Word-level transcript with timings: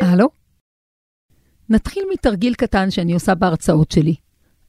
הלו? 0.00 0.28
נתחיל 1.68 2.04
מתרגיל 2.12 2.54
קטן 2.54 2.90
שאני 2.90 3.12
עושה 3.12 3.34
בהרצאות 3.34 3.90
שלי. 3.90 4.14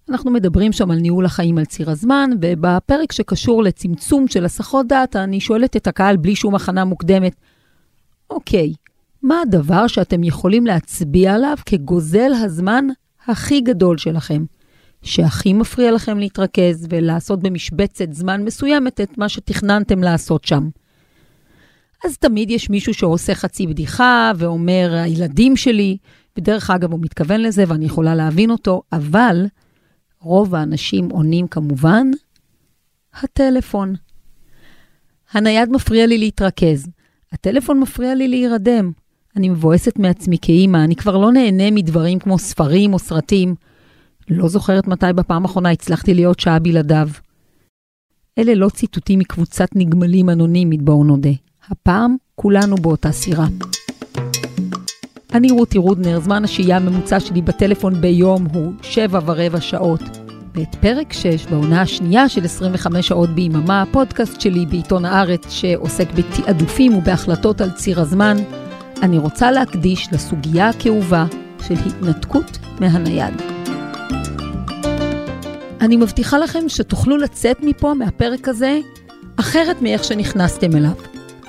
אנחנו 0.10 0.32
מדברים 0.32 0.72
שם 0.72 0.92
על 0.92 0.98
ניהול 0.98 1.26
החיים 1.26 1.58
על 1.58 1.66
ציר 1.66 1.90
הזמן, 1.90 2.30
ובפרק 2.42 3.12
שקשור 3.12 3.64
לצמצום 3.64 4.28
של 4.28 4.46
הסחות 4.46 4.88
דעת, 4.88 5.16
אני 5.16 5.40
שואלת 5.40 5.76
את 5.76 5.88
הקהל 5.88 6.18
בלי 6.18 6.36
שום 6.36 6.56
הכנה 6.56 6.86
מוקדמת, 6.86 7.36
אוקיי, 8.30 8.74
מה 9.22 9.42
הדבר 9.42 9.88
שאתם 9.88 10.24
יכולים 10.24 10.66
להצביע 10.66 11.34
עליו 11.34 11.58
כגוזל 11.66 12.32
הזמן 12.34 12.86
הכי 13.28 13.62
גדול 13.62 13.98
שלכם? 13.98 14.44
שהכי 15.04 15.54
מפריע 15.54 15.92
לכם 15.92 16.20
להתרכז 16.20 16.88
ולעשות 16.90 17.40
במשבצת 17.42 18.14
זמן 18.14 18.44
מסוימת 18.46 19.02
את 19.02 19.18
מה 19.18 19.30
שתכננתם 19.30 20.04
לעשות 20.04 20.46
שם. 20.46 20.70
אז 22.06 22.18
תמיד 22.18 22.52
יש 22.52 22.70
מישהו 22.70 22.94
שעושה 22.94 23.36
חצי 23.36 23.68
בדיחה 23.68 24.32
ואומר, 24.38 24.94
הילדים 24.94 25.56
שלי, 25.56 25.98
בדרך 26.36 26.70
אגב, 26.70 26.92
הוא 26.92 27.00
מתכוון 27.02 27.42
לזה 27.42 27.64
ואני 27.68 27.86
יכולה 27.86 28.16
להבין 28.16 28.52
אותו, 28.52 28.82
אבל 28.92 29.46
רוב 30.20 30.56
האנשים 30.56 31.10
עונים 31.10 31.48
כמובן, 31.48 32.12
הטלפון. 33.22 33.94
הנייד 35.32 35.70
מפריע 35.70 36.08
לי 36.08 36.18
להתרכז, 36.18 36.88
הטלפון 37.32 37.80
מפריע 37.80 38.16
לי 38.16 38.28
להירדם. 38.28 38.92
אני 39.36 39.50
מבואסת 39.50 40.00
מעצמי 40.00 40.38
כאימא, 40.42 40.84
אני 40.84 40.96
כבר 40.96 41.18
לא 41.18 41.32
נהנה 41.32 41.72
מדברים 41.72 42.20
כמו 42.20 42.40
ספרים 42.40 42.94
או 42.94 43.00
סרטים. 43.00 43.56
לא 44.30 44.48
זוכרת 44.48 44.88
מתי 44.88 45.06
בפעם 45.16 45.44
האחרונה 45.44 45.72
הצלחתי 45.72 46.14
להיות 46.14 46.40
שעה 46.40 46.60
בלעדיו. 46.60 47.10
אלה 48.38 48.56
לא 48.56 48.70
ציטוטים 48.70 49.20
מקבוצת 49.20 49.70
נגמלים 49.76 50.30
אנונימית, 50.30 50.82
בואו 50.82 51.04
נודה. 51.04 51.30
הפעם 51.70 52.16
כולנו 52.36 52.76
באותה 52.76 53.12
סירה. 53.12 53.48
אני 55.34 55.52
רותי 55.52 55.78
רודנר, 55.78 56.20
זמן 56.20 56.44
השהייה 56.44 56.78
הממוצע 56.78 57.20
שלי 57.20 57.42
בטלפון 57.42 58.02
ביום 58.02 58.46
הוא 58.54 58.74
שבע 58.82 59.20
ורבע 59.26 59.62
שעות. 59.62 60.02
ואת 60.56 60.76
פרק 60.76 61.14
6 61.14 61.46
בעונה 61.46 61.82
השנייה 61.82 62.30
של 62.30 62.46
25 62.46 63.08
שעות 63.08 63.30
ביממה, 63.30 63.82
הפודקאסט 63.82 64.42
שלי 64.42 64.66
בעיתון 64.66 65.06
הארץ 65.06 65.50
שעוסק 65.50 66.08
בתעדופים 66.12 66.96
ובהחלטות 66.96 67.62
על 67.62 67.72
ציר 67.72 68.00
הזמן, 68.02 68.38
אני 69.02 69.18
רוצה 69.18 69.52
להקדיש 69.52 70.08
לסוגיה 70.12 70.70
הכאובה 70.70 71.26
של 71.68 71.74
התנתקות 71.74 72.58
מהנייד. 72.80 73.63
אני 75.84 75.98
מבטיחה 75.98 76.38
לכם 76.38 76.70
שתוכלו 76.70 77.18
לצאת 77.18 77.58
מפה, 77.64 77.94
מהפרק 77.94 78.48
הזה, 78.48 78.80
אחרת 79.36 79.82
מאיך 79.82 80.04
שנכנסתם 80.04 80.76
אליו. 80.76 80.92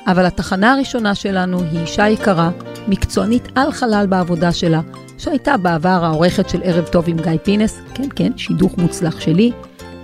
אבל 0.07 0.27
התחנה 0.27 0.73
הראשונה 0.73 1.15
שלנו 1.15 1.61
היא 1.61 1.81
אישה 1.81 2.09
יקרה, 2.09 2.51
מקצוענית 2.89 3.49
על 3.55 3.73
חלל 3.73 4.07
בעבודה 4.09 4.53
שלה, 4.53 4.81
שהייתה 5.19 5.57
בעבר 5.57 6.05
העורכת 6.05 6.49
של 6.49 6.61
ערב 6.65 6.87
טוב 6.87 7.05
עם 7.09 7.17
גיא 7.17 7.33
פינס, 7.43 7.81
כן 7.95 8.09
כן, 8.17 8.33
שידוך 8.37 8.79
מוצלח 8.79 9.21
שלי, 9.21 9.53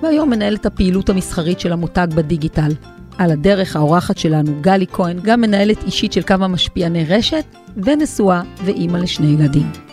והיום 0.02 0.30
מנהלת 0.30 0.66
הפעילות 0.66 1.08
המסחרית 1.08 1.60
של 1.60 1.72
המותג 1.72 2.06
בדיגיטל. 2.14 2.72
על 3.18 3.30
הדרך 3.30 3.76
האורחת 3.76 4.18
שלנו, 4.18 4.52
גלי 4.60 4.86
כהן, 4.92 5.18
גם 5.22 5.40
מנהלת 5.40 5.82
אישית 5.82 6.12
של 6.12 6.22
כמה 6.22 6.48
משפיעני 6.48 7.04
רשת, 7.04 7.44
ונשואה 7.76 8.42
ואימא 8.64 8.98
לשני 8.98 9.26
ילדים. 9.26 9.89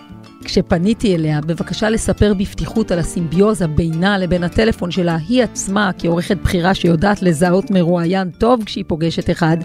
כשפניתי 0.47 1.15
אליה 1.15 1.41
בבקשה 1.41 1.89
לספר 1.89 2.33
בפתיחות 2.33 2.91
על 2.91 2.99
הסימביוזה 2.99 3.67
בינה 3.67 4.17
לבין 4.17 4.43
הטלפון 4.43 4.91
שלה, 4.91 5.17
היא 5.29 5.43
עצמה, 5.43 5.91
כעורכת 5.99 6.37
בחירה 6.43 6.73
שיודעת 6.73 7.21
לזהות 7.21 7.71
מרואיין 7.71 8.29
טוב 8.29 8.63
כשהיא 8.65 8.83
פוגשת 8.87 9.29
אחד, 9.29 9.57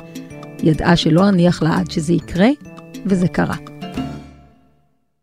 ידעה 0.63 0.97
שלא 0.97 1.29
אניח 1.29 1.63
לה 1.63 1.79
עד 1.79 1.91
שזה 1.91 2.13
יקרה, 2.13 2.49
וזה 3.07 3.29
קרה. 3.29 3.72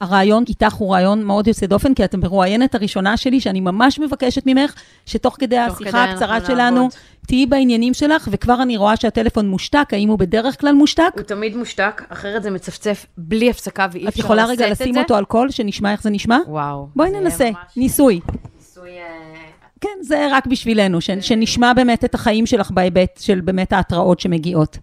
הרעיון 0.01 0.43
איתך 0.49 0.73
הוא 0.73 0.93
רעיון 0.93 1.23
מאוד 1.23 1.47
יוצא 1.47 1.65
דופן, 1.65 1.93
כי 1.93 2.05
את 2.05 2.13
המרואיינת 2.13 2.75
הראשונה 2.75 3.17
שלי, 3.17 3.39
שאני 3.39 3.59
ממש 3.59 3.99
מבקשת 3.99 4.43
ממך, 4.45 4.73
שתוך 5.05 5.35
כדי 5.39 5.57
השיחה 5.57 5.89
כדי 5.89 5.97
הקצרה 5.97 6.45
שלנו, 6.45 6.89
תהיי 7.27 7.45
בעניינים 7.45 7.93
שלך, 7.93 8.27
וכבר 8.31 8.61
אני 8.61 8.77
רואה 8.77 8.95
שהטלפון 8.95 9.47
מושתק, 9.47 9.89
האם 9.91 10.09
הוא 10.09 10.19
בדרך 10.19 10.61
כלל 10.61 10.73
מושתק? 10.73 11.11
הוא 11.15 11.23
תמיד 11.23 11.55
מושתק, 11.55 12.01
אחרת 12.09 12.43
זה 12.43 12.51
מצפצף 12.51 13.05
בלי 13.17 13.49
הפסקה 13.49 13.87
ואי 13.91 14.07
אפשר 14.07 14.07
לשאת 14.07 14.11
את 14.11 14.15
זה. 14.15 14.21
את 14.21 14.25
יכולה 14.25 14.45
רגע 14.45 14.69
לשים 14.69 14.97
אותו 14.97 15.15
על 15.15 15.25
קול, 15.25 15.51
שנשמע 15.51 15.91
איך 15.91 16.03
זה 16.03 16.09
נשמע? 16.09 16.37
וואו. 16.47 16.87
בואי 16.95 17.11
ננסה, 17.11 17.49
ניסוי. 17.77 18.19
ניסוי... 18.57 18.89
אה, 18.89 19.49
כן, 19.81 19.97
זה 20.01 20.27
רק 20.31 20.47
בשבילנו, 20.47 20.99
שנשמע 21.01 21.73
באמת 21.73 22.05
את 22.05 22.15
החיים 22.15 22.45
שלך 22.45 22.71
בהיבט 22.71 23.19
של 23.19 23.41
באמת 23.41 23.73
ההתראות 23.73 24.19
שמגיעות. 24.19 24.77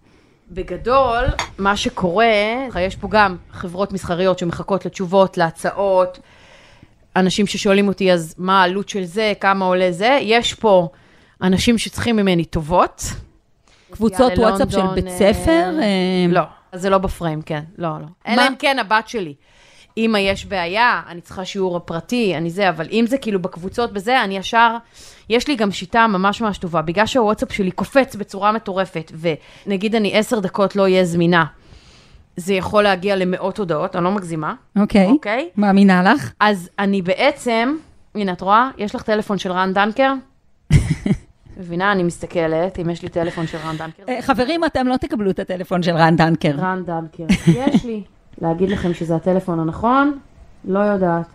בגדול, 0.51 1.25
מה 1.57 1.77
שקורה, 1.77 2.25
יש 2.79 2.95
פה 2.95 3.07
גם 3.11 3.35
חברות 3.51 3.93
מסחריות 3.93 4.39
שמחכות 4.39 4.85
לתשובות, 4.85 5.37
להצעות, 5.37 6.19
אנשים 7.15 7.47
ששואלים 7.47 7.87
אותי, 7.87 8.11
אז 8.11 8.35
מה 8.37 8.61
העלות 8.61 8.89
של 8.89 9.03
זה, 9.03 9.33
כמה 9.39 9.65
עולה 9.65 9.91
זה, 9.91 10.19
יש 10.21 10.53
פה 10.53 10.89
אנשים 11.41 11.77
שצריכים 11.77 12.15
ממני 12.15 12.45
טובות. 12.45 13.03
קבוצות 13.91 14.31
וואטסאפ 14.37 14.71
של 14.71 14.87
בית 14.95 15.09
ספר? 15.09 15.51
אה, 15.51 15.81
אה, 15.81 16.25
לא, 16.29 16.41
זה 16.73 16.89
לא 16.89 16.97
בפריים, 16.97 17.41
כן, 17.41 17.63
לא, 17.77 17.89
לא. 18.01 18.07
אלא 18.27 18.47
אם 18.47 18.53
כן 18.59 18.79
הבת 18.79 19.07
שלי. 19.07 19.33
אמא, 19.97 20.17
יש 20.17 20.45
בעיה, 20.45 21.01
אני 21.07 21.21
צריכה 21.21 21.45
שיעור 21.45 21.79
פרטי, 21.79 22.37
אני 22.37 22.49
זה, 22.49 22.69
אבל 22.69 22.87
אם 22.91 23.05
זה 23.07 23.17
כאילו 23.17 23.41
בקבוצות 23.41 23.93
בזה, 23.93 24.23
אני 24.23 24.37
ישר... 24.37 24.77
יש 25.29 25.47
לי 25.47 25.55
גם 25.55 25.71
שיטה 25.71 26.07
ממש 26.07 26.41
ממש 26.41 26.57
טובה, 26.57 26.81
בגלל 26.81 27.05
שהוואטסאפ 27.05 27.51
שלי 27.51 27.71
קופץ 27.71 28.15
בצורה 28.15 28.51
מטורפת, 28.51 29.11
ונגיד 29.67 29.95
אני 29.95 30.17
עשר 30.17 30.39
דקות 30.39 30.75
לא 30.75 30.81
אהיה 30.81 31.05
זמינה, 31.05 31.45
זה 32.35 32.53
יכול 32.53 32.83
להגיע 32.83 33.15
למאות 33.15 33.57
הודעות, 33.57 33.95
אני 33.95 34.03
לא 34.03 34.11
מגזימה. 34.11 34.53
אוקיי, 34.79 35.07
אוקיי, 35.07 35.09
אוקיי? 35.09 35.49
אוקיי? 35.49 35.61
מאמינה 35.61 36.13
לך. 36.13 36.31
אז 36.39 36.69
אני 36.79 37.01
בעצם, 37.01 37.75
הנה, 38.15 38.31
את 38.31 38.41
רואה? 38.41 38.69
יש 38.77 38.95
לך 38.95 39.01
טלפון 39.01 39.37
של 39.37 39.51
רן 39.51 39.73
דנקר? 39.73 40.13
מבינה, 41.59 41.91
אני 41.91 42.03
מסתכלת, 42.03 42.79
אם 42.79 42.89
יש 42.89 43.01
לי 43.01 43.09
טלפון 43.09 43.47
של 43.47 43.57
רן 43.57 43.77
דנקר. 43.77 44.03
אה, 44.09 44.21
חברים, 44.21 44.65
אתם 44.65 44.87
לא 44.87 44.97
תקבלו 44.97 45.29
את 45.29 45.39
הטלפון 45.39 45.83
של 45.83 45.95
רן 45.95 46.15
דנקר. 46.15 46.55
רן 46.57 46.83
דנקר. 46.85 47.23
יש 47.47 47.85
לי. 47.85 48.03
להגיד 48.41 48.69
לכם 48.69 48.93
שזה 48.93 49.15
הטלפון 49.15 49.59
הנכון? 49.59 50.19
לא 50.65 50.79
יודעת. 50.79 51.25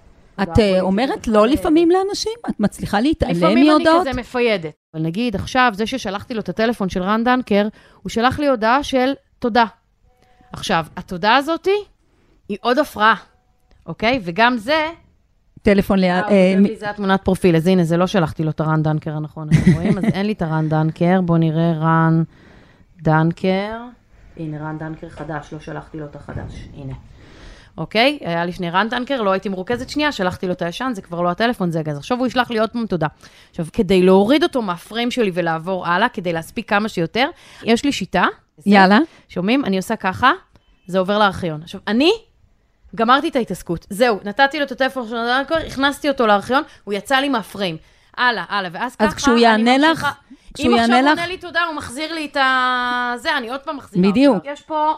את 0.43 0.59
אה, 0.59 0.81
אומרת 0.81 1.29
לא 1.29 1.47
לפעמים 1.47 1.91
לאנשים? 1.91 2.33
את 2.51 2.61
מצליחה 2.61 3.01
להתעלם 3.01 3.41
מהודעות? 3.41 3.81
לפעמים 3.81 4.01
אני 4.01 4.01
כזה 4.01 4.21
מפיידת. 4.21 4.75
אבל 4.95 5.03
נגיד, 5.03 5.35
עכשיו, 5.35 5.73
זה 5.75 5.87
ששלחתי 5.87 6.35
לו 6.35 6.41
את 6.41 6.49
הטלפון 6.49 6.89
של 6.89 7.03
רן 7.03 7.25
דנקר, 7.25 7.69
הוא 8.03 8.11
שלח 8.11 8.39
לי 8.39 8.49
הודעה 8.49 8.83
של 8.83 9.13
תודה. 9.39 9.65
עכשיו, 10.53 10.87
התודה 10.97 11.37
הזאתי 11.37 11.77
היא 12.49 12.59
עוד 12.61 12.79
הפרעה, 12.79 13.15
אוקיי? 13.87 14.21
וגם 14.25 14.57
זה... 14.57 14.89
טלפון 15.63 15.99
ליד... 15.99 16.25
אה, 16.29 16.31
אה, 16.31 16.77
זה 16.79 16.91
התמונת 16.91 17.21
פרופיל, 17.25 17.57
אז 17.57 17.67
הנה, 17.67 17.85
זה 17.85 17.97
לא 17.97 18.07
שלחתי 18.07 18.45
לו 18.45 18.51
את 18.51 18.61
הרן 18.61 18.83
דנקר 18.83 19.17
הנכון, 19.17 19.49
אתם 19.49 19.73
רואים? 19.73 19.99
אז 19.99 20.05
אין 20.05 20.27
לי 20.27 20.33
את 20.33 20.43
הרן 20.43 20.69
דנקר, 20.69 21.21
בואו 21.21 21.39
נראה 21.39 21.73
רן 21.73 22.23
דנקר. 23.03 23.79
הנה, 24.37 24.69
רן 24.69 24.79
דנקר 24.79 25.09
חדש, 25.09 25.53
לא 25.53 25.61
שלחתי 25.61 25.99
לו 25.99 26.07
את 26.07 26.17
החדש, 26.17 26.69
הנה. 26.75 26.95
אוקיי? 27.79 28.19
היה 28.21 28.45
לי 28.45 28.53
שני 28.53 28.71
רן 28.71 28.89
טנקר, 28.89 29.23
לא 29.23 29.31
הייתי 29.31 29.49
מרוכזת 29.49 29.89
שנייה, 29.89 30.13
שלחתי 30.13 30.47
לו 30.47 30.53
את 30.53 30.63
הישן, 30.63 30.93
זה 30.95 31.03
כבר 31.03 31.21
לא 31.21 31.31
הטלפון, 31.31 31.71
זה 31.71 31.83
גז. 31.83 31.97
עכשיו 31.97 32.19
הוא 32.19 32.27
ישלח 32.27 32.51
לי 32.51 32.59
עוד 32.59 32.71
פעם 32.71 32.87
תודה. 32.87 33.07
עכשיו, 33.51 33.67
כדי 33.73 34.03
להוריד 34.03 34.43
אותו 34.43 34.63
מהפריים 34.63 35.11
שלי 35.11 35.31
ולעבור 35.35 35.87
הלאה, 35.87 36.09
כדי 36.09 36.33
להספיק 36.33 36.69
כמה 36.69 36.89
שיותר, 36.89 37.29
יש 37.63 37.85
לי 37.85 37.93
שיטה. 37.93 38.25
יאללה. 38.67 38.99
שומעים? 39.29 39.65
אני 39.65 39.77
עושה 39.77 39.97
ככה, 39.97 40.33
זה 40.87 40.99
עובר 40.99 41.19
לארכיון. 41.19 41.63
עכשיו, 41.63 41.81
אני 41.87 42.13
גמרתי 42.95 43.29
את 43.29 43.37
ההתעסקות. 43.37 43.87
זהו, 43.91 44.19
נתתי 44.25 44.59
לו 44.59 44.65
את 44.65 44.73
הטלפון 44.73 45.09
של 45.09 45.17
הדנקר, 45.17 45.55
הכנסתי 45.67 46.09
אותו 46.09 46.27
לארכיון, 46.27 46.63
הוא 46.85 46.95
יצא 46.95 47.17
לי 47.17 47.29
מהפריים. 47.29 47.77
הלאה, 48.17 48.45
הלאה, 48.49 48.71
ואז 48.73 48.97
ככה... 48.97 49.05
אז 49.05 49.15
כשהוא 49.15 49.39
יענה 49.39 49.79
לך, 49.79 50.07
כשהוא 50.55 50.77
יענה 50.77 50.85
לך... 50.85 50.91
אם 50.93 50.95
עכשיו 50.95 51.05
הוא 51.05 51.11
עונה 51.11 51.27
לי 51.27 51.39
תודה, 51.39 51.65
הוא 51.65 51.77
מחזיר 51.77 52.15
לי 52.15 52.27
את 52.27 52.37
ה... 52.37 53.15
זה, 53.17 53.37
אני 53.37 53.51
עוד 53.51 53.61
פעם 53.61 53.77
מחזירה. 53.77 54.09
בדיוק. 54.11 54.45
יש 54.45 54.63
פה 54.63 54.93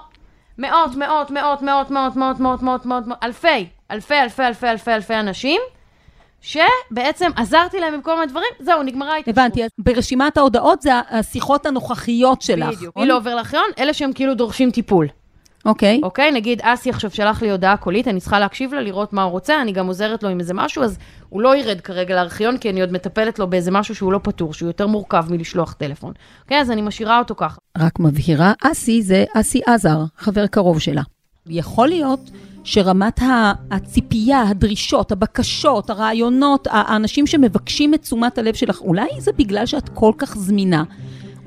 מאות, 0.58 0.96
מאות, 0.96 1.30
מאות, 1.30 1.62
מאות, 1.62 1.90
מאות, 1.90 2.16
מאות, 2.16 2.38
מאות, 2.40 2.62
מאות, 2.62 2.86
מאות, 2.86 3.18
אלפי, 3.22 3.66
אלפי, 3.90 4.14
אלפי, 4.14 4.42
אלפי, 4.42 4.66
אלפי, 4.68 4.94
אלפי 4.94 5.14
אנשים, 5.14 5.60
שבעצם 6.40 7.30
עזרתי 7.36 7.80
להם 7.80 7.94
עם 7.94 8.02
כל 8.02 8.14
מיני 8.14 8.26
דברים, 8.26 8.48
זהו, 8.60 8.82
נגמרה 8.82 9.16
התקשרות. 9.16 9.38
הבנתי, 9.38 9.62
ברשימת 9.78 10.36
ההודעות 10.36 10.82
זה 10.82 10.90
השיחות 11.10 11.66
הנוכחיות 11.66 12.42
שלך. 12.42 12.76
בדיוק, 12.76 12.96
מי 12.96 13.06
לא 13.06 13.16
עובר 13.16 13.34
לארכיון? 13.34 13.64
אלה 13.78 13.94
שהם 13.94 14.12
כאילו 14.12 14.34
דורשים 14.34 14.70
טיפול. 14.70 15.08
אוקיי. 15.64 15.98
Okay. 16.02 16.04
אוקיי, 16.06 16.28
okay, 16.30 16.34
נגיד 16.34 16.60
אסי 16.62 16.90
עכשיו 16.90 17.10
שלח 17.10 17.42
לי 17.42 17.50
הודעה 17.50 17.76
קולית, 17.76 18.08
אני 18.08 18.20
צריכה 18.20 18.38
להקשיב 18.38 18.74
לה, 18.74 18.80
לראות 18.80 19.12
מה 19.12 19.22
הוא 19.22 19.30
רוצה, 19.32 19.62
אני 19.62 19.72
גם 19.72 19.86
עוזרת 19.86 20.22
לו 20.22 20.28
עם 20.28 20.40
איזה 20.40 20.54
משהו, 20.54 20.82
אז 20.82 20.98
הוא 21.28 21.42
לא 21.42 21.56
ירד 21.56 21.80
כרגע 21.80 22.14
לארכיון, 22.14 22.58
כי 22.58 22.70
אני 22.70 22.80
עוד 22.80 22.92
מטפלת 22.92 23.38
לו 23.38 23.46
באיזה 23.46 23.70
משהו 23.70 23.94
שהוא 23.94 24.12
לא 24.12 24.20
פתור, 24.22 24.54
שהוא 24.54 24.68
יותר 24.68 24.86
מורכב 24.86 25.24
מלשלוח 25.30 25.72
טלפון. 25.72 26.12
אוקיי, 26.42 26.58
okay, 26.58 26.60
אז 26.60 26.70
אני 26.70 26.82
משאירה 26.82 27.18
אותו 27.18 27.34
ככה. 27.34 27.58
רק 27.78 28.00
מבהירה, 28.00 28.52
אסי 28.62 29.02
זה 29.02 29.24
אסי 29.34 29.60
עזר, 29.66 29.98
חבר 30.18 30.46
קרוב 30.46 30.80
שלה. 30.80 31.02
יכול 31.46 31.88
להיות 31.88 32.30
שרמת 32.64 33.20
הציפייה, 33.70 34.42
הדרישות, 34.48 35.12
הבקשות, 35.12 35.90
הרעיונות, 35.90 36.68
האנשים 36.70 37.26
שמבקשים 37.26 37.94
את 37.94 38.02
תשומת 38.02 38.38
הלב 38.38 38.54
שלך, 38.54 38.80
אולי 38.80 39.08
זה 39.18 39.32
בגלל 39.38 39.66
שאת 39.66 39.88
כל 39.88 40.12
כך 40.18 40.36
זמינה. 40.36 40.84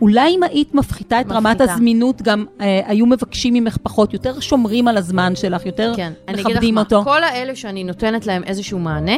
אולי 0.02 0.36
אם 0.36 0.44
היית 0.44 0.76
מפחיתה 0.76 1.22
את 1.22 1.26
מפחיתה. 1.26 1.50
רמת 1.50 1.62
הזמינות, 1.62 2.22
גם 2.22 2.46
אה, 2.62 2.82
היו 2.86 3.06
מבקשים 3.06 3.54
ממך 3.54 3.78
פחות, 3.84 4.14
יותר 4.14 4.40
שומרים 4.40 4.88
על 4.88 4.98
הזמן 4.98 5.36
שלך, 5.36 5.66
יותר 5.66 5.94
כן, 5.96 6.14
מכבדים 6.32 6.78
אותו. 6.78 7.04
כל 7.04 7.24
האלה 7.24 7.56
שאני 7.56 7.84
נותנת 7.84 8.26
להם 8.26 8.44
איזשהו 8.44 8.80
מענה, 8.80 9.16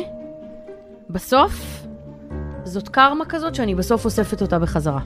בסוף 1.09 1.85
זאת 2.63 2.89
קרמה 2.89 3.25
כזאת 3.25 3.55
שאני 3.55 3.75
בסוף 3.75 4.05
אוספת 4.05 4.41
אותה 4.41 4.59
בחזרה. 4.59 4.99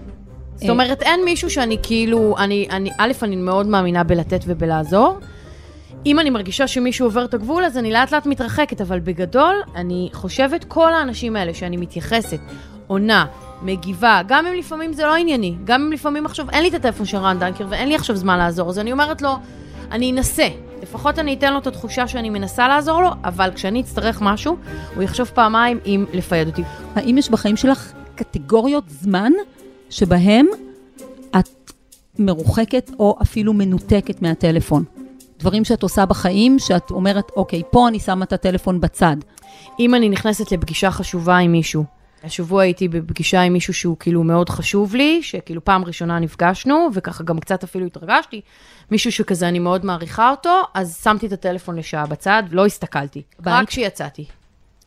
זאת 0.56 0.64
אה. 0.64 0.70
אומרת, 0.70 1.02
אין 1.02 1.25
מישהו 1.25 1.50
שאני 1.50 1.78
כאילו, 1.84 2.36
אני, 2.38 2.68
אני, 2.72 2.90
א', 2.98 3.12
אני 3.22 3.36
מאוד 3.36 3.68
מאמינה 3.68 4.04
בלתת 4.04 4.44
ובלעזור. 4.48 5.18
אם 6.06 6.19
אני 6.19 6.30
מרגישה 6.30 6.68
שמישהו 6.68 7.06
עובר 7.06 7.26
את 7.26 7.34
הגבול, 7.34 7.66
אז 7.66 7.78
אני 7.78 7.92
לאט 7.92 8.12
לאט 8.12 8.26
מתרחקת, 8.26 8.81
אבל 8.81 9.00
בגדול, 9.00 9.56
אני 9.76 10.10
חושבת 10.14 10.64
כל 10.64 10.94
האנשים 10.94 11.36
האלה 11.36 11.54
שאני 11.54 11.78
מתייחסת, 11.78 12.40
עונה, 12.94 13.25
מגיבה, 13.62 14.22
גם 14.28 14.45
אם 14.45 14.54
לפעמים 14.54 14.94
זה 14.94 15.04
לא 15.06 15.16
ענייני, 15.16 15.56
גם 15.63 15.81
אם 15.81 15.92
לפעמים 15.92 16.25
עכשיו 16.25 16.50
אין 16.50 16.63
לי 16.63 16.69
את 16.69 16.74
הטלפון 16.74 17.06
של 17.06 17.18
רן 17.18 17.40
דנקר 17.40 17.66
ואין 17.69 17.88
לי 17.90 17.95
עכשיו 17.95 18.16
זמן 18.16 18.38
לעזור, 18.38 18.69
אז 18.69 18.80
אני 18.80 18.92
אומרת 18.92 19.22
לו, 19.22 19.30
אני 19.92 20.12
אנסה. 20.12 20.48
לפחות 20.81 21.19
אני 21.19 21.34
אתן 21.34 21.54
לו 21.54 21.60
את 21.60 21.68
התחושה 21.68 22.07
שאני 22.07 22.30
מנסה 22.30 22.68
לעזור 22.68 23.01
לו, 23.01 23.10
אבל 23.24 23.51
כשאני 23.56 23.81
אצטרך 23.81 24.22
משהו, 24.22 24.57
הוא 24.95 25.04
יחשוב 25.04 25.28
פעמיים 25.34 25.80
אם 25.86 26.06
לפייד 26.13 26.48
אותי. 26.48 26.63
האם 26.95 27.18
יש 27.18 27.30
בחיים 27.30 27.57
שלך 27.57 27.94
קטגוריות 28.16 28.84
זמן 28.88 29.31
שבהם 29.90 30.45
את 31.40 31.72
מרוחקת 32.19 32.92
או 33.00 33.18
אפילו 33.22 33.54
מנותקת 33.54 34.22
מהטלפון? 34.22 34.84
דברים 35.40 35.66
שאת 35.66 35.84
עושה 35.84 36.06
בחיים, 36.06 36.60
שאת 36.60 36.92
אומרת, 36.92 37.31
אוקיי, 37.36 37.62
פה 37.72 37.88
אני 37.88 38.00
שמה 38.00 38.25
את 38.25 38.34
הטלפון 38.34 38.81
בצד. 38.81 39.16
אם 39.80 39.95
אני 39.95 40.10
נכנסת 40.10 40.51
לפגישה 40.51 40.92
חשובה 40.92 41.38
עם 41.38 41.51
מישהו, 41.51 41.84
השבוע 42.24 42.62
הייתי 42.62 42.88
בפגישה 42.88 43.42
עם 43.42 43.54
מישהו 43.54 43.74
שהוא 43.74 43.98
כאילו 44.00 44.24
מאוד 44.24 44.50
חשוב 44.50 44.96
לי, 44.96 45.24
שכאילו 45.24 45.66
פעם 45.66 45.86
ראשונה 45.86 46.20
נפגשנו, 46.20 46.90
וככה 46.94 47.24
גם 47.24 47.40
קצת 47.40 47.64
אפילו 47.64 47.86
התרגשתי, 47.86 48.42
מישהו 48.92 49.12
שכזה 49.12 49.48
אני 49.48 49.60
מאוד 49.60 49.86
מעריכה 49.86 50.31
אותו, 50.31 50.62
אז 50.74 51.02
שמתי 51.04 51.28
את 51.28 51.31
הטלפון 51.31 51.75
לשעה 51.75 52.06
בצד, 52.06 52.44
לא 52.52 52.66
הסתכלתי, 52.66 53.22
בית? 53.40 53.54
רק 53.54 53.68
כשיצאתי. 53.68 54.25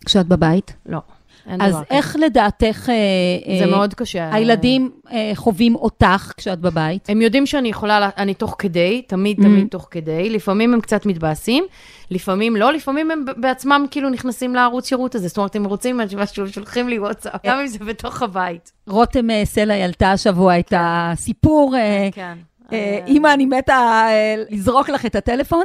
כשאת 0.05 0.27
בבית. 0.27 0.73
לא, 0.87 0.99
אין 1.48 1.60
אז 1.62 1.70
דבר 1.72 1.84
כזה. 1.84 1.96
איך 1.96 2.16
לדעתך 2.20 2.88
אה, 2.90 3.58
זה 3.58 3.64
אה, 3.64 3.70
מאוד 3.70 3.94
קשה. 3.94 4.34
הילדים 4.34 4.90
אה, 5.12 5.31
חווים 5.34 5.75
אותך 5.75 6.32
כשאת 6.37 6.58
בבית? 6.60 7.08
הם 7.10 7.22
יודעים 7.22 7.46
שאני 7.46 7.69
יכולה, 7.69 8.00
לה- 8.00 8.10
אני 8.16 8.34
תוך 8.34 8.56
כדי, 8.58 9.02
תמיד 9.06 9.37
תמיד 9.37 9.69
תוך 9.70 9.88
כדי, 9.90 10.31
לפעמים 10.31 10.75
הם 10.75 10.81
קצת 10.81 11.06
מתבאסים, 11.06 11.64
לפעמים 12.10 12.56
לא, 12.56 12.72
לפעמים 12.72 13.10
הם 13.10 13.25
בעצמם 13.37 13.87
כאילו 13.90 14.10
נכנסים 14.10 14.54
לערוץ 14.54 14.88
שירות 14.88 15.14
הזה, 15.14 15.28
זאת 15.28 15.37
אומרת, 15.37 15.56
הם 15.56 15.64
רוצים 15.64 16.00
משהו, 16.16 16.48
שולחים 16.48 16.88
לי 16.88 16.98
וואטסאפ, 16.98 17.46
גם 17.46 17.58
אם 17.60 17.66
זה 17.66 17.78
בתוך 17.78 18.22
הבית. 18.22 18.72
רותם 18.87 19.31
אה, 19.31 19.43
סלע 19.44 19.75
העלתה 19.75 20.12
השבוע 20.12 20.58
את 20.58 20.72
הסיפור, 20.76 21.76
אה, 21.76 22.08
כן. 22.12 22.34
אה, 22.72 23.00
אמא, 23.08 23.32
אני 23.34 23.46
מתה 23.46 23.75
אה, 24.08 24.34
לזרוק 24.50 24.88
לך 24.88 25.06
את 25.06 25.16
הטלפון. 25.16 25.64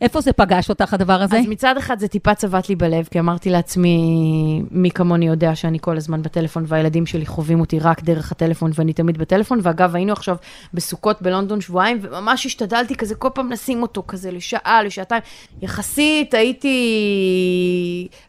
איפה 0.00 0.20
זה 0.20 0.32
פגש 0.32 0.70
אותך, 0.70 0.94
הדבר 0.94 1.22
הזה? 1.22 1.38
אז 1.38 1.46
מצד 1.46 1.76
אחד 1.76 1.98
זה 1.98 2.08
טיפה 2.08 2.34
צבט 2.34 2.68
לי 2.68 2.76
בלב, 2.76 3.08
כי 3.10 3.20
אמרתי 3.20 3.50
לעצמי, 3.50 4.62
מי 4.70 4.90
כמוני 4.90 5.26
יודע 5.26 5.54
שאני 5.54 5.78
כל 5.80 5.96
הזמן 5.96 6.22
בטלפון, 6.22 6.64
והילדים 6.66 7.06
שלי 7.06 7.26
חווים 7.26 7.60
אותי 7.60 7.78
רק 7.78 8.02
דרך 8.02 8.32
הטלפון, 8.32 8.70
ואני 8.74 8.92
תמיד 8.92 9.18
בטלפון. 9.18 9.58
ואגב, 9.62 9.96
היינו 9.96 10.12
עכשיו 10.12 10.36
בסוכות 10.74 11.22
בלונדון 11.22 11.60
שבועיים, 11.60 11.98
וממש 12.02 12.46
השתדלתי 12.46 12.94
כזה 12.94 13.14
כל 13.14 13.28
פעם 13.34 13.52
לשים 13.52 13.82
אותו 13.82 14.02
כזה 14.08 14.30
לשעה, 14.30 14.82
לשעתיים. 14.82 15.22
יחסית 15.62 16.34
הייתי 16.34 16.78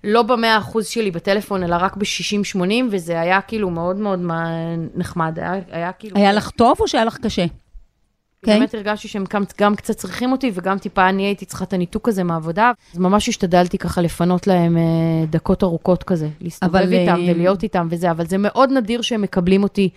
לא 0.04 0.24
במאה 0.24 0.57
אחוז 0.57 0.88
שלי 0.88 1.12
בטלפון, 1.12 1.63
אלא 1.63 1.75
רק 1.80 1.98
ב-60-80, 1.98 2.62
וזה 2.92 3.21
היה 3.21 3.42
כאילו 3.42 3.69
מאוד 3.69 3.98
מאוד 3.98 4.19
נחמד. 4.95 5.39
היה, 5.39 5.54
היה 5.71 5.92
כאילו... 5.92 6.18
היה 6.18 6.33
לך 6.33 6.50
טוב 6.50 6.77
או 6.80 6.88
שהיה 6.88 7.06
לך 7.06 7.18
קשה? 7.18 7.45
כן. 8.45 8.59
באמת 8.59 8.74
הרגשתי 8.74 9.07
שהם 9.07 9.24
גם, 9.33 9.44
גם 9.59 9.75
קצת 9.75 9.95
צריכים 9.95 10.31
אותי, 10.31 10.51
וגם 10.53 10.77
טיפה 10.77 11.09
אני 11.09 11.24
הייתי 11.24 11.45
צריכה 11.45 11.65
את 11.65 11.74
הניתוק 11.74 12.07
הזה 12.07 12.24
מהעבודה. 12.24 12.71
אז 12.94 13.00
ממש 13.00 13.30
השתדלתי 13.30 13.77
ככה 13.77 14.01
לפנות 14.01 14.47
להם 14.47 14.77
אה, 14.77 14.83
דקות 15.30 15.63
ארוכות 15.63 16.03
כזה, 16.03 16.30
להסתובב 16.41 16.75
איתם 16.75 17.15
אה, 17.15 17.31
ולהיות 17.31 17.63
איתם 17.63 17.88
וזה, 17.91 18.12
אבל 18.12 18.25
זה 18.25 18.38
מאוד 18.38 18.71
נדיר 18.71 19.01
שהם 19.01 19.21
מקבלים 19.21 19.63
אותי. 19.63 19.89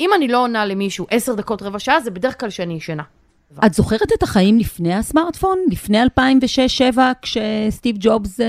אם 0.00 0.10
אני 0.14 0.28
לא 0.28 0.42
עונה 0.42 0.64
למישהו 0.64 1.06
עשר 1.10 1.34
דקות, 1.34 1.62
רבע 1.62 1.78
שעה, 1.78 2.00
זה 2.00 2.10
בדרך 2.10 2.40
כלל 2.40 2.50
שאני 2.50 2.74
ישנה. 2.74 3.02
את 3.66 3.74
זוכרת 3.74 4.12
את 4.12 4.22
החיים 4.22 4.58
לפני 4.58 4.94
הסמארטפון? 4.94 5.58
לפני 5.70 6.02
2006-2007, 6.02 6.98
כשסטיב 7.22 7.96
ג'ובס 8.00 8.40
אה, 8.40 8.46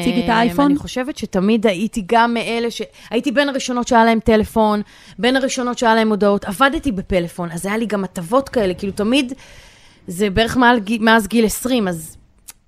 הציג 0.00 0.18
את 0.24 0.28
אה, 0.28 0.34
האייפון? 0.36 0.64
אני 0.64 0.76
חושבת 0.76 1.16
שתמיד 1.16 1.66
הייתי 1.66 2.02
גם 2.06 2.34
מאלה 2.34 2.70
ש... 2.70 2.82
הייתי 3.10 3.32
בין 3.32 3.48
הראשונות 3.48 3.88
שהיה 3.88 4.04
להם 4.04 4.20
טלפון, 4.20 4.82
בין 5.18 5.36
הראשונות 5.36 5.78
שהיה 5.78 5.94
להם 5.94 6.08
הודעות, 6.10 6.44
עבדתי 6.44 6.92
בפלאפון, 6.92 7.50
אז 7.50 7.66
היה 7.66 7.76
לי 7.76 7.86
גם 7.86 8.04
הטבות 8.04 8.48
כאלה, 8.48 8.74
כאילו 8.74 8.92
תמיד, 8.92 9.32
זה 10.06 10.30
בערך 10.30 10.56
מעל, 10.56 10.80
מאז 11.00 11.26
גיל 11.28 11.44
20, 11.46 11.88
אז 11.88 12.16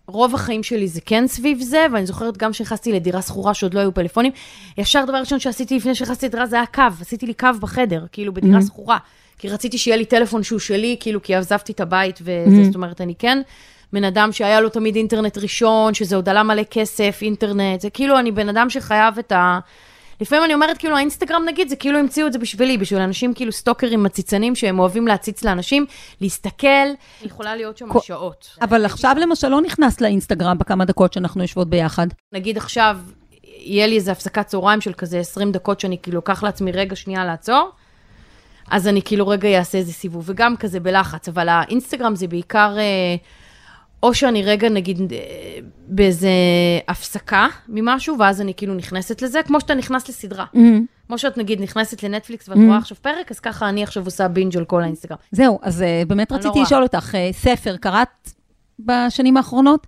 רוב 0.07 0.35
החיים 0.35 0.63
שלי 0.63 0.89
זה 0.89 1.01
כן 1.01 1.27
סביב 1.27 1.61
זה, 1.61 1.87
ואני 1.93 2.07
זוכרת 2.07 2.37
גם 2.37 2.53
כשנכנסתי 2.53 2.93
לדירה 2.93 3.23
שכורה 3.23 3.55
שעוד 3.55 3.75
לא 3.75 3.81
היו 3.81 3.95
פלאפונים, 3.95 4.33
ישר 4.79 5.05
דבר 5.05 5.17
ראשון 5.17 5.39
שעשיתי 5.41 5.77
לפני 5.77 5.95
שנכנסתי 5.95 6.27
לדירה 6.27 6.47
זה 6.47 6.57
היה 6.57 6.67
קו, 6.67 6.83
עשיתי 7.01 7.27
לי 7.27 7.35
קו 7.35 7.49
בחדר, 7.61 8.05
כאילו 8.13 8.35
בדירה 8.35 8.59
Mhm. 8.59 8.63
שכורה, 8.67 8.99
כי 9.43 9.49
רציתי 9.49 9.79
שיהיה 9.79 9.97
לי 9.97 10.05
טלפון 10.05 10.43
שהוא 10.43 10.59
שלי, 10.59 10.97
כאילו 11.01 11.23
כי 11.23 11.35
עזבתי 11.35 11.73
את 11.73 11.81
הבית 11.81 12.19
וזה, 12.23 12.33
Mhm. 12.63 12.65
זאת 12.65 12.75
אומרת, 12.75 13.01
אני 13.01 13.15
כן 13.19 13.43
בן 13.93 14.05
אדם 14.05 14.33
שהיה 14.33 14.61
לו 14.61 14.69
תמיד 14.69 14.97
אינטרנט 14.97 15.39
ראשון, 15.39 15.95
שזה 15.95 16.17
עוד 16.17 16.29
עלה 16.29 16.43
מלא 16.43 16.63
כסף, 16.71 17.19
אינטרנט, 17.23 17.81
זה 17.81 17.91
כאילו 17.91 18.19
אני 18.19 18.33
בן 18.33 18.49
אדם 18.49 18.71
שחייב 18.71 19.19
את 19.19 19.33
ה... 19.33 19.59
לפעמים 20.21 20.45
אני 20.45 20.55
אומרת, 20.55 20.79
כאילו, 20.79 20.97
האינסטגרם 20.97 21.43
נגיד, 21.47 21.69
זה 21.69 21.77
כאילו 21.77 21.99
המציאו 21.99 22.27
את 22.27 22.33
זה 22.33 22.39
בשבילי, 22.39 22.79
בשביל 22.79 23.01
אנשים 23.01 23.35
כאילו 23.35 23.53
סטוקרים 23.53 24.03
מציצנים 24.03 24.55
שהם 24.55 24.79
אוהבים 24.79 25.07
להציץ 25.09 25.45
לאנשים, 25.45 25.87
להסתכל, 26.21 26.67
יכולה 27.23 27.57
להיות 27.57 27.79
שם 27.79 27.89
כל- 27.89 28.01
שעות. 28.01 28.49
אבל 28.63 28.85
עכשיו 28.85 29.17
למשל 29.21 29.49
לא 29.49 29.61
נכנסת 29.61 30.01
לאינסטגרם 30.01 30.59
בכמה 30.59 30.85
דקות 30.85 31.13
שאנחנו 31.13 31.43
יושבות 31.43 31.69
ביחד. 31.71 32.07
נגיד 32.33 32.57
עכשיו, 32.57 32.97
יהיה 33.59 33.87
לי 33.87 33.95
איזה 33.97 34.13
הפסקת 34.13 34.47
צהריים 34.47 34.81
של 34.81 34.93
כזה 34.93 35.19
20 35.19 35.53
דקות 35.53 35.81
שאני 35.81 35.97
כאילו 36.03 36.21
אקח 36.21 36.43
לעצמי 36.43 36.73
רגע 36.73 36.97
שנייה 36.97 37.25
לעצור, 37.25 37.71
אז 38.71 38.89
אני 38.89 39.03
כאילו 39.03 39.29
רגע 39.29 39.59
אעשה 39.59 39.79
איזה 39.79 39.93
סיבוב, 39.93 40.25
וגם 40.27 40.57
כזה 40.57 40.81
בלחץ, 40.81 41.29
אבל 41.29 41.49
האינסטגרם 41.49 42.15
זה 42.17 42.27
בעיקר, 42.29 42.75
אה, 42.79 43.17
או 44.03 44.15
שאני 44.15 44.43
רגע 44.43 44.69
נגיד 44.69 45.13
אה, 45.13 45.19
באיזה 45.87 46.31
הפסקה 46.89 47.47
ממשהו, 47.69 48.19
ואז 48.19 48.41
אני 48.41 48.55
כאילו 48.55 48.75
נכנסת 48.75 49.23
לזה, 49.23 49.41
כמו 49.43 49.61
שאתה 49.61 49.75
נכנס 49.75 50.09
לסדרה. 50.09 50.45
כמו 51.07 51.19
שאת 51.19 51.39
נגיד 51.39 51.61
נכנסת 51.63 52.03
לנטפליקס 52.03 52.49
ואת 52.49 52.57
Mm. 52.57 52.61
רואה 52.67 52.77
עכשיו 52.79 52.97
פרק, 53.03 53.31
אז 53.31 53.41
ככה 53.41 53.69
אני 53.69 53.83
עכשיו 53.83 54.05
עושה 54.05 54.29
בינג' 54.29 54.57
על 54.57 54.65
כל 54.65 54.83
האינסטגרם. 54.83 55.17
זהו, 55.33 55.59
אז 55.63 55.83
אה, 55.83 56.03
באמת 56.07 56.31
לא 56.31 56.37
רציתי 56.37 56.49
רואה. 56.53 56.63
לשאול 56.63 56.83
אותך, 56.83 57.15
ספר, 57.33 57.77
קראת 57.77 58.09
בשנים 58.79 59.37
האחרונות? 59.37 59.87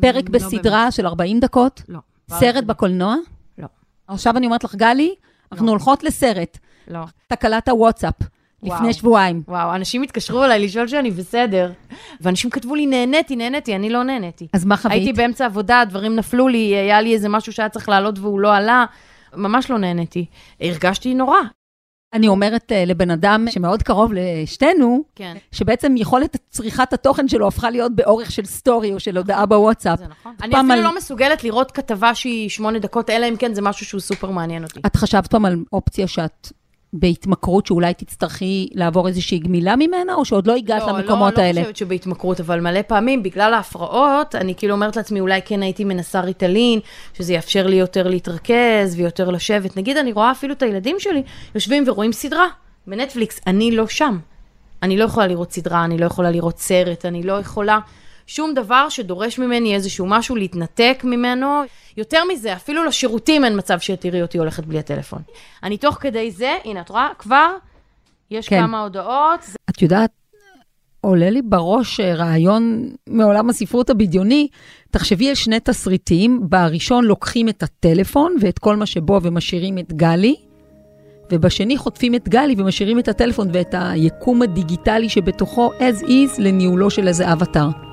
פרק 0.00 0.24
לא 0.28 0.30
בסדרה 0.32 0.90
של 0.90 1.06
40 1.06 1.40
דקות? 1.40 1.82
באמת. 1.88 2.00
לא. 2.30 2.38
סרט 2.38 2.64
בקולנוע? 2.64 3.16
לא. 3.58 3.66
עכשיו 4.08 4.36
אני 4.36 4.46
אומרת 4.46 4.64
לך, 4.64 4.74
גלי, 4.74 5.14
אנחנו 5.52 5.66
לא. 5.66 5.70
הולכות 5.70 6.04
לסרט. 6.04 6.58
לא. 6.88 7.00
תקלת 7.26 7.68
הוואטסאפ, 7.68 8.14
וואו. 8.62 8.76
לפני 8.76 8.92
שבועיים. 8.92 9.42
וואו, 9.48 9.74
אנשים 9.74 10.02
התקשרו 10.02 10.44
אליי 10.44 10.64
לשאול 10.64 10.88
שאני 10.88 11.10
בסדר, 11.10 11.72
ואנשים 12.20 12.50
כתבו 12.50 12.74
לי, 12.74 12.86
נהניתי, 12.86 13.36
נהניתי, 13.36 13.76
אני 13.76 13.90
לא 13.90 14.02
נהניתי. 14.02 14.48
אז 14.52 14.64
מה 14.64 14.76
חווית? 14.76 14.92
הייתי 14.96 15.12
באמצע 15.12 15.44
עבודה, 15.46 15.82
דברים 15.88 16.16
נפלו 16.16 16.48
לי, 16.48 16.58
היה 16.76 17.00
לי 17.00 17.14
איזה 17.14 17.28
משהו 17.28 17.52
שהיה 17.52 17.68
צריך 17.68 17.88
לעלות 17.88 18.18
והוא 18.18 18.40
לא 18.40 18.54
עלה, 18.56 18.84
ממש 19.36 19.70
לא 19.70 19.78
נהניתי. 19.78 20.26
הרגשתי 20.60 21.14
נורא. 21.14 21.38
אני 22.14 22.28
אומרת 22.28 22.72
אה, 22.72 22.84
לבן 22.84 23.10
אדם 23.10 23.46
שמאוד 23.50 23.82
קרוב 23.82 24.12
לשתינו, 24.14 25.02
כן, 25.14 25.36
שבעצם 25.52 25.94
יכולת 25.96 26.36
צריכת 26.50 26.92
התוכן 26.92 27.28
שלו 27.28 27.48
הפכה 27.48 27.70
להיות 27.70 27.92
באורך 27.96 28.30
של 28.30 28.44
סטורי 28.44 28.92
או 28.92 29.00
של 29.00 29.16
הודעה 29.16 29.46
בוואטסאפ. 29.46 29.98
זה 29.98 30.04
נכון. 30.08 30.34
אני 30.42 30.54
אפילו 30.60 30.72
על- 30.72 30.80
לא 30.82 30.96
מסוגלת 30.96 31.44
לראות 31.44 31.70
כתבה 31.70 32.14
שהיא 32.14 32.48
שמונה 32.50 32.78
דקות, 32.78 33.10
אלא 33.10 33.28
אם 33.28 33.36
כן 33.36 33.54
זה 33.54 33.62
משהו 33.62 33.86
שהוא 33.86 34.00
סופר 34.00 34.30
מעניין 34.30 34.64
אותי. 34.64 34.80
את 34.86 34.96
חשבת 34.96 35.26
פעם 35.26 35.44
על 35.44 35.56
אופציה 35.72 36.06
שאת 36.06 36.48
בהתמכרות, 36.92 37.66
שאולי 37.66 37.94
תצטרכי 37.94 38.68
לעבור 38.74 39.08
איזושהי 39.08 39.38
גמילה 39.38 39.76
ממנה, 39.76 40.14
או 40.14 40.24
שעוד 40.24 40.46
לא 40.46 40.54
הגעת 40.56 40.82
למקומות 40.88 41.38
לא, 41.38 41.42
האלה? 41.42 41.60
לא 41.60 41.64
חושבת 41.64 41.76
שבהתמכרות, 41.76 42.40
אבל 42.40 42.60
מלא 42.60 42.82
פעמים, 42.82 43.22
בגלל 43.22 43.54
ההפרעות, 43.54 44.34
אני 44.34 44.54
כאילו 44.54 44.74
אומרת 44.74 44.96
לעצמי, 44.96 45.20
אולי 45.20 45.40
כן 45.44 45.62
הייתי 45.62 45.84
מנסה 45.84 46.20
ריטלין, 46.20 46.80
שזה 47.14 47.32
יאפשר 47.32 47.66
לי 47.66 47.76
יותר 47.76 48.08
להתרכז 48.08 48.94
ויותר 48.96 49.30
לשבת. 49.30 49.76
נגיד, 49.76 49.96
אני 49.96 50.12
רואה 50.12 50.30
אפילו 50.30 50.54
את 50.54 50.62
הילדים 50.62 50.96
שלי 50.98 51.22
יושבים 51.54 51.84
ורואים 51.86 52.12
סדרה 52.12 52.46
בנטפליקס, 52.86 53.40
אני 53.46 53.70
לא 53.70 53.86
שם. 53.86 54.18
אני 54.82 54.96
לא 54.96 55.04
יכולה 55.04 55.26
לראות 55.26 55.52
סדרה, 55.52 55.84
אני 55.84 55.98
לא 55.98 56.06
יכולה 56.06 56.30
לראות 56.30 56.58
סרט, 56.58 57.06
אני 57.06 57.22
לא 57.22 57.40
יכולה 57.40 57.78
שום 58.26 58.54
דבר 58.54 58.88
שדורש 58.88 59.38
ממני 59.38 59.74
איזשהו 59.74 60.06
משהו 60.06 60.36
להתנתק 60.36 61.00
ממנו. 61.04 61.62
יותר 61.96 62.22
מזה, 62.32 62.52
אפילו 62.52 62.84
לשירותים 62.84 63.44
אין 63.44 63.58
מצב 63.58 63.78
שתראי 63.78 64.22
אותי 64.22 64.38
הולכת 64.38 64.64
בלי 64.64 64.78
הטלפון. 64.78 65.22
אני 65.62 65.76
תוך 65.76 65.96
כדי 66.00 66.30
זה, 66.30 66.56
הנה, 66.64 66.80
את 66.80 66.88
רואה? 66.88 67.08
כבר 67.18 67.56
יש 68.30 68.48
כן. 68.48 68.60
כמה 68.60 68.80
הודעות, 68.80 69.40
את 69.70 69.82
יודעת, 69.82 70.10
עולה 71.00 71.30
לי 71.30 71.42
בראש 71.42 72.00
אה, 72.00 72.14
רעיון 72.14 72.90
מעולם 73.06 73.50
הספרות 73.50 73.90
הבדיוני. 73.90 74.48
תחשבי 74.90 75.28
על 75.28 75.34
שני 75.34 75.60
תסריטים, 75.60 76.40
בראשון 76.42 77.04
לוקחים 77.04 77.48
את 77.48 77.62
הטלפון 77.62 78.36
ואת 78.40 78.58
כל 78.58 78.76
מה 78.76 78.86
שבו 78.86 79.20
ומשאירים 79.22 79.78
את 79.78 79.92
גלי, 79.92 80.36
ובשני 81.32 81.76
חוטפים 81.76 82.14
את 82.14 82.28
גלי 82.28 82.54
ומשאירים 82.58 82.98
את 82.98 83.08
הטלפון 83.08 83.48
ואת 83.52 83.74
היקום 83.78 84.42
הדיגיטלי 84.42 85.08
שבתוכו 85.08 85.70
as 85.78 86.02
is 86.02 86.30
לניהולו 86.38 86.90
של 86.90 87.08
איזה 87.08 87.32
אבטאר. 87.32 87.91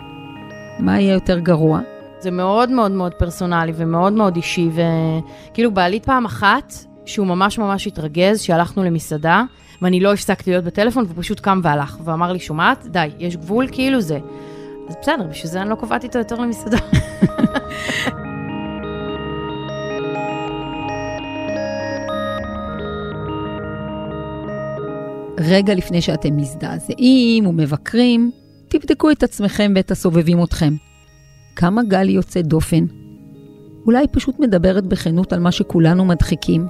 מה 0.80 1.00
יהיה 1.00 1.14
יותר 1.14 1.40
גרוע? 1.40 1.80
זה 2.20 2.32
מאוד 2.32 2.72
מאוד 2.72 2.92
מאוד 2.92 3.14
פרסונלי 3.14 3.72
ומאוד 3.76 4.14
מאוד 4.14 4.36
אישי, 4.36 4.70
וכאילו 4.74 5.72
בעלית 5.72 6.06
פעם 6.06 6.26
אחת, 6.26 6.74
שהוא 7.06 7.28
ממש 7.28 7.60
ממש 7.60 7.88
התרגז, 7.88 8.42
שהלכנו 8.42 8.84
למסעדה, 8.84 9.44
ואני 9.82 10.00
לא 10.00 10.14
הפסקתי 10.14 10.52
להיות 10.52 10.66
בטלפון, 10.66 11.04
והוא 11.04 11.16
פשוט 11.24 11.40
קם 11.40 11.60
והלך, 11.64 11.98
ואמר 12.04 12.32
לי, 12.32 12.40
שומעת? 12.40 12.88
די, 12.88 13.08
יש 13.20 13.38
גבול, 13.38 13.68
כאילו 13.72 14.02
זה. 14.02 14.20
אז 14.90 14.96
בסדר, 15.02 15.24
בשביל 15.30 15.52
זה 15.52 15.62
אני 15.62 15.70
לא 15.70 15.76
קובעת 15.76 16.04
איתו 16.04 16.20
יותר 16.20 16.36
למסעדה. 16.36 16.78
רגע 25.40 25.74
לפני 25.74 26.02
שאתם 26.02 26.38
מזדעזעים 26.38 27.48
ומבקרים, 27.48 28.32
תבדקו 28.70 29.12
את 29.12 29.24
עצמכם 29.24 29.72
ואת 29.76 29.92
הסובבים 29.92 30.44
אתכם. 30.44 30.74
כמה 31.56 31.84
גלי 31.84 32.12
יוצא 32.12 32.42
דופן? 32.42 32.86
אולי 33.86 34.08
פשוט 34.12 34.40
מדברת 34.40 34.88
בכנות 34.88 35.34
על 35.34 35.40
מה 35.40 35.52
שכולנו 35.52 36.06
מדחיקים. 36.06 36.68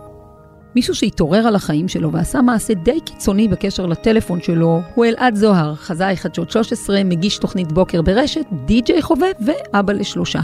מישהו 0.76 0.96
שהתעורר 0.96 1.48
על 1.48 1.56
החיים 1.56 1.88
שלו 1.88 2.12
ועשה 2.12 2.42
מעשה 2.42 2.74
די 2.74 3.00
קיצוני 3.06 3.48
בקשר 3.48 3.86
לטלפון 3.86 4.42
שלו 4.42 4.82
הוא 4.96 5.06
אלעד 5.06 5.36
זוהר, 5.36 5.76
חזאי 5.76 6.18
חדשות 6.18 6.52
13, 6.52 7.04
מגיש 7.04 7.38
תוכנית 7.38 7.72
בוקר 7.72 8.02
ברשת, 8.02 8.46
די.ג'יי 8.66 9.02
חובב 9.02 9.32
ואבא 9.46 9.94
לשלושה. 9.94 10.40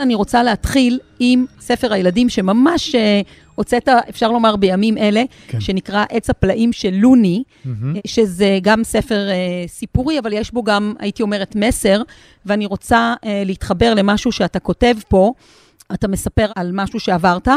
אני 0.00 0.14
רוצה 0.14 0.42
להתחיל 0.42 0.98
עם 1.18 1.44
ספר 1.60 1.92
הילדים 1.92 2.28
שממש 2.28 2.94
uh, 2.94 2.98
הוצאת, 3.54 3.88
אפשר 4.08 4.28
לומר, 4.32 4.56
בימים 4.56 4.98
אלה, 4.98 5.22
כן. 5.48 5.60
שנקרא 5.60 6.04
עץ 6.10 6.30
הפלאים 6.30 6.72
של 6.72 6.94
לוני, 6.94 7.42
mm-hmm. 7.46 7.68
שזה 8.06 8.58
גם 8.62 8.84
ספר 8.84 9.28
uh, 9.28 9.70
סיפורי, 9.70 10.18
אבל 10.18 10.32
יש 10.32 10.52
בו 10.52 10.62
גם, 10.62 10.94
הייתי 10.98 11.22
אומרת, 11.22 11.56
מסר, 11.56 12.02
ואני 12.46 12.66
רוצה 12.66 13.14
uh, 13.16 13.26
להתחבר 13.44 13.94
למשהו 13.94 14.32
שאתה 14.32 14.58
כותב 14.58 14.94
פה. 15.08 15.32
אתה 15.94 16.08
מספר 16.08 16.46
על 16.56 16.70
משהו 16.74 17.00
שעברת, 17.00 17.48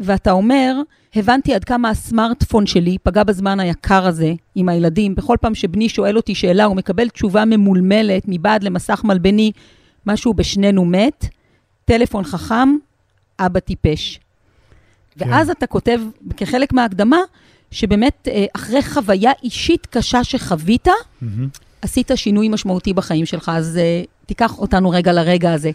ואתה 0.00 0.30
אומר, 0.30 0.74
הבנתי 1.16 1.54
עד 1.54 1.64
כמה 1.64 1.90
הסמארטפון 1.90 2.66
שלי 2.66 2.96
פגע 3.02 3.24
בזמן 3.24 3.60
היקר 3.60 4.06
הזה 4.06 4.32
עם 4.54 4.68
הילדים. 4.68 5.14
בכל 5.14 5.36
פעם 5.40 5.54
שבני 5.54 5.88
שואל 5.88 6.16
אותי 6.16 6.34
שאלה, 6.34 6.64
הוא 6.64 6.76
מקבל 6.76 7.08
תשובה 7.08 7.44
ממולמלת 7.44 8.22
מבעד 8.26 8.62
למסך 8.62 9.04
מלבני, 9.04 9.52
משהו 10.06 10.34
בשנינו 10.34 10.84
מת. 10.84 11.28
טלפון 11.88 12.24
חכם, 12.24 12.68
אבא 13.38 13.60
טיפש. 13.60 14.20
כן. 15.18 15.30
ואז 15.30 15.50
אתה 15.50 15.66
כותב, 15.66 16.00
כחלק 16.36 16.72
מההקדמה, 16.72 17.18
שבאמת 17.70 18.28
אה, 18.30 18.44
אחרי 18.56 18.82
חוויה 18.82 19.32
אישית 19.42 19.86
קשה 19.86 20.24
שחווית, 20.24 20.88
mm-hmm. 20.88 21.26
עשית 21.82 22.10
שינוי 22.14 22.48
משמעותי 22.48 22.92
בחיים 22.92 23.26
שלך, 23.26 23.50
אז 23.54 23.78
uh, 23.78 24.26
תיקח 24.26 24.58
אותנו 24.58 24.90
רגע 24.90 25.12
לרגע 25.12 25.52
הזה. 25.52 25.70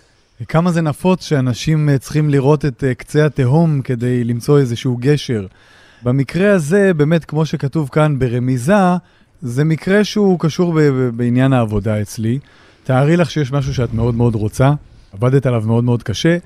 כמה 0.47 0.71
זה 0.71 0.81
נפוץ 0.81 1.25
שאנשים 1.25 1.89
uh, 1.89 1.97
צריכים 1.97 2.29
לראות 2.29 2.65
את 2.65 2.83
קצה 2.97 3.25
התהום 3.25 3.81
כדי 3.81 4.23
למצוא 4.23 4.59
איזשהו 4.59 4.97
גשר. 4.99 5.47
במקרה 6.03 6.53
הזה, 6.53 6.93
באמת, 6.93 7.25
כמו 7.25 7.45
שכתוב 7.45 7.89
כאן 7.91 8.19
ברמיזה, 8.19 8.73
זה 9.41 9.63
מקרה 9.63 10.03
שהוא 10.03 10.39
קשור 10.39 10.79
בעניין 11.15 11.53
העבודה 11.53 12.01
אצלי. 12.01 12.39
תארי 12.83 13.17
לך 13.17 13.31
שיש 13.31 13.51
משהו 13.51 13.73
שאת 13.73 13.93
מאוד 13.93 14.15
מאוד 14.15 14.35
רוצה, 14.35 14.73
עבדת 15.13 15.45
עליו 15.45 15.63
מאוד 15.65 15.83
מאוד 15.83 16.03
קשה, 16.03 16.37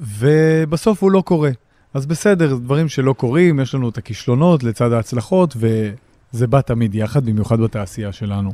ובסוף 0.00 1.02
הוא 1.02 1.10
לא 1.10 1.20
קורה. 1.20 1.50
אז 1.94 2.06
בסדר, 2.06 2.56
דברים 2.56 2.88
שלא 2.88 3.12
קורים, 3.12 3.60
יש 3.60 3.74
לנו 3.74 3.88
את 3.88 3.98
הכישלונות 3.98 4.62
לצד 4.64 4.92
ההצלחות, 4.92 5.56
וזה 5.56 6.46
בא 6.46 6.60
תמיד 6.60 6.94
יחד, 6.94 7.24
במיוחד 7.24 7.60
בתעשייה 7.60 8.12
שלנו. 8.12 8.52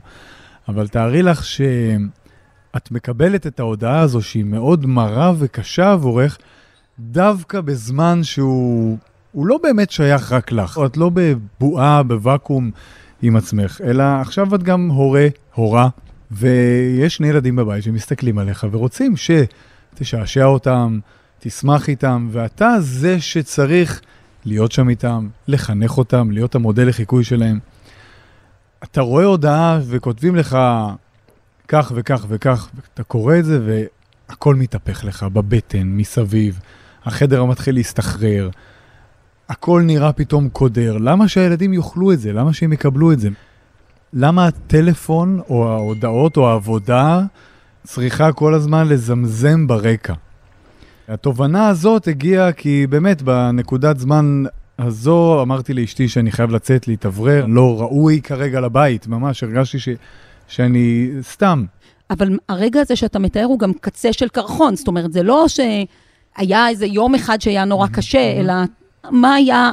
אבל 0.68 0.88
תארי 0.88 1.22
לך 1.22 1.44
שאת 1.44 2.90
מקבלת 2.90 3.46
את 3.46 3.60
ההודעה 3.60 4.00
הזו, 4.00 4.22
שהיא 4.22 4.44
מאוד 4.44 4.86
מרה 4.86 5.32
וקשה 5.38 5.92
עבורך, 5.92 6.38
דווקא 7.00 7.60
בזמן 7.60 8.20
שהוא 8.22 8.98
לא 9.34 9.58
באמת 9.62 9.90
שייך 9.90 10.32
רק 10.32 10.52
לך. 10.52 10.80
את 10.86 10.96
לא 10.96 11.10
בבועה, 11.14 12.02
בוואקום 12.02 12.70
עם 13.22 13.36
עצמך, 13.36 13.80
אלא 13.84 14.02
עכשיו 14.02 14.54
את 14.54 14.62
גם 14.62 14.88
הורה, 14.88 15.26
הורה, 15.54 15.88
ויש 16.30 17.16
שני 17.16 17.28
ילדים 17.28 17.56
בבית 17.56 17.84
שמסתכלים 17.84 18.38
עליך 18.38 18.66
ורוצים 18.70 19.14
שתשעשע 19.16 20.44
אותם, 20.44 20.98
תשמח 21.38 21.88
איתם, 21.88 22.28
ואתה 22.32 22.76
זה 22.80 23.20
שצריך 23.20 24.00
להיות 24.44 24.72
שם 24.72 24.88
איתם, 24.88 25.28
לחנך 25.48 25.98
אותם, 25.98 26.30
להיות 26.30 26.54
המודל 26.54 26.88
לחיקוי 26.88 27.24
שלהם. 27.24 27.58
אתה 28.84 29.00
רואה 29.00 29.24
הודעה 29.24 29.80
וכותבים 29.86 30.36
לך 30.36 30.58
כך 31.68 31.92
וכך 31.94 32.26
וכך, 32.28 32.68
ואתה 32.74 33.02
קורא 33.02 33.38
את 33.38 33.44
זה 33.44 33.60
והכל 34.28 34.54
מתהפך 34.54 35.04
לך 35.04 35.22
בבטן, 35.22 35.82
מסביב, 35.82 36.60
החדר 37.04 37.44
מתחיל 37.44 37.74
להסתחרר, 37.74 38.50
הכל 39.48 39.82
נראה 39.82 40.12
פתאום 40.12 40.48
קודר. 40.48 40.98
למה 40.98 41.28
שהילדים 41.28 41.72
יאכלו 41.72 42.12
את 42.12 42.20
זה? 42.20 42.32
למה 42.32 42.52
שהם 42.52 42.72
יקבלו 42.72 43.12
את 43.12 43.20
זה? 43.20 43.28
למה 44.12 44.46
הטלפון 44.46 45.40
או 45.48 45.68
ההודעות 45.68 46.36
או 46.36 46.48
העבודה 46.48 47.20
צריכה 47.84 48.32
כל 48.32 48.54
הזמן 48.54 48.88
לזמזם 48.88 49.66
ברקע? 49.66 50.14
התובנה 51.08 51.68
הזאת 51.68 52.08
הגיעה 52.08 52.52
כי 52.52 52.86
באמת 52.86 53.22
בנקודת 53.22 53.98
זמן 53.98 54.44
הזו 54.78 55.42
אמרתי 55.42 55.74
לאשתי 55.74 56.08
שאני 56.08 56.32
חייב 56.32 56.50
לצאת 56.50 56.88
להתאוורר, 56.88 57.46
לא 57.48 57.80
ראוי 57.80 58.20
כרגע 58.22 58.60
לבית, 58.60 59.06
ממש 59.06 59.42
הרגשתי 59.42 59.78
ש... 59.78 59.88
שאני 60.48 61.10
סתם. 61.22 61.64
אבל 62.10 62.38
הרגע 62.48 62.80
הזה 62.80 62.96
שאתה 62.96 63.18
מתאר 63.18 63.44
הוא 63.44 63.58
גם 63.58 63.72
קצה 63.72 64.12
של 64.12 64.28
קרחון, 64.28 64.76
זאת 64.76 64.88
אומרת, 64.88 65.12
זה 65.12 65.22
לא 65.22 65.46
שהיה 65.48 66.68
איזה 66.68 66.86
יום 66.86 67.14
אחד 67.14 67.40
שהיה 67.40 67.64
נורא 67.64 67.88
קשה, 67.88 68.32
אלא 68.40 68.54
מה 69.10 69.34
היה 69.34 69.70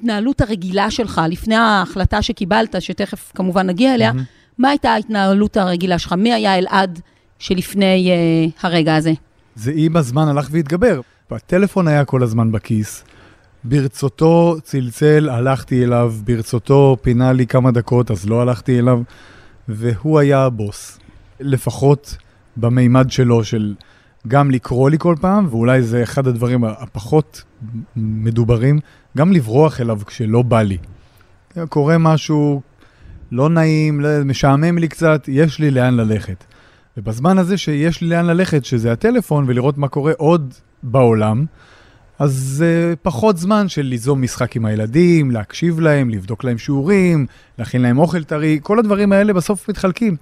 ההתנהלות 0.00 0.40
הרגילה 0.40 0.90
שלך 0.90 1.20
לפני 1.28 1.54
ההחלטה 1.54 2.22
שקיבלת, 2.22 2.74
שתכף 2.82 3.32
כמובן 3.34 3.66
נגיע 3.66 3.94
אליה, 3.94 4.12
מה 4.58 4.68
הייתה 4.68 4.90
ההתנהלות 4.90 5.56
הרגילה 5.56 5.98
שלך? 5.98 6.12
מי 6.12 6.32
היה 6.32 6.58
אלעד 6.58 7.00
שלפני 7.38 8.10
uh, 8.10 8.58
הרגע 8.62 8.96
הזה? 8.96 9.12
זה 9.54 9.72
עם 9.74 9.96
הזמן 9.96 10.28
הלך 10.28 10.48
והתגבר. 10.50 11.00
הטלפון 11.30 11.88
היה 11.88 12.04
כל 12.04 12.22
הזמן 12.22 12.52
בכיס, 12.52 13.04
ברצותו 13.64 14.56
צלצל, 14.62 15.28
הלכתי 15.28 15.84
אליו, 15.84 16.14
ברצותו 16.24 16.96
פינה 17.02 17.32
לי 17.32 17.46
כמה 17.46 17.70
דקות, 17.70 18.10
אז 18.10 18.28
לא 18.28 18.42
הלכתי 18.42 18.78
אליו, 18.78 19.02
והוא 19.68 20.18
היה 20.18 20.44
הבוס. 20.44 20.98
לפחות 21.40 22.16
במימד 22.56 23.10
שלו, 23.10 23.44
של 23.44 23.74
גם 24.28 24.50
לקרוא 24.50 24.90
לי 24.90 24.96
כל 24.98 25.14
פעם, 25.20 25.46
ואולי 25.50 25.82
זה 25.82 26.02
אחד 26.02 26.26
הדברים 26.26 26.64
הפחות 26.64 27.42
מדוברים, 27.96 28.78
גם 29.16 29.32
לברוח 29.32 29.80
אליו 29.80 30.00
כשלא 30.06 30.42
בא 30.42 30.62
לי. 30.62 30.78
קורה 31.68 31.98
משהו 31.98 32.62
לא 33.32 33.48
נעים, 33.48 34.04
משעמם 34.24 34.78
לי 34.78 34.88
קצת, 34.88 35.24
יש 35.28 35.58
לי 35.58 35.70
לאן 35.70 35.94
ללכת. 35.94 36.44
ובזמן 36.96 37.38
הזה 37.38 37.56
שיש 37.56 38.00
לי 38.00 38.08
לאן 38.08 38.26
ללכת, 38.26 38.64
שזה 38.64 38.92
הטלפון, 38.92 39.44
ולראות 39.48 39.78
מה 39.78 39.88
קורה 39.88 40.12
עוד 40.16 40.54
בעולם, 40.82 41.44
אז 42.18 42.32
זה 42.32 42.94
uh, 42.94 42.98
פחות 43.02 43.38
זמן 43.38 43.68
של 43.68 43.82
ליזום 43.82 44.22
משחק 44.22 44.56
עם 44.56 44.64
הילדים, 44.64 45.30
להקשיב 45.30 45.80
להם, 45.80 46.10
לבדוק 46.10 46.44
להם 46.44 46.58
שיעורים, 46.58 47.26
להכין 47.58 47.82
להם 47.82 47.98
אוכל 47.98 48.24
טרי, 48.24 48.58
כל 48.62 48.78
הדברים 48.78 49.12
האלה 49.12 49.32
בסוף 49.32 49.68
מתחלקים. 49.68 50.16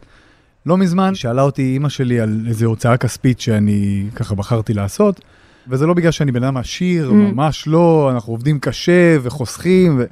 לא 0.67 0.77
מזמן 0.77 1.15
שאלה 1.15 1.43
אותי 1.43 1.63
אימא 1.63 1.89
שלי 1.89 2.21
על 2.21 2.45
איזו 2.49 2.67
הוצאה 2.67 2.97
כספית 2.97 3.41
שאני 3.41 4.07
ככה 4.15 4.35
בחרתי 4.35 4.75
לעשות, 4.75 5.21
וזה 5.69 5.87
לא 5.87 5.95
בגלל 5.95 6.11
שאני 6.11 6.33
בן 6.33 6.45
אדם 6.45 6.57
עשיר, 6.57 7.11
mm. 7.11 7.15
ממש 7.15 7.67
לא, 7.67 8.11
אנחנו 8.13 8.33
עובדים 8.33 8.59
קשה 8.59 9.17
וחוסכים 9.23 9.97
ו... 9.99 10.05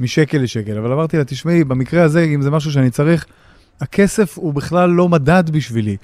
משקל 0.00 0.38
לשקל, 0.38 0.78
אבל 0.78 0.92
אמרתי 0.92 1.16
לה, 1.16 1.24
תשמעי, 1.24 1.64
במקרה 1.64 2.02
הזה, 2.02 2.24
אם 2.24 2.42
זה 2.42 2.50
משהו 2.50 2.72
שאני 2.72 2.90
צריך, 2.90 3.26
הכסף 3.80 4.38
הוא 4.38 4.54
בכלל 4.54 4.90
לא 4.90 5.08
מדד 5.08 5.50
בשבילי. 5.50 5.96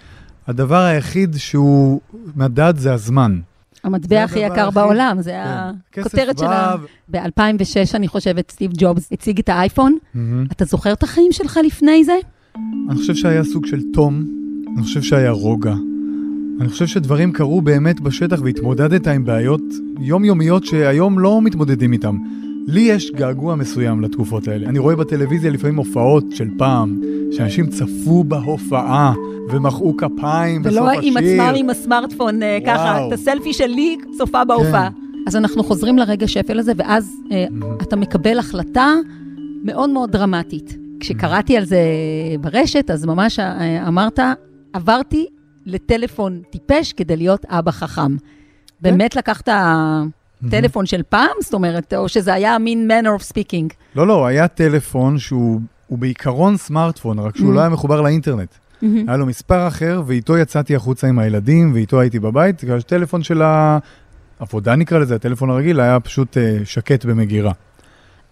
הדבר 0.47 0.83
היחיד 0.83 1.37
שהוא 1.39 2.01
מדד 2.37 2.75
זה 2.77 2.93
הזמן. 2.93 3.41
המטבע 3.85 4.25
הכי 4.25 4.39
יקר 4.39 4.69
הכי... 4.69 4.75
בעולם, 4.75 5.17
זה 5.21 5.33
כן. 5.93 6.01
הכותרת 6.01 6.39
של 6.39 6.47
ה... 6.47 6.75
ב-2006, 7.09 7.95
אני 7.95 8.09
חושבת, 8.09 8.51
סטיב 8.51 8.71
ג'ובס 8.75 9.13
הציג 9.13 9.39
את 9.39 9.49
האייפון. 9.49 9.99
Mm-hmm. 10.15 10.19
אתה 10.53 10.65
זוכר 10.65 10.93
את 10.93 11.03
החיים 11.03 11.33
שלך 11.33 11.59
לפני 11.67 12.05
זה? 12.05 12.17
אני 12.57 12.99
חושב 12.99 13.15
שהיה 13.15 13.45
סוג 13.45 13.67
של 13.67 13.81
תום, 13.93 14.25
אני 14.77 14.83
חושב 14.83 15.03
שהיה 15.03 15.31
רוגע. 15.31 15.75
אני 16.61 16.69
חושב 16.69 16.87
שדברים 16.87 17.33
קרו 17.33 17.61
באמת 17.61 18.01
בשטח 18.01 18.41
והתמודדת 18.45 19.07
עם 19.07 19.25
בעיות 19.25 19.63
יומיומיות 20.01 20.65
שהיום 20.65 21.19
לא 21.19 21.43
מתמודדים 21.43 21.93
איתן. 21.93 22.17
לי 22.67 22.81
יש 22.81 23.11
געגוע 23.11 23.55
מסוים 23.55 24.01
לתקופות 24.01 24.49
האלה. 24.49 24.69
אני 24.69 24.79
רואה 24.79 24.97
בטלוויזיה 24.97 25.51
לפעמים 25.51 25.77
הופעות 25.77 26.25
של 26.31 26.49
פעם, 26.59 27.01
שאנשים 27.33 27.67
צפו 27.67 28.25
בהופעה 28.25 29.15
ומחאו 29.51 29.97
כפיים 29.97 30.63
בסוף 30.63 30.79
השיר. 30.79 30.83
ולא 30.83 31.01
עם 31.03 31.17
עצמם 31.17 31.53
עם 31.57 31.71
הסמארטפון 31.71 32.43
אה, 32.43 32.59
וואו. 32.63 32.77
ככה, 32.77 33.07
את 33.07 33.13
הסלפי 33.13 33.53
שלי 33.53 33.97
צופה 34.19 34.45
בהופעה. 34.45 34.91
כן. 34.91 35.21
אז 35.27 35.37
אנחנו 35.37 35.65
חוזרים 35.65 35.99
לרגע 35.99 36.29
שפל 36.29 36.59
הזה, 36.59 36.73
ואז 36.77 37.17
אה, 37.33 37.47
אתה 37.83 37.97
מקבל 37.97 38.39
החלטה 38.39 38.95
מאוד 39.65 39.91
מאוד 39.91 40.11
דרמטית. 40.11 40.79
כשקראתי 41.01 41.57
על 41.57 41.65
זה 41.65 41.81
ברשת, 42.41 42.91
אז 42.91 43.05
ממש 43.05 43.39
אה, 43.39 43.89
אמרת, 43.89 44.19
עברתי 44.73 45.27
לטלפון 45.67 46.43
טיפש 46.51 46.93
כדי 46.93 47.17
להיות 47.17 47.45
אבא 47.49 47.71
חכם. 47.71 48.17
באמת 48.81 49.17
לקחת 49.17 49.49
טלפון 50.51 50.87
של 50.87 51.03
פעם? 51.09 51.37
זאת 51.43 51.55
אומרת, 51.55 51.95
או 51.95 52.09
שזה 52.09 52.35
היה 52.35 52.59
מין 52.59 52.91
manner 52.91 53.21
of 53.21 53.33
speaking? 53.33 53.75
לא, 53.95 54.07
לא, 54.07 54.27
היה 54.27 54.49
טלפון 54.49 55.19
שהוא 55.19 55.61
הוא 55.87 55.99
בעיקרון 55.99 56.57
סמארטפון, 56.57 57.19
רק 57.19 57.37
שהוא. 57.37 57.55
לא 57.55 57.61
היה 57.61 57.69
מחובר 57.69 58.01
לאינטרנט. 58.01 58.55
היה 58.83 59.17
לו 59.17 59.27
מספר 59.27 59.69
אחר, 59.69 60.03
ואיתו 60.07 60.39
יצאתי 60.39 60.77
החוצה 60.77 61.07
עם 61.07 61.19
הילדים, 61.19 61.73
ואיתו 61.75 62.01
הייתי 62.01 62.19
בבית. 62.19 62.63
הטלפון 62.79 63.23
של 63.23 63.43
העבודה 63.43 64.77
נקרא 64.77 64.99
לזה, 64.99 65.15
הטלפון 65.15 65.51
הרגיל, 65.51 65.81
היה 65.81 66.01
פשוט 66.01 66.37
אה, 66.37 66.59
שקט 66.65 67.05
במגירה. 67.05 67.53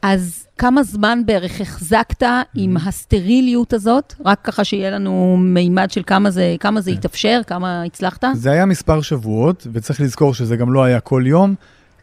אז 0.02 0.46
כמה 0.58 0.82
זמן 0.82 1.22
בערך 1.26 1.60
החזקת 1.60 2.22
עם 2.54 2.76
הסטריליות 2.76 3.72
הזאת? 3.72 4.14
רק 4.24 4.38
ככה 4.44 4.64
שיהיה 4.64 4.90
לנו 4.90 5.36
מימד 5.40 5.90
של 5.90 6.02
כמה 6.06 6.30
זה, 6.30 6.56
כמה 6.60 6.80
זה 6.80 6.90
התאפשר, 6.90 7.40
כמה 7.46 7.82
הצלחת? 7.82 8.24
זה 8.34 8.50
היה 8.50 8.66
מספר 8.66 9.00
שבועות, 9.00 9.66
וצריך 9.72 10.00
לזכור 10.00 10.34
שזה 10.34 10.56
גם 10.56 10.72
לא 10.72 10.84
היה 10.84 11.00
כל 11.00 11.22
יום, 11.26 11.54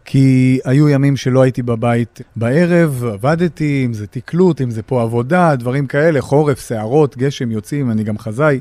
כי 0.06 0.60
היו 0.66 0.90
ימים 0.90 1.18
שלא 1.18 1.42
הייתי 1.42 1.62
בבית 1.62 2.22
בערב, 2.36 3.04
עבדתי, 3.14 3.84
אם 3.86 3.94
זה 3.94 4.08
תקלוט, 4.08 4.62
אם 4.62 4.72
זה 4.72 4.84
פה 4.84 5.02
עבודה, 5.02 5.56
דברים 5.56 5.88
כאלה, 5.88 6.22
חורף, 6.22 6.68
שערות, 6.68 7.18
גשם 7.18 7.52
יוצאים, 7.52 7.92
אני 7.92 8.04
גם 8.04 8.18
חזאי. 8.18 8.60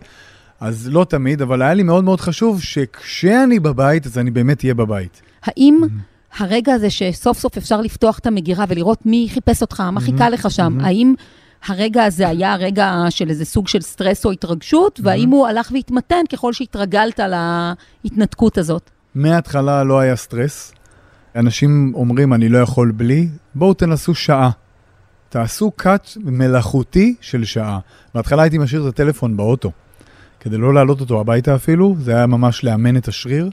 אז 0.60 0.88
לא 0.92 1.06
תמיד, 1.08 1.42
אבל 1.42 1.62
היה 1.62 1.74
לי 1.74 1.82
מאוד 1.82 2.04
מאוד 2.04 2.20
חשוב 2.20 2.62
שכשאני 2.62 3.58
בבית, 3.58 4.06
אז 4.06 4.18
אני 4.18 4.30
באמת 4.30 4.64
אהיה 4.64 4.74
בבית. 4.74 5.22
האם 5.44 5.80
הרגע 6.38 6.72
הזה 6.72 6.90
שסוף 6.90 7.38
סוף 7.38 7.56
אפשר 7.56 7.80
לפתוח 7.80 8.18
את 8.18 8.26
המגירה 8.26 8.64
ולראות 8.68 9.06
מי 9.06 9.28
חיפש 9.30 9.62
אותך, 9.62 9.80
מה 9.80 10.00
חיכה 10.00 10.30
לך 10.30 10.50
שם, 10.50 10.78
האם 10.80 11.14
הרגע 11.66 12.04
הזה 12.04 12.28
היה 12.28 12.54
רגע 12.54 13.04
של 13.10 13.30
איזה 13.30 13.44
סוג 13.44 13.68
של 13.68 13.80
סטרס 13.80 14.24
או 14.24 14.30
התרגשות, 14.30 15.00
והאם 15.02 15.28
הוא 15.28 15.46
הלך 15.46 15.70
והתמתן 15.74 16.22
ככל 16.32 16.52
שהתרגלת 16.52 17.20
להתנתקות 18.04 18.58
הזאת? 18.58 18.90
מההתחלה 19.14 19.84
לא 19.84 19.98
היה 19.98 20.16
סטרס. 20.16 20.72
אנשים 21.36 21.92
אומרים, 21.94 22.34
אני 22.34 22.48
לא 22.48 22.58
יכול 22.58 22.92
בלי, 22.96 23.28
בואו 23.54 23.74
תנסו 23.74 24.14
שעה. 24.14 24.50
תעשו 25.28 25.70
cut 25.70 26.08
מלאכותי 26.24 27.14
של 27.20 27.44
שעה. 27.44 27.78
בהתחלה 28.14 28.42
הייתי 28.42 28.58
משאיר 28.58 28.82
את 28.82 28.86
הטלפון 28.86 29.36
באוטו, 29.36 29.70
כדי 30.40 30.56
לא 30.56 30.74
להעלות 30.74 31.00
אותו 31.00 31.20
הביתה 31.20 31.54
אפילו, 31.54 31.96
זה 32.00 32.16
היה 32.16 32.26
ממש 32.26 32.64
לאמן 32.64 32.96
את 32.96 33.08
השריר. 33.08 33.50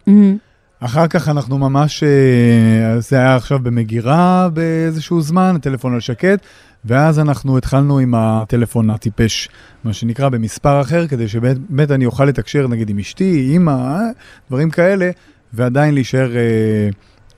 אחר 0.83 1.07
כך 1.07 1.29
אנחנו 1.29 1.57
ממש, 1.57 2.03
אה, 2.03 3.00
זה 3.00 3.15
היה 3.15 3.35
עכשיו 3.35 3.59
במגירה 3.59 4.50
באיזשהו 4.53 5.21
זמן, 5.21 5.53
הטלפון 5.55 5.93
על 5.93 6.00
שקט, 6.00 6.45
ואז 6.85 7.19
אנחנו 7.19 7.57
התחלנו 7.57 8.00
עם 8.00 8.15
הטלפון 8.15 8.89
הטיפש, 8.89 9.50
מה 9.83 9.93
שנקרא, 9.93 10.29
במספר 10.29 10.81
אחר, 10.81 11.07
כדי 11.07 11.27
שבאמת 11.27 11.91
אני 11.91 12.05
אוכל 12.05 12.25
לתקשר 12.25 12.67
נגיד 12.67 12.89
עם 12.89 13.00
אשתי, 13.00 13.47
אימא, 13.51 13.71
אה, 13.71 14.01
דברים 14.50 14.69
כאלה, 14.69 15.09
ועדיין 15.53 15.93
להישאר 15.93 16.35
אה, 16.35 16.89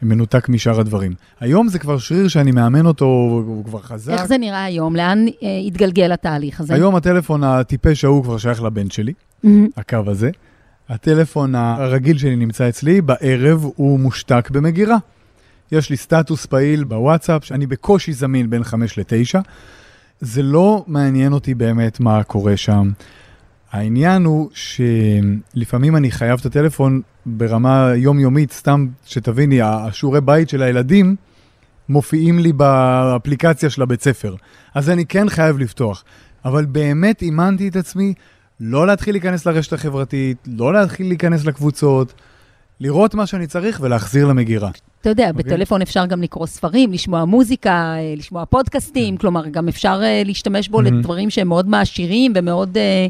מנותק 0.02 0.50
משאר 0.50 0.80
הדברים. 0.80 1.14
היום 1.40 1.68
זה 1.68 1.80
כבר 1.80 1.98
שריר 1.98 2.28
שאני 2.28 2.52
מאמן 2.52 2.86
אותו, 2.86 3.06
הוא 3.06 3.66
כבר 3.66 3.80
חזק. 3.80 4.14
איך 4.14 4.26
זה 4.26 4.38
נראה 4.38 4.64
היום? 4.64 4.96
לאן 4.96 5.26
אה, 5.44 5.58
התגלגל 5.68 6.12
התהליך 6.12 6.60
הזה? 6.60 6.74
היום 6.74 6.96
הטלפון 6.96 7.44
הטיפש 7.44 8.06
ההוא 8.06 8.24
כבר 8.24 8.38
שייך 8.38 8.64
לבן 8.64 8.90
שלי. 8.90 9.14
מהמם. 9.44 9.68
הקו 9.78 9.98
הזה. 10.08 10.32
הטלפון 10.90 11.56
הרגיל 11.56 12.18
שלי 12.18 12.36
נמצא 12.36 12.70
אצלי, 12.70 13.02
בערב 13.02 13.66
הוא 13.76 14.00
מושתק 14.00 14.50
במגירה. 14.52 14.98
יש 15.72 15.90
לי 15.90 15.98
סטטוס 15.98 16.46
פעיל 16.46 16.84
בוואטסאפ, 16.84 17.46
שאני 17.46 17.68
בקושי 17.68 18.14
זמין 18.14 18.50
בין 18.50 18.64
5 18.64 19.00
ל-9. 19.00 19.40
זה 20.22 20.44
לא 20.44 20.84
מעניין 20.88 21.34
אותי 21.34 21.54
באמת 21.54 22.00
מה 22.00 22.24
קורה 22.24 22.58
שם. 22.58 22.92
העניין 23.72 24.26
הוא 24.26 24.50
שלפעמים 24.54 25.96
אני 25.96 26.12
חייב 26.12 26.40
את 26.40 26.46
הטלפון 26.46 27.02
ברמה 27.26 27.92
יומיומית, 27.96 28.52
סתם 28.52 28.88
שתביני, 29.06 29.62
השיעורי 29.62 30.22
בית 30.22 30.50
של 30.50 30.62
הילדים 30.62 31.16
מופיעים 31.90 32.40
לי 32.40 32.54
באפליקציה 32.54 33.70
של 33.70 33.82
הבית 33.82 34.02
ספר. 34.02 34.36
אז 34.76 34.90
אני 34.90 35.06
כן 35.06 35.30
חייב 35.30 35.58
לפתוח. 35.58 36.04
אבל 36.46 36.66
באמת 36.66 37.22
אימנתי 37.22 37.68
את 37.68 37.76
עצמי 37.76 38.14
לא 38.66 38.88
להתחיל 38.88 39.14
להיכנס 39.14 39.46
לרשת 39.46 39.74
החברתית, 39.74 40.38
לא 40.48 40.74
להתחיל 40.74 41.08
להיכנס 41.08 41.46
לקבוצות, 41.46 42.14
לראות 42.80 43.16
מה 43.16 43.26
שאני 43.26 43.48
צריך 43.48 43.80
ולהחזיר 43.82 44.28
למגירה. 44.28 44.70
אתה 45.02 45.10
יודע, 45.10 45.30
אוקיי. 45.30 45.44
בטלפון 45.44 45.82
אפשר 45.82 46.06
גם 46.06 46.22
לקרוא 46.22 46.46
ספרים, 46.46 46.94
לשמוע 46.94 47.26
מוזיקה, 47.26 47.70
אה, 47.72 48.14
לשמוע 48.18 48.46
פודקאסטים, 48.46 49.18
כלומר, 49.18 49.48
גם 49.48 49.68
אפשר 49.68 50.00
אה, 50.04 50.22
להשתמש 50.26 50.70
בו 50.70 50.78
כן. 50.78 50.84
מהמם. 50.84 51.00
לדברים 51.00 51.30
שהם 51.30 51.48
מאוד 51.48 51.68
מעשירים 51.68 52.34
ומאוד 52.36 52.78
אה, 52.78 53.08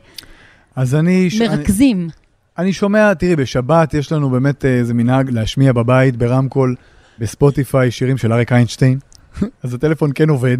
אז 0.76 0.96
אני... 0.96 1.30
ש- 1.30 1.42
אני, 1.42 1.58
מרכזים. 1.58 2.10
אני 2.58 2.74
שומע, 2.74 3.14
תראי, 3.14 3.36
בשבת 3.36 3.94
יש 3.94 4.12
לנו 4.12 4.30
באמת 4.30 4.66
איזה 4.66 4.94
מנהג 4.94 5.30
להשמיע 5.30 5.74
בבית, 5.74 6.18
ברמקול, 6.18 6.76
בספוטיפיי, 7.20 7.92
שירים 7.92 8.18
של 8.18 8.34
אריק 8.34 8.52
איינשטיין. 8.52 9.00
אז 9.64 9.74
הטלפון 9.74 10.12
כן 10.16 10.30
עובד. 10.30 10.58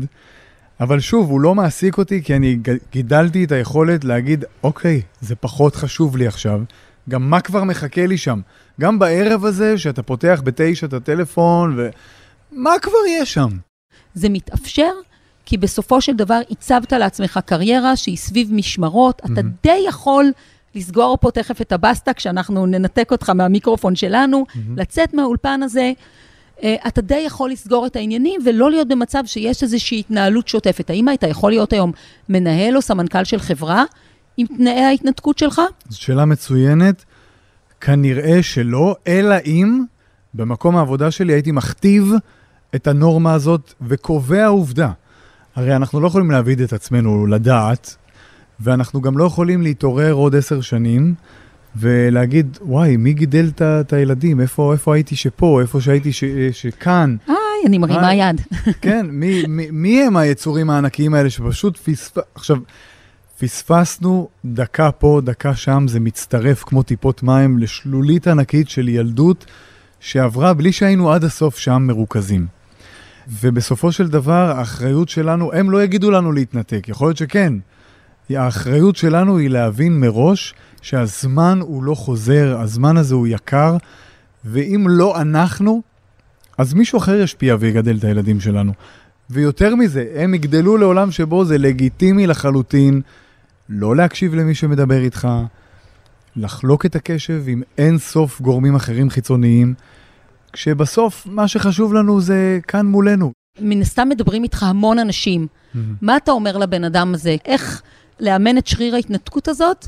אבל 0.80 1.00
שוב, 1.00 1.30
הוא 1.30 1.42
לא 1.42 1.56
מעסיק 1.56 1.98
אותי 1.98 2.24
כי 2.24 2.36
אני 2.36 2.58
גידלתי 2.92 3.44
את 3.44 3.52
היכולת 3.52 4.04
להגיד, 4.04 4.46
אוקיי, 4.64 5.02
זה 5.22 5.36
פחות 5.36 5.76
חשוב 5.76 6.18
לי 6.18 6.28
עכשיו. 6.28 6.62
גם 7.10 7.30
מה 7.30 7.42
כבר 7.42 7.64
מחכה 7.64 8.06
לי 8.06 8.18
שם? 8.18 8.40
גם 8.82 9.00
בערב 9.00 9.46
הזה, 9.46 9.78
שאתה 9.78 10.04
פותח 10.04 10.42
בתשע 10.44 10.88
את 10.88 10.94
הטלפון, 10.94 11.80
ומה 12.52 12.72
כבר 12.82 12.98
יש 13.10 13.34
שם? 13.34 13.50
זה 14.14 14.30
מתאפשר, 14.30 14.92
כי 15.46 15.58
בסופו 15.58 16.02
של 16.02 16.16
דבר 16.16 16.40
הצבת 16.52 16.94
לעצמך 16.94 17.40
קריירה 17.46 17.96
שהיא 17.96 18.18
סביב 18.18 18.54
משמרות, 18.54 19.22
אתה 19.26 19.30
מהמם. 19.30 19.52
די 19.64 19.84
יכול 19.88 20.32
לסגור 20.76 21.18
פה 21.22 21.32
תכף 21.32 21.62
את 21.62 21.72
הבסטה 21.72 22.14
כשאנחנו 22.14 22.66
ננתק 22.66 23.12
אותך 23.12 23.30
מהמיקרופון 23.30 23.96
שלנו, 23.96 24.46
לצאת 24.78 25.14
מהאולפן 25.14 25.64
הזה. 25.64 25.92
אה, 26.64 26.76
אתה 26.88 27.02
די 27.02 27.24
יכול 27.26 27.52
לסגור 27.52 27.86
את 27.86 27.96
העניינים 27.96 28.42
ולא 28.46 28.72
להיות 28.72 28.88
במצב 28.88 29.24
שיש 29.26 29.64
איזושהי 29.64 30.00
התנהלות 30.00 30.48
שוטפת. 30.48 30.90
האם 30.90 31.08
היית 31.08 31.24
יכול 31.24 31.52
להיות 31.52 31.74
היום 31.74 31.92
מנהל 32.30 32.76
או 32.76 32.82
סמנכ"ל 32.82 33.24
של 33.24 33.40
חברה 33.40 33.84
עם 34.38 34.48
תנאי 34.48 34.82
ההתנתקות 34.82 35.38
שלך? 35.38 35.62
זו 35.90 36.02
שאלה 36.02 36.26
מצוינת. 36.26 37.06
כנראה 37.82 38.44
שלא, 38.44 38.96
אלא 39.08 39.36
אם 39.46 39.84
במקום 40.34 40.78
העבודה 40.78 41.12
שלי 41.12 41.34
הייתי 41.34 41.52
מכתיב 41.52 42.12
את 42.76 42.88
הנורמה 42.88 43.34
הזאת 43.34 43.74
וקובע 43.82 44.48
עובדה. 44.48 44.92
הרי 45.56 45.76
אנחנו 45.76 46.02
לא 46.02 46.08
יכולים 46.08 46.32
להעביד 46.32 46.62
את 46.62 46.74
עצמנו 46.74 47.28
לדעת, 47.28 47.96
ואנחנו 48.60 49.02
גם 49.02 49.18
לא 49.18 49.24
יכולים 49.24 49.62
להתעורר 49.62 50.14
עוד 50.14 50.36
עשר 50.36 50.62
שנים 50.62 51.16
ולהגיד, 51.76 52.58
וואי, 52.62 52.98
מי 52.98 53.14
גידל 53.14 53.52
את 53.62 53.94
הילדים? 53.94 54.42
איפה, 54.42 54.74
איפה 54.74 54.96
הייתי 54.96 55.16
שפה? 55.16 55.62
איפה 55.62 55.82
שהייתי 55.82 56.14
ש, 56.14 56.24
שכאן? 56.52 57.16
היי, 57.28 57.36
אני 57.66 57.78
מרימה 57.78 58.08
היי. 58.08 58.30
יד. 58.30 58.42
כן, 58.82 59.06
מי, 59.10 59.44
מי, 59.48 59.68
מי 59.72 60.04
הם 60.04 60.18
היצורים 60.18 60.70
הענקיים 60.70 61.14
האלה 61.14 61.30
שפשוט 61.30 61.78
פספ... 61.78 62.18
עכשיו, 62.36 62.58
פספסנו 63.40 64.28
דקה 64.46 64.92
פה, 64.92 65.22
דקה 65.24 65.56
שם, 65.56 65.86
זה 65.88 66.00
מצטרף 66.00 66.64
כמו 66.64 66.84
טיפות 66.84 67.24
מים 67.24 67.58
לשלולית 67.58 68.28
ענקית 68.28 68.70
של 68.70 68.90
ילדות 68.90 69.46
שעברה 70.00 70.54
בלי 70.54 70.72
שהיינו 70.72 71.12
עד 71.12 71.24
הסוף 71.24 71.58
שם 71.58 71.84
מרוכזים. 71.88 72.46
ובסופו 73.42 73.92
של 73.92 74.08
דבר, 74.08 74.54
האחריות 74.58 75.10
שלנו, 75.10 75.54
הם 75.54 75.72
לא 75.72 75.84
יגידו 75.84 76.12
לנו 76.12 76.32
להתנתק, 76.32 76.86
יכול 76.90 77.08
להיות 77.08 77.18
שכן. 77.18 77.54
האחריות 78.30 78.96
שלנו 78.96 79.38
היא 79.38 79.50
להבין 79.50 80.00
מראש 80.00 80.54
שהזמן 80.84 81.60
הוא 81.62 81.84
לא 81.84 81.96
חוזר, 81.96 82.58
הזמן 82.60 82.98
הזה 82.98 83.16
הוא 83.16 83.28
יקר, 83.28 83.78
ואם 84.46 84.86
לא 84.90 85.22
אנחנו, 85.22 85.82
אז 86.58 86.74
מישהו 86.74 86.98
אחר 87.00 87.16
ישפיע 87.16 87.56
ויגדל 87.60 87.98
את 87.98 88.04
הילדים 88.04 88.40
שלנו. 88.40 88.74
ויותר 89.30 89.76
מזה, 89.76 90.06
הם 90.16 90.34
יגדלו 90.34 90.78
לעולם 90.78 91.12
שבו 91.12 91.46
זה 91.46 91.58
לגיטימי 91.58 92.28
לחלוטין 92.28 93.02
לא 93.70 93.96
להקשיב 93.96 94.36
למי 94.36 94.56
שמדבר 94.56 95.02
איתך, 95.02 95.28
לחלוק 96.36 96.86
את 96.86 96.96
הקשב 96.96 97.44
עם 97.48 97.62
אין 97.78 97.98
סוף 97.98 98.42
גורמים 98.42 98.76
אחרים 98.76 99.10
חיצוניים, 99.10 99.74
כשבסוף 100.54 101.28
מה 101.30 101.48
שחשוב 101.48 101.94
לנו 101.94 102.22
זה 102.22 102.60
כאן 102.68 102.86
מולנו. 102.86 103.32
מן 103.60 103.82
הסתם 103.82 104.10
מדברים 104.10 104.44
איתך 104.44 104.64
המון 104.64 105.00
אנשים. 105.00 105.48
מה 106.02 106.18
אתה 106.18 106.32
אומר 106.32 106.58
לבן 106.58 106.84
אדם 106.84 107.14
הזה? 107.14 107.36
איך 107.46 107.82
לאמן 108.20 108.58
את 108.58 108.68
שריר 108.68 108.96
ההתנתקות 108.96 109.48
הזאת? 109.48 109.88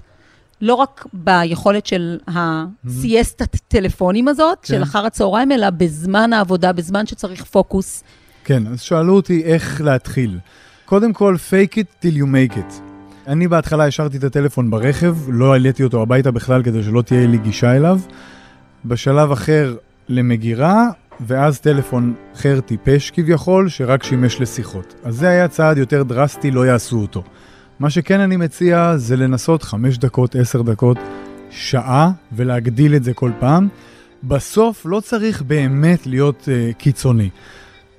לא 0.61 0.73
רק 0.73 1.05
ביכולת 1.13 1.85
של 1.85 2.17
הסיאסטת 2.27 3.55
טלפונים 3.67 4.27
הזאת, 4.27 4.57
כן. 4.61 4.67
של 4.67 4.83
אחר 4.83 5.05
הצהריים, 5.05 5.51
אלא 5.51 5.69
בזמן 5.69 6.33
העבודה, 6.33 6.73
בזמן 6.73 7.05
שצריך 7.05 7.43
פוקוס. 7.43 8.03
כן, 8.43 8.67
אז 8.67 8.81
שאלו 8.81 9.15
אותי 9.15 9.43
איך 9.43 9.81
להתחיל. 9.81 10.39
קודם 10.85 11.13
כל, 11.13 11.35
fake 11.49 11.73
it 11.73 12.05
till 12.05 12.17
you 12.17 12.25
make 12.25 12.57
it. 12.57 12.73
אני 13.27 13.47
בהתחלה 13.47 13.87
השארתי 13.87 14.17
את 14.17 14.23
הטלפון 14.23 14.69
ברכב, 14.69 15.15
לא 15.27 15.53
העליתי 15.53 15.83
אותו 15.83 16.01
הביתה 16.01 16.31
בכלל 16.31 16.63
כדי 16.63 16.83
שלא 16.83 17.01
תהיה 17.01 17.27
לי 17.27 17.37
גישה 17.37 17.75
אליו. 17.75 17.99
בשלב 18.85 19.31
אחר 19.31 19.75
למגירה, 20.09 20.89
ואז 21.27 21.59
טלפון 21.59 22.13
אחר 22.35 22.59
טיפש 22.59 23.11
כביכול, 23.11 23.69
שרק 23.69 24.03
שימש 24.03 24.41
לשיחות. 24.41 24.95
אז 25.03 25.15
זה 25.15 25.29
היה 25.29 25.47
צעד 25.47 25.77
יותר 25.77 26.03
דרסטי, 26.03 26.51
לא 26.51 26.67
יעשו 26.67 26.97
אותו. 27.01 27.23
מה 27.79 27.89
שכן 27.89 28.19
אני 28.19 28.37
מציע 28.37 28.97
זה 28.97 29.15
לנסות 29.15 29.63
חמש 29.63 29.97
דקות, 29.97 30.35
עשר 30.35 30.61
דקות, 30.61 30.97
שעה, 31.49 32.11
ולהגדיל 32.31 32.95
את 32.95 33.03
זה 33.03 33.13
כל 33.13 33.31
פעם. 33.39 33.67
בסוף 34.23 34.85
לא 34.85 34.99
צריך 34.99 35.41
באמת 35.41 36.07
להיות 36.07 36.47
uh, 36.47 36.73
קיצוני. 36.73 37.29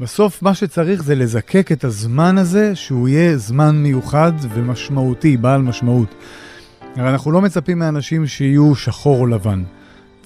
בסוף 0.01 0.43
מה 0.43 0.55
שצריך 0.55 1.03
זה 1.03 1.15
לזקק 1.15 1.73
את 1.73 1.85
הזמן 1.85 2.39
הזה, 2.39 2.75
שהוא 2.75 3.09
יהיה 3.09 3.37
זמן 3.37 3.77
מיוחד 3.77 4.33
ומשמעותי, 4.55 5.37
בעל 5.37 5.62
משמעות. 5.62 6.15
הרי 6.97 7.11
אנחנו 7.11 7.33
לא 7.33 7.41
מצפים 7.41 7.79
מאנשים 7.79 8.27
שיהיו 8.27 8.75
שחור 8.75 9.21
או 9.21 9.27
לבן. 9.27 9.62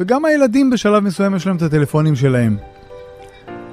וגם 0.00 0.24
הילדים 0.24 0.70
בשלב 0.70 1.02
מסוים 1.02 1.36
יש 1.36 1.46
להם 1.46 1.56
את 1.56 1.62
הטלפונים 1.62 2.16
שלהם. 2.16 2.56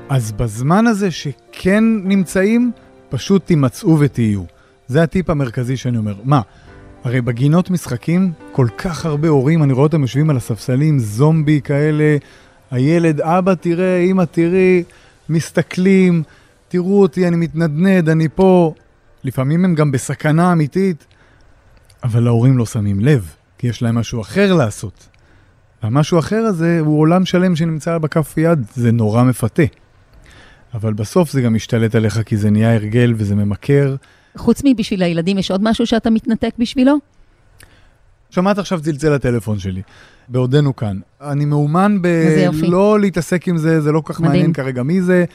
אז 0.09 0.31
בזמן 0.31 0.87
הזה 0.87 1.11
שכן 1.11 1.83
נמצאים, 2.03 2.71
פשוט 3.09 3.45
תימצאו 3.45 3.99
ותהיו. 3.99 4.56
זה 4.87 5.03
הטיפ 5.03 5.29
המרכזי 5.29 5.77
שאני 5.77 5.97
אומר. 5.97 6.15
מה, 6.23 6.41
הרי 7.03 7.21
בגינות 7.21 7.69
משחקים, 7.69 8.31
כל 8.51 8.67
כך 8.77 9.05
הרבה 9.05 9.27
הורים, 9.27 9.63
אני 9.63 9.73
רואה 9.73 9.83
אותם 9.83 10.01
יושבים 10.01 10.29
על 10.29 10.37
הספסלים, 10.37 10.99
זומבי 10.99 11.61
כאלה, 11.63 12.17
הילד, 12.71 13.21
אבא 13.21 13.55
תראה, 13.55 13.99
אמא 13.99 14.23
תראי, 14.23 14.83
מסתכלים, 15.29 16.23
תראו 16.67 17.01
אותי, 17.01 17.27
אני 17.27 17.35
מתנדנד, 17.35 18.09
אני 18.09 18.27
פה. 18.35 18.73
לפעמים 19.23 19.65
הם 19.65 19.75
גם 19.75 19.91
בסכנה 19.91 20.51
אמיתית, 20.51 21.05
אבל 22.03 22.27
ההורים 22.27 22.57
לא 22.57 22.65
שמים 22.65 22.99
לב, 22.99 23.33
כי 23.57 23.67
יש 23.67 23.81
להם 23.81 23.95
משהו 23.95 24.21
אחר 24.21 24.53
לעשות. 24.53 25.07
והמשהו 25.83 26.19
אחר 26.19 26.37
הזה 26.37 26.79
הוא 26.79 26.99
עולם 26.99 27.25
שלם 27.25 27.55
שנמצא 27.55 27.97
בכף 27.97 28.33
יד, 28.37 28.65
זה 28.75 28.91
נורא 28.91 29.23
מפתה. 29.23 29.63
אבל 30.73 30.93
בסוף 30.93 31.31
זה 31.31 31.41
גם 31.41 31.53
משתלט 31.53 31.95
עליך 31.95 32.21
כי 32.25 32.37
זה 32.37 32.49
נהיה 32.49 32.73
הרגל 32.73 33.13
וזה 33.17 33.35
ממכר. 33.35 33.95
חוץ 34.37 34.61
מבשביל 34.65 35.03
הילדים, 35.03 35.37
יש 35.37 35.51
עוד 35.51 35.63
משהו 35.63 35.85
שאתה 35.85 36.09
מתנתק 36.09 36.51
בשבילו? 36.59 36.97
שמעת 38.29 38.57
עכשיו 38.57 38.81
צלצל 38.81 39.09
לטלפון 39.09 39.59
שלי, 39.59 39.81
בעודנו 40.27 40.75
כאן. 40.75 40.99
אני 41.21 41.45
מאומן 41.45 42.01
בלא 42.01 42.99
להתעסק 42.99 43.47
עם 43.47 43.57
זה, 43.57 43.81
זה 43.81 43.91
לא 43.91 44.01
כל 44.01 44.13
כך 44.13 44.21
מעניין 44.21 44.53
כרגע 44.53 44.83
מי 44.83 45.01
זה. 45.01 45.25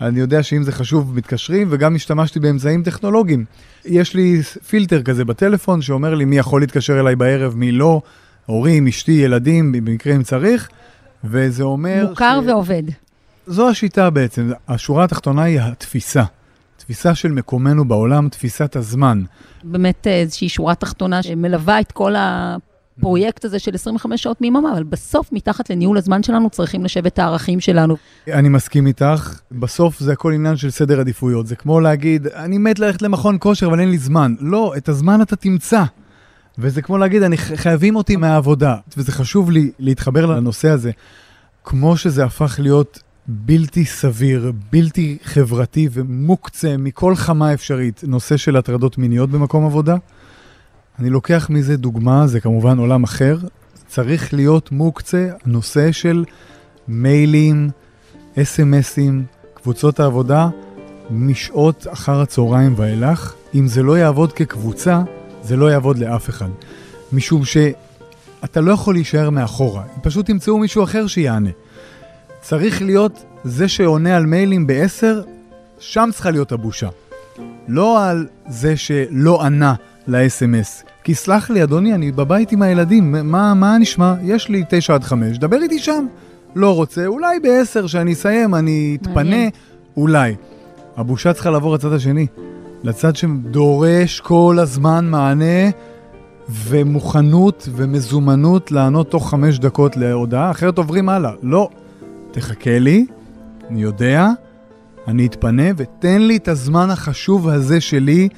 אני 0.00 0.20
יודע 0.20 0.42
שאם 0.42 0.62
זה 0.62 0.72
חשוב, 0.72 1.16
מתקשרים, 1.16 1.68
וגם 1.70 1.94
השתמשתי 1.94 2.40
באמצעים 2.40 2.82
טכנולוגיים. 2.82 3.44
יש 3.84 4.14
לי 4.14 4.42
פילטר 4.42 5.02
כזה 5.02 5.24
בטלפון 5.24 5.82
שאומר 5.82 6.14
לי 6.14 6.24
מי 6.24 6.38
יכול 6.38 6.60
להתקשר 6.60 7.00
אליי 7.00 7.16
בערב, 7.16 7.56
מי 7.56 7.72
לא, 7.72 8.00
הורים, 8.46 8.86
אשתי, 8.86 9.12
ילדים, 9.12 9.72
במקרה 9.72 10.16
אם 10.16 10.22
צריך, 10.22 10.68
וזה 11.24 11.62
אומר... 11.62 12.06
מוכר 12.10 12.40
ש... 12.42 12.46
ועובד. 12.46 12.82
זו 13.46 13.68
השיטה 13.68 14.10
בעצם. 14.10 14.50
השורה 14.68 15.04
התחתונה 15.04 15.42
היא 15.42 15.60
התפיסה. 15.60 16.24
תפיסה 16.88 17.14
של 17.14 17.32
מקומנו 17.32 17.88
בעולם, 17.88 18.28
תפיסת 18.28 18.76
הזמן. 18.76 19.22
באמת 19.64 20.06
איזושהי 20.06 20.48
שורה 20.48 20.74
תחתונה 20.74 21.22
שמלווה 21.22 21.80
את 21.80 21.92
כל 21.92 22.14
הפרויקט 22.18 23.44
הזה 23.44 23.58
של 23.58 23.74
25 23.74 24.22
שעות 24.22 24.40
מיממה, 24.40 24.72
אבל 24.72 24.82
בסוף, 24.82 25.32
מתחת 25.32 25.70
לניהול 25.70 25.98
הזמן 25.98 26.22
שלנו, 26.22 26.50
צריכים 26.50 26.84
לשבת 26.84 27.18
הערכים 27.18 27.60
שלנו. 27.60 27.96
אני 28.28 28.48
מסכים 28.48 28.86
איתך, 28.86 29.40
בסוף 29.52 30.00
זה 30.00 30.12
הכל 30.12 30.32
עניין 30.32 30.56
של 30.56 30.70
סדר 30.70 31.00
עדיפויות. 31.00 31.46
זה 31.46 31.56
כמו 31.56 31.80
להגיד, 31.80 32.26
אני 32.26 32.58
מת 32.58 32.78
ללכת 32.78 33.02
למכון 33.02 33.36
כושר, 33.40 33.66
אבל 33.66 33.80
אין 33.80 33.90
לי 33.90 33.98
זמן. 33.98 34.34
לא, 34.40 34.74
את 34.76 34.88
הזמן 34.88 35.22
אתה 35.22 35.36
תמצא. 35.36 35.84
וזה 36.58 36.82
כמו 36.82 36.98
להגיד, 36.98 37.22
אני 37.22 37.36
חייבים 37.36 37.96
אותי 37.96 38.16
מהעבודה. 38.16 38.76
וזה 38.96 39.12
חשוב 39.12 39.50
לי 39.50 39.70
להתחבר 39.78 40.26
לנושא 40.26 40.68
הזה. 40.68 40.90
כמו 41.64 41.96
שזה 41.96 42.24
הפך 42.24 42.56
להיות 42.62 43.02
בלתי 43.30 43.84
סביר, 43.84 44.52
בלתי 44.72 45.18
חברתי 45.24 45.88
ומוקצה 45.92 46.76
מכל 46.76 47.14
חמה 47.14 47.54
אפשרית, 47.54 48.04
נושא 48.06 48.36
של 48.36 48.56
הטרדות 48.56 48.98
מיניות 48.98 49.30
במקום 49.30 49.66
עבודה. 49.66 49.96
אני 50.98 51.10
לוקח 51.10 51.46
מזה 51.50 51.76
דוגמה, 51.76 52.26
זה 52.26 52.40
כמובן 52.40 52.78
עולם 52.78 53.04
אחר. 53.04 53.38
צריך 53.86 54.34
להיות 54.34 54.72
מוקצה 54.72 55.28
נושא 55.46 55.92
של 55.92 56.24
מיילים, 56.88 57.70
אס.אם.אסים, 58.42 59.24
קבוצות 59.54 60.00
העבודה, 60.00 60.48
משעות 61.10 61.86
אחר 61.92 62.20
הצהריים 62.20 62.74
ואילך. 62.76 63.34
אם 63.54 63.66
זה 63.66 63.82
לא 63.82 63.98
יעבוד 63.98 64.32
כקבוצה, 64.32 65.02
זה 65.42 65.56
לא 65.56 65.70
יעבוד 65.70 65.98
לאף 65.98 66.28
אחד. 66.28 66.50
משום 67.12 67.42
שאתה 67.44 68.60
לא 68.60 68.72
יכול 68.72 68.94
להישאר 68.94 69.30
מאחורה, 69.30 69.82
פשוט 70.02 70.26
תמצאו 70.26 70.58
מישהו 70.58 70.84
אחר 70.84 71.06
שיענה. 71.06 71.50
צריך 72.40 72.82
להיות 72.82 73.24
זה 73.44 73.68
שעונה 73.68 74.16
על 74.16 74.26
מיילים 74.26 74.66
ב-10, 74.66 75.04
שם 75.78 76.08
צריכה 76.12 76.30
להיות 76.30 76.52
הבושה. 76.52 76.88
לא 77.68 78.04
על 78.04 78.26
זה 78.48 78.76
שלא 78.76 79.42
ענה 79.42 79.74
ל-SMS. 80.06 80.88
כי 81.04 81.14
סלח 81.14 81.50
לי, 81.50 81.62
אדוני, 81.62 81.94
אני 81.94 82.12
בבית 82.12 82.52
עם 82.52 82.62
הילדים, 82.62 83.14
מה, 83.30 83.54
מה 83.54 83.78
נשמע? 83.78 84.14
יש 84.22 84.48
לי 84.48 84.64
9 84.68 84.94
עד 84.94 85.04
5, 85.04 85.38
דבר 85.38 85.56
איתי 85.62 85.78
שם. 85.78 86.06
לא 86.54 86.74
רוצה, 86.74 87.06
אולי 87.06 87.40
ב-10 87.40 87.88
שאני 87.88 88.12
אסיים, 88.12 88.54
אני 88.54 88.98
אתפנה, 89.02 89.48
אולי. 89.96 90.34
הבושה 90.96 91.32
צריכה 91.32 91.50
לעבור 91.50 91.74
לצד 91.74 91.92
השני. 91.92 92.26
לצד 92.84 93.16
שדורש 93.16 94.20
כל 94.20 94.56
הזמן 94.60 95.06
מענה 95.10 95.70
ומוכנות 96.48 97.68
ומזומנות 97.72 98.72
לענות 98.72 99.10
תוך 99.10 99.30
חמש 99.30 99.58
דקות 99.58 99.96
להודעה, 99.96 100.50
אחרת 100.50 100.78
עוברים 100.78 101.08
הלאה. 101.08 101.32
לא. 101.42 101.68
תחכה 102.38 102.78
לי, 102.78 103.06
אני 103.70 103.82
יודע, 103.82 104.28
אני 105.08 105.26
אתפנה 105.26 105.62
ותן 105.76 106.22
לי 106.22 106.36
את 106.36 106.48
הזמן 106.48 106.90
החשוב 106.90 107.48
הזה 107.48 107.80
שלי 107.80 108.28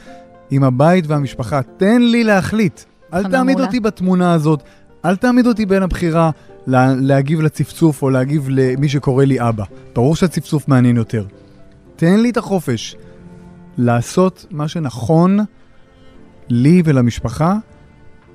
עם 0.50 0.64
הבית 0.64 1.06
והמשפחה. 1.06 1.60
תן 1.62 2.02
לי 2.02 2.24
להחליט. 2.24 2.80
אל 3.14 3.30
תעמיד. 3.30 3.60
אותי 3.60 3.80
בתמונה 3.80 4.32
הזאת, 4.32 4.62
אל 5.04 5.16
תעמיד 5.16 5.46
אותי 5.46 5.66
בין 5.66 5.82
הבחירה 5.82 6.30
לה, 6.66 6.94
להגיב 6.94 7.40
לצפצוף 7.40 8.02
או 8.02 8.10
להגיב 8.10 8.46
למי 8.50 8.88
שקורא 8.88 9.24
לי 9.24 9.48
אבא. 9.48 9.64
ברור 9.94 10.16
שהצפצוף 10.16 10.68
מעניין 10.68 10.96
יותר. 10.96 11.24
תן 11.96 12.20
לי 12.20 12.30
את 12.30 12.36
החופש 12.36 12.96
לעשות 13.78 14.46
מה 14.50 14.68
שנכון 14.68 15.38
לי 16.48 16.82
ולמשפחה. 16.84 17.56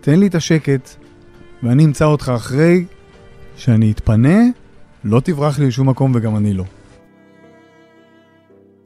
תן 0.01 0.19
לי 0.19 0.27
את 0.27 0.35
השקט, 0.35 0.89
ואני 1.63 1.85
אמצא 1.85 2.05
אותך 2.05 2.31
אחרי 2.35 2.85
שאני 3.55 3.91
אתפנה 3.91 4.39
לא 5.05 5.19
תברח 5.19 5.59
לי 5.59 5.67
לשום 5.67 5.89
מקום 5.89 6.11
וגם 6.15 6.35
אני 6.35 6.53
לא. 6.53 6.63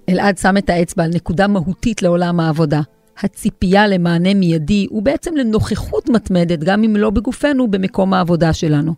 אלעד 0.10 0.38
שם 0.38 0.58
את 0.58 0.70
האצבע 0.70 1.04
על 1.04 1.12
נקודה 1.14 1.48
מהותית 1.48 2.02
לעולם 2.02 2.40
העבודה. 2.40 2.82
הציפייה 3.20 3.88
למענה 3.88 4.34
מיידי 4.34 4.88
ובעצם 4.92 5.36
לנוכחות 5.36 6.10
מתמדת, 6.10 6.60
גם 6.60 6.84
אם 6.84 6.96
לא 6.96 7.10
בגופנו, 7.10 7.72
במקום 7.72 8.14
העבודה 8.14 8.54
שלנו. 8.54 8.94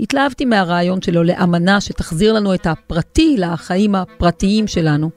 התלהבתי 0.00 0.44
מהרעיון 0.44 1.02
שלו 1.02 1.22
לאמנה 1.22 1.80
שתחזיר 1.80 2.32
לנו 2.32 2.54
את 2.54 2.66
הפרטי 2.66 3.36
לחיים 3.38 3.94
הפרטיים 3.94 4.66
שלנו. 4.66 5.10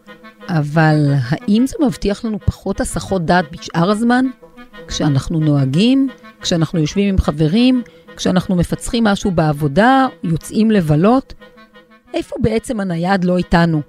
אבל 0.48 1.14
האם 1.30 1.68
זה 1.68 1.76
מבטיח 1.86 2.26
לנו 2.26 2.40
פחות 2.46 2.82
הסחות 2.82 3.26
דעת 3.26 3.46
בשאר 3.52 3.92
הזמן? 3.92 4.26
כשאנחנו 4.88 5.40
נוהגים, 5.40 6.10
כשאנחנו 6.42 6.80
יושבים 6.80 7.10
עם 7.10 7.18
חברים, 7.18 7.82
כשאנחנו 8.22 8.56
מפצחים 8.56 9.04
משהו 9.04 9.32
בעבודה, 9.32 10.08
יוצאים 10.24 10.72
לבלות, 10.72 11.34
איפה 12.14 12.36
בעצם 12.42 12.80
הנייד 12.80 13.24
לא 13.24 13.38
איתנו? 13.38 13.82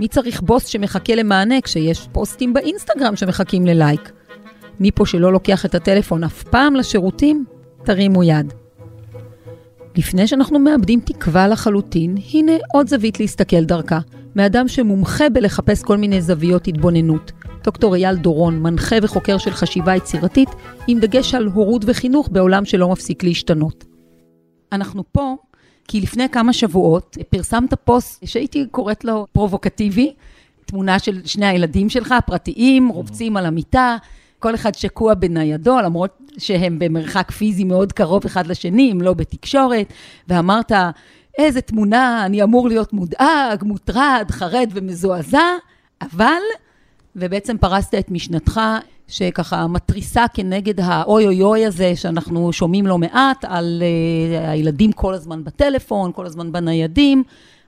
מי 0.00 0.08
צריך 0.08 0.40
בוס 0.40 0.66
שמחכה 0.66 1.14
למענה 1.14 1.60
כשיש 1.60 2.08
פוסטים 2.12 2.54
באינסטגרם 2.54 3.16
שמחכים 3.16 3.66
ללייק? 3.66 4.12
מי 4.80 4.90
פה 4.90 5.06
שלא 5.06 5.32
לוקח 5.32 5.64
את 5.64 5.74
הטלפון 5.74 6.24
אף 6.24 6.42
פעם 6.42 6.74
לשירותים? 6.74 7.44
תרימו 7.84 8.24
יד. 8.24 8.52
לפני 9.96 10.26
שאנחנו 10.26 10.58
מאבדים 10.58 11.00
תקווה 11.00 11.48
לחלוטין, 11.48 12.16
הנה 12.32 12.52
עוד 12.72 12.88
זווית 12.88 13.20
להסתכל 13.20 13.64
דרכה, 13.64 13.98
מאדם 14.36 14.68
שמומחה 14.68 15.28
בלחפש 15.28 15.82
כל 15.82 15.96
מיני 15.96 16.22
זוויות 16.22 16.66
התבוננות. 16.66 17.32
דוקטור 17.66 17.94
אייל 17.94 18.16
דורון, 18.16 18.62
מנחה 18.62 18.96
וחוקר 19.02 19.38
של 19.38 19.50
חשיבה 19.50 19.96
יצירתית, 19.96 20.48
עם 20.86 21.00
דגש 21.00 21.34
על 21.34 21.46
הורות 21.46 21.82
וחינוך 21.86 22.28
בעולם 22.32 22.64
שלא 22.64 22.88
מפסיק 22.88 23.22
להשתנות. 23.22 23.84
אנחנו 24.72 25.04
פה 25.12 25.36
כי 25.88 26.00
לפני 26.00 26.28
כמה 26.28 26.52
שבועות 26.52 27.18
פרסמת 27.30 27.74
פוסט 27.74 28.26
שהייתי 28.26 28.66
קוראת 28.70 29.04
לו 29.04 29.26
פרובוקטיבי, 29.32 30.14
תמונה 30.66 30.98
של 30.98 31.20
שני 31.24 31.46
הילדים 31.46 31.88
שלך, 31.88 32.12
הפרטיים, 32.12 32.88
רובצים 32.88 33.36
על 33.36 33.46
המיטה, 33.46 33.96
כל 34.38 34.54
אחד 34.54 34.74
שקוע 34.74 35.14
בניידו, 35.14 35.80
למרות 35.80 36.18
שהם 36.38 36.78
במרחק 36.78 37.30
פיזי 37.30 37.64
מאוד 37.64 37.92
קרוב 37.92 38.24
אחד 38.24 38.46
לשני, 38.46 38.92
אם 38.92 39.00
לא 39.00 39.14
בתקשורת, 39.14 39.92
ואמרת, 40.28 40.72
איזה 41.38 41.60
תמונה, 41.60 42.26
אני 42.26 42.42
אמור 42.42 42.68
להיות 42.68 42.92
מודאג, 42.92 43.64
מוטרד, 43.64 44.26
חרד 44.30 44.70
ומזועזע, 44.74 45.46
אבל 46.02 46.40
ובעצם 47.16 47.56
פרסת 47.60 47.94
את 47.94 48.10
משנתך, 48.10 48.60
שככה 49.08 49.66
מתריסה 49.66 50.24
כנגד 50.34 50.80
האוי 50.80 51.26
אוי 51.26 51.42
אוי 51.42 51.66
הזה, 51.66 51.96
שאנחנו 51.96 52.52
שומעים 52.52 52.86
לא 52.86 52.98
מעט, 52.98 53.44
על 53.44 53.82
uh, 53.82 54.48
הילדים 54.50 54.92
כל 54.92 55.14
הזמן 55.14 55.44
בטלפון, 55.44 56.12
כל 56.12 56.26
הזמן 56.26 56.52
בניידים. 56.52 57.22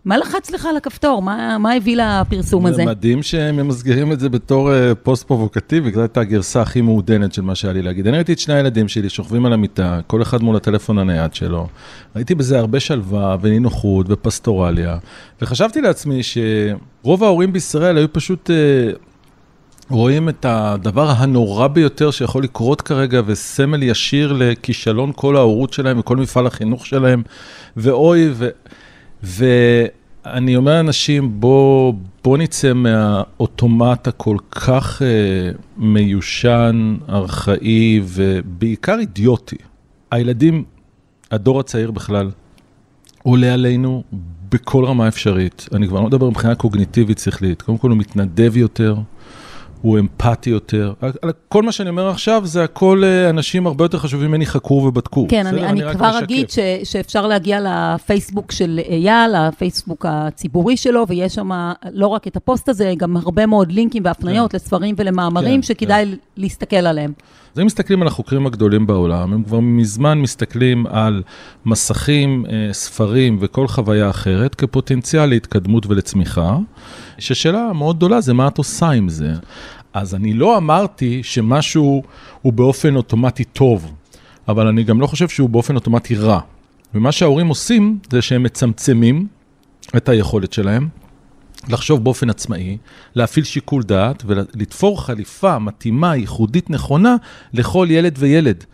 מה 0.05 0.19
לחץ 0.19 0.51
לך 0.51 0.67
על 0.67 0.77
הכפתור? 0.77 1.23
מה, 1.23 1.59
מה 1.59 1.73
הביא 1.73 1.97
לפרסום 1.97 2.67
הזה? 2.67 2.77
זה 2.77 2.85
מדהים 2.85 3.23
שהם 3.23 3.57
ממסגרים 3.57 4.13
את 4.13 4.21
זה 4.21 4.29
בתור 4.29 4.75
אה, 4.75 4.95
פוסט 4.95 5.27
פרובוקטיבי, 5.27 5.93
זו 5.93 6.01
הייתה 6.01 6.21
הגרסה 6.21 6.63
הכי 6.63 6.81
מעודנת 6.81 7.35
של 7.35 7.43
מה 7.43 7.55
שהיה 7.55 7.75
לי 7.75 7.83
להגיד. 7.83 8.07
אני 8.07 8.17
ראיתי 8.17 8.33
את 8.33 8.39
שני 8.39 8.55
הילדים 8.55 8.89
שלי 8.89 9.09
שוכבים 9.09 9.47
על 9.47 9.53
המיטה, 9.53 10.01
כל 10.07 10.23
אחד 10.23 10.43
מול 10.43 10.57
הטלפון 10.57 10.99
הנייד 10.99 11.35
שלו. 11.35 11.67
ראיתי 12.17 12.35
בזה 12.35 12.59
הרבה 12.59 12.81
שלווה 12.81 13.37
ונינוחות 13.41 14.07
ופסטורליה, 14.09 14.99
וחשבתי 15.43 15.81
לעצמי 15.81 16.21
שרוב 16.23 17.25
ההורים 17.25 17.53
בישראל 17.53 17.97
היו 17.97 18.13
פשוט... 18.13 18.51
אה, 19.91 19.97
רואים 19.97 20.29
את 20.29 20.45
הדבר 20.49 21.11
הנורא 21.11 21.67
ביותר 21.67 22.11
שיכול 22.11 22.43
לקרות 22.43 22.81
כרגע, 22.81 23.21
וסמל 23.27 23.83
ישיר 23.83 24.33
לכישלון 24.39 25.13
כל 25.17 25.37
ההורות 25.37 25.73
שלהם 25.73 25.99
וכל 25.99 26.17
מפעל 26.17 26.47
החינוך 26.47 26.87
שלהם, 26.87 27.23
ואוי, 27.77 28.31
ו... 28.33 28.49
ואני 29.23 30.57
אומר 30.57 30.73
לאנשים, 30.73 31.41
בוא, 31.41 31.93
בוא 32.25 32.39
נצא 32.39 32.73
מהאוטומט 32.73 34.09
הכל 34.09 34.37
כך 34.51 35.03
uh, 35.03 35.59
מיושן, 35.77 36.97
ארכאי 37.09 38.01
ובעיקר 38.05 38.99
אידיוטי. 38.99 39.57
הילדים, 40.11 40.65
הדור 41.31 41.61
הצעיר 41.61 41.91
בכלל, 41.91 42.31
עולה 43.23 43.55
עלינו 43.55 44.03
בכל 44.49 44.85
רמה 44.85 45.09
אפשרית. 45.09 45.69
אני 45.75 45.89
כבר 45.89 46.01
לא 46.01 46.07
מדבר 46.07 46.31
מבחינה 46.31 46.55
קוגניטיבית 46.55 47.19
שכלית. 47.19 47.63
קודם 47.63 47.79
כל 47.79 47.91
הוא 47.91 47.99
מתנדב 47.99 48.57
יותר. 48.57 48.97
הוא 49.83 49.99
אמפתי 49.99 50.51
יותר. 50.51 50.93
כל 51.49 51.63
מה 51.63 51.73
שאני 51.73 51.91
אומר 51.91 52.09
עכשיו 52.09 52.43
זה 52.47 52.65
הכל 52.65 53.03
אה, 53.05 53.31
אנשים 53.31 53.67
הרבה 53.67 53.85
יותר 53.85 53.99
חשובים 53.99 54.29
ממני 54.29 54.47
חקרו 54.47 54.85
ובדקו. 54.85 55.27
כן, 55.29 55.47
אני, 55.47 55.67
אני, 55.67 55.83
אני 55.85 55.95
כבר 55.95 56.19
אגיד 56.19 56.51
ש, 56.51 56.59
שאפשר 56.85 57.27
להגיע 57.27 57.61
לפייסבוק 57.63 58.53
של 58.53 58.81
אייל, 58.89 59.49
לפייסבוק 59.49 60.07
הציבורי 60.09 60.77
שלו, 60.77 61.05
ויש 61.09 61.35
שם 61.35 61.51
לא 61.93 62.07
רק 62.07 62.27
את 62.27 62.37
הפוסט 62.37 62.69
הזה, 62.69 62.95
גם 62.97 63.17
הרבה 63.17 63.47
מאוד 63.47 63.73
לינקים 63.73 64.03
והפניות 64.05 64.51
כן. 64.51 64.57
לספרים 64.57 64.95
ולמאמרים 64.99 65.61
כן, 65.61 65.63
שכדאי 65.63 66.05
כן. 66.07 66.15
להסתכל 66.37 66.77
עליהם. 66.77 67.13
אז 67.55 67.61
אם 67.61 67.67
מסתכלים 67.67 68.03
על 68.03 68.09
החוקרים 68.09 68.47
הגדולים 68.47 68.87
בעולם, 68.87 69.33
הם 69.33 69.43
כבר 69.43 69.61
מזמן 69.61 70.19
מסתכלים 70.21 70.87
על 70.87 71.23
מסכים, 71.67 72.45
אה, 72.49 72.73
ספרים 72.73 73.39
וכל 73.41 73.69
חוויה 73.69 74.11
אחרת 74.11 74.55
כפוטנציאל 74.55 75.27
להתקדמות 75.27 75.87
ולצמיחה, 75.87 76.57
ששאלה 77.19 77.73
מאוד 77.73 77.97
גדולה 77.97 78.21
זה 78.21 78.35
מה 78.35 78.49
את 78.49 78.59
עושה 78.59 78.91
עם 78.91 79.09
זה. 79.09 79.33
אז 79.93 80.15
אני 80.15 80.33
לא 80.33 80.57
אמרתי 80.57 81.23
שמשהו 81.23 82.03
הוא 82.43 82.53
באופן 82.53 82.97
אוטומטי 82.97 83.45
טוב, 83.45 83.93
אבל 84.49 84.67
אני 84.67 84.85
גם 84.85 85.01
לא 85.01 85.07
חושב 85.07 85.29
שהוא 85.29 85.49
באופן 85.49 85.75
אוטומטי 85.75 86.15
רע. 86.15 86.41
ומה 86.95 87.13
שההורים 87.13 87.49
עושים 87.49 87.99
זה 88.11 88.23
שהם 88.23 88.43
מצמצמים 88.43 89.27
את 89.97 90.09
היכולת 90.09 90.53
שלהם 90.53 90.89
לחשוב 91.69 92.05
באופן 92.05 92.31
עצמאי, 92.31 92.77
להפעיל 93.15 93.45
שיקול 93.45 93.83
דעת 93.83 94.23
ולתפור 94.27 95.03
חליפה 95.05 95.59
מתאימה, 95.59 96.17
ייחודית, 96.17 96.71
נכונה 96.71 97.17
לכל 97.53 97.87
ילד 97.91 98.15
וילד. 98.19 98.65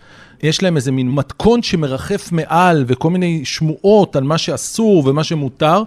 יש 0.43 0.63
להם 0.63 0.77
איזה 0.77 0.93
מין 0.93 1.11
מתכון 1.11 1.63
שמרחף 1.63 2.33
מעל 2.33 2.85
וכל 2.87 3.11
מיני 3.11 3.45
שמועות 3.45 4.17
על 4.17 4.25
מה 4.25 4.39
שאסור 4.39 5.09
ומה 5.09 5.25
שמותר, 5.25 5.83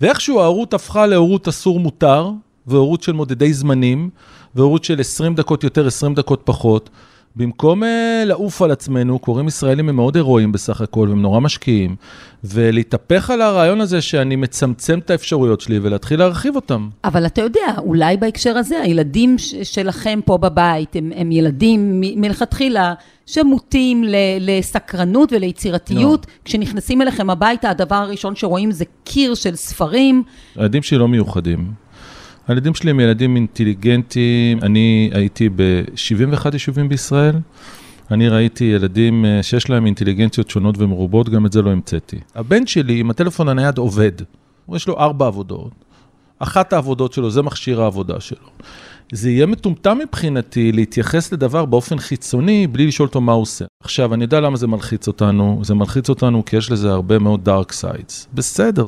ואיכשהו 0.00 0.40
ההורות 0.40 0.74
הפכה 0.74 1.06
להורות 1.06 1.48
אסור 1.48 1.80
מותר, 1.80 2.30
והורות 2.66 3.02
של 3.02 3.12
מודדי 3.12 3.52
זמנים, 3.52 4.10
והורות 4.54 4.84
של 4.84 5.00
20 5.00 5.34
דקות 5.34 5.64
יותר, 5.64 5.86
20 5.86 6.14
דקות 6.14 6.40
פחות. 6.44 6.90
במקום 7.36 7.82
uh, 7.82 7.86
לעוף 8.26 8.62
על 8.62 8.70
עצמנו, 8.70 9.18
קוראים 9.18 9.48
ישראלים 9.48 9.88
הם 9.88 9.96
מאוד 9.96 10.16
הירואיים 10.16 10.52
בסך 10.52 10.80
הכל, 10.80 11.06
והם 11.08 11.22
נורא 11.22 11.40
משקיעים, 11.40 11.96
ולהתהפך 12.44 13.30
על 13.30 13.42
הרעיון 13.42 13.80
הזה 13.80 14.00
שאני 14.00 14.36
מצמצם 14.36 14.98
את 14.98 15.10
האפשרויות 15.10 15.60
שלי 15.60 15.78
ולהתחיל 15.82 16.18
להרחיב 16.18 16.56
אותם. 16.56 16.88
אבל 17.04 17.26
אתה 17.26 17.40
יודע, 17.40 17.74
אולי 17.78 18.16
בהקשר 18.16 18.56
הזה, 18.56 18.80
הילדים 18.80 19.36
שלכם 19.62 20.20
פה 20.24 20.38
בבית, 20.38 20.96
הם, 20.96 21.12
הם 21.16 21.32
ילדים 21.32 22.00
מלכתחילה 22.00 22.94
שמוטים 23.26 24.04
לסקרנות 24.40 25.32
וליצירתיות. 25.32 26.24
No. 26.24 26.28
לא. 26.28 26.34
כשנכנסים 26.44 27.02
אליכם 27.02 27.30
הביתה, 27.30 27.70
הדבר 27.70 27.94
הראשון 27.94 28.36
שרואים 28.36 28.70
זה 28.70 28.84
קיר 29.04 29.34
של 29.34 29.56
ספרים. 29.56 30.22
הילדים 30.56 30.82
שלי 30.82 30.98
לא 30.98 31.08
מיוחדים. 31.08 31.72
הילדים 32.50 32.74
שלי 32.74 32.90
הם 32.90 33.00
ילדים 33.00 33.36
אינטליגנטים, 33.36 34.58
אני 34.62 35.10
הייתי 35.12 35.48
ב-71 35.48 36.46
יישובים 36.52 36.88
בישראל. 36.88 37.36
אני 38.10 38.28
ראיתי 38.28 38.64
ילדים 38.64 39.24
אה, 39.24 39.42
שיש 39.42 39.70
להם 39.70 39.86
אינטליגנציות 39.86 40.50
שונות 40.50 40.74
ומרובות, 40.78 41.28
גם 41.28 41.46
את 41.46 41.52
זה 41.52 41.62
לא 41.62 41.70
המצאתי. 41.70 42.16
הבן 42.34 42.66
שלי 42.66 43.00
עם 43.00 43.10
הטלפון 43.10 43.48
הנייד 43.48 43.78
עובד, 43.78 44.12
יש 44.74 44.88
לו 44.88 44.98
ארבע 44.98 45.26
עבודות. 45.26 45.72
אחת 46.38 46.72
העבודות 46.72 47.12
שלו 47.12 47.30
זה 47.30 47.42
מכשיר 47.42 47.82
העבודה 47.82 48.20
שלו. 48.20 48.48
זה 49.12 49.30
יהיה 49.30 49.46
מטומטם 49.46 49.98
מבחינתי 49.98 50.72
להתייחס 50.72 51.32
לדבר 51.32 51.64
באופן 51.64 51.98
חיצוני 51.98 52.66
בלי 52.66 52.86
לשאול 52.86 53.08
אותו 53.08 53.20
מה 53.20 53.32
הוא 53.32 53.42
עושה. 53.42 53.64
עכשיו, 53.82 54.14
אני 54.14 54.24
יודע 54.24 54.40
למה 54.40 54.56
זה 54.56 54.66
מלחיץ 54.66 55.08
אותנו, 55.08 55.60
זה 55.62 55.74
מלחיץ 55.74 56.08
אותנו 56.08 56.44
כי 56.44 56.56
יש 56.56 56.70
לזה 56.70 56.90
הרבה 56.90 57.18
מאוד 57.18 57.44
dark 57.44 57.72
sides. 57.72 58.28
בסדר, 58.34 58.86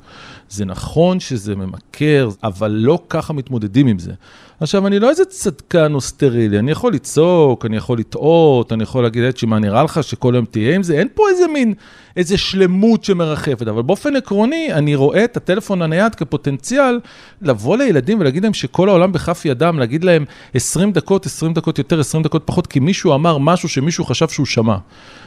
זה 0.49 0.65
נכון 0.65 1.21
שזה 1.21 1.57
ממכר, 1.57 2.31
אבל 2.45 2.71
לא 2.71 2.99
ככה 3.09 3.33
מתמודדים 3.33 3.87
עם 3.87 3.99
זה. 3.99 4.13
עכשיו, 4.61 4.87
אני 4.87 4.99
לא 4.99 5.11
איזה 5.11 5.25
צדקן 5.25 5.95
או 5.95 6.01
סטרילי, 6.01 6.59
אני 6.59 6.71
יכול 6.71 6.93
לצעוק, 6.93 7.67
אני 7.67 7.77
יכול 7.77 7.99
לטעות, 7.99 8.73
אני 8.73 8.83
יכול 8.83 9.03
להגיד, 9.03 9.25
אצ'י, 9.25 9.47
מה 9.47 9.59
נראה 9.59 9.83
לך 9.83 10.03
שכל 10.03 10.35
היום 10.35 10.45
תהיה 10.45 10.75
עם 10.75 10.83
זה? 10.83 10.95
אין 10.99 11.09
פה 11.15 11.29
איזה 11.29 11.47
מין, 11.47 11.75
איזה 12.17 12.39
שלמות 12.39 13.05
שמרחפת, 13.05 13.69
אבל 13.69 13.83
באופן 13.83 14.17
עקרוני, 14.17 14.73
אני 14.73 14.95
רואה 14.95 15.25
את 15.25 15.37
הטלפון 15.37 15.83
הנייד 15.83 16.15
כפוטנציאל 16.15 17.01
לבוא 17.43 17.77
לילדים 17.77 18.21
ולהגיד 18.21 18.43
להם 18.43 18.55
שכל 18.55 18.89
העולם 18.89 19.13
בכף 19.13 19.45
ידם, 19.45 19.79
להגיד 19.79 20.05
להם 20.05 20.25
20 20.55 20.93
דקות, 20.93 21.27
20 21.27 21.55
דקות 21.55 21.79
יותר, 21.79 22.01
20 22.01 22.23
דקות 22.23 22.43
פחות, 22.45 22.67
כי 22.67 22.81
מישהו 22.81 23.15
אמר 23.15 23.39
משהו 23.39 23.69
שמישהו 23.69 24.05
חשב 24.05 24.29
שהוא 24.29 24.47
שמע. 24.47 24.77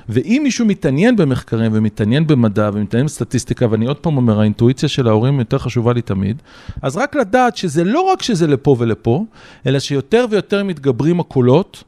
ואם 0.10 0.41
מישהו 0.43 0.65
מתעניין 0.65 1.15
במחקרים 1.15 1.71
ומתעניין 1.76 2.28
במדע 2.28 2.69
ומתעניין 2.74 3.06
בסטטיסטיקה, 3.06 3.67
ואני 3.71 3.86
עוד 3.86 3.98
פעם 3.98 4.17
אומר, 4.17 4.39
האינטואיציה 4.39 4.89
של 4.89 5.08
ההורים 5.08 5.39
יותר 5.39 5.58
חשובה 5.58 5.93
לי 5.93 6.02
תמיד, 6.02 6.41
אז 6.82 6.98
רק 6.98 7.15
לדעת 7.15 7.58
שזה 7.58 7.84
לא 7.84 8.02
רק 8.02 8.21
שזה 8.21 8.48
לפה 8.48 8.76
ולפה, 8.80 9.26
אלא 9.65 9.80
שיותר 9.80 10.26
ויותר 10.30 10.63
מתגברים 10.63 11.19
הקולות. 11.19 11.84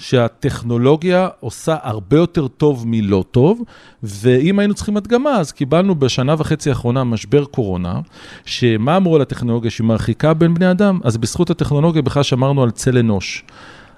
שהטכנולוגיה 0.00 1.28
עושה 1.40 1.76
הרבה 1.82 2.16
יותר 2.16 2.48
טוב 2.48 2.84
מלא 2.86 3.24
טוב, 3.30 3.62
ואם 4.02 4.58
היינו 4.58 4.74
צריכים 4.74 4.96
הדגמה, 4.96 5.30
אז 5.30 5.52
קיבלנו 5.52 5.94
בשנה 5.94 6.34
וחצי 6.38 6.70
האחרונה 6.70 7.04
משבר 7.04 7.44
קורונה, 7.44 8.00
שמה 8.44 8.96
אמרו 8.96 9.16
על 9.16 9.22
הטכנולוגיה 9.22 9.70
שהיא 9.70 9.86
מרחיקה 9.86 10.34
בין 10.34 10.54
בני 10.54 10.70
אדם? 10.70 11.00
אז 11.04 11.16
בזכות 11.16 11.50
הטכנולוגיה 11.50 12.02
בכלל 12.02 12.22
שמרנו 12.22 12.62
על 12.62 12.70
צל 12.70 12.98
אנוש. 12.98 13.44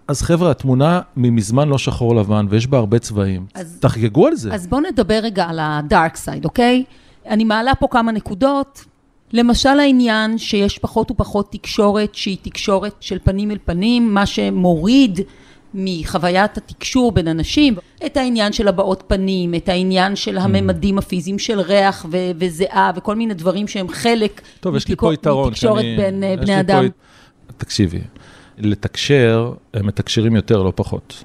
אז 0.08 0.22
חבר'ה, 0.22 0.50
התמונה 0.50 1.00
ממזמן 1.16 1.68
לא 1.68 1.78
שחור 1.78 2.16
לבן, 2.16 2.46
ויש 2.48 2.66
בה 2.66 2.78
הרבה 2.78 2.98
צבעים. 2.98 3.46
אז, 3.54 3.78
תחגגו 3.80 4.26
על 4.26 4.36
זה. 4.36 4.54
אז 4.54 4.66
בואו 4.66 4.80
נדבר 4.80 5.20
רגע 5.22 5.44
על 5.44 5.58
הדארק 5.62 6.16
סייד, 6.16 6.44
אוקיי? 6.44 6.84
אני 7.26 7.44
מעלה 7.44 7.74
פה 7.74 7.86
כמה 7.90 8.12
נקודות. 8.12 8.84
למשל 9.32 9.80
העניין 9.80 10.38
שיש 10.38 10.78
פחות 10.78 11.10
ופחות 11.10 11.52
תקשורת 11.52 12.14
שהיא 12.14 12.36
תקשורת 12.42 12.94
של 13.00 13.18
פנים 13.24 13.50
אל 13.50 13.58
פנים, 13.64 14.14
מה 14.14 14.26
שמוריד 14.26 15.20
מחוויית 15.74 16.56
התקשור 16.56 17.12
בין 17.12 17.28
אנשים, 17.28 17.74
את 18.06 18.16
העניין 18.16 18.52
של 18.52 18.68
הבעות 18.68 19.04
פנים, 19.06 19.54
את 19.54 19.68
העניין 19.68 20.16
של 20.16 20.38
הממדים 20.38 20.98
הפיזיים 20.98 21.38
של 21.38 21.60
ריח 21.60 22.06
ו- 22.10 22.30
וזיעה 22.38 22.90
וכל 22.96 23.16
מיני 23.16 23.34
דברים 23.34 23.68
שהם 23.68 23.88
חלק 23.88 24.40
טוב, 24.60 24.76
יש 24.76 24.88
לי 24.88 24.96
פה 24.96 25.14
יתרון. 25.14 25.48
מתקשורת 25.48 25.80
שאני, 25.80 25.96
בין 25.96 26.24
אה, 26.24 26.36
בני 26.36 26.60
אדם. 26.60 26.88
פה... 26.88 27.52
תקשיבי, 27.56 28.00
לתקשר, 28.58 29.52
הם 29.74 29.86
מתקשרים 29.86 30.36
יותר, 30.36 30.62
לא 30.62 30.72
פחות. 30.74 31.24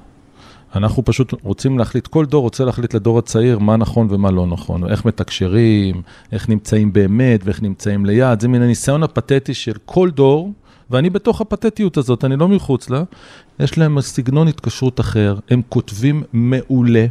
אנחנו 0.75 1.05
פשוט 1.05 1.33
רוצים 1.43 1.79
להחליט, 1.79 2.07
כל 2.07 2.25
דור 2.25 2.41
רוצה 2.41 2.65
להחליט 2.65 2.93
לדור 2.93 3.19
הצעיר 3.19 3.59
מה 3.59 3.77
נכון 3.77 4.07
ומה 4.09 4.31
לא 4.31 4.47
נכון, 4.47 4.91
איך 4.91 5.05
מתקשרים, 5.05 6.01
איך 6.31 6.49
נמצאים 6.49 6.93
באמת 6.93 7.41
ואיך 7.43 7.61
נמצאים 7.61 8.05
ליד, 8.05 8.39
זה 8.39 8.47
מן 8.47 8.61
הניסיון 8.61 9.03
הפתטי 9.03 9.53
של 9.53 9.73
כל 9.85 10.09
דור, 10.09 10.51
ואני 10.91 11.09
בתוך 11.09 11.41
הפתטיות 11.41 11.97
הזאת, 11.97 12.25
אני 12.25 12.35
לא 12.35 12.47
מחוץ 12.47 12.89
לה, 12.89 13.03
יש 13.59 13.77
להם 13.77 14.01
סגנון 14.01 14.47
התקשרות 14.47 14.99
אחר, 14.99 15.35
הם 15.49 15.61
כותבים 15.69 16.23
מעולה. 16.33 17.05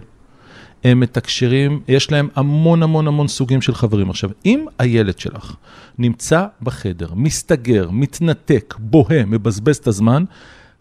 הם 0.84 1.00
מתקשרים, 1.00 1.80
יש 1.88 2.12
להם 2.12 2.28
המון 2.34 2.82
המון 2.82 3.08
המון 3.08 3.28
סוגים 3.28 3.62
של 3.62 3.74
חברים. 3.74 4.10
עכשיו, 4.10 4.30
אם 4.44 4.66
הילד 4.78 5.18
שלך 5.18 5.54
נמצא 5.98 6.46
בחדר, 6.62 7.08
מסתגר, 7.14 7.90
מתנתק, 7.90 8.74
בוהה, 8.78 9.24
מבזבז 9.24 9.76
את 9.76 9.86
הזמן, 9.86 10.24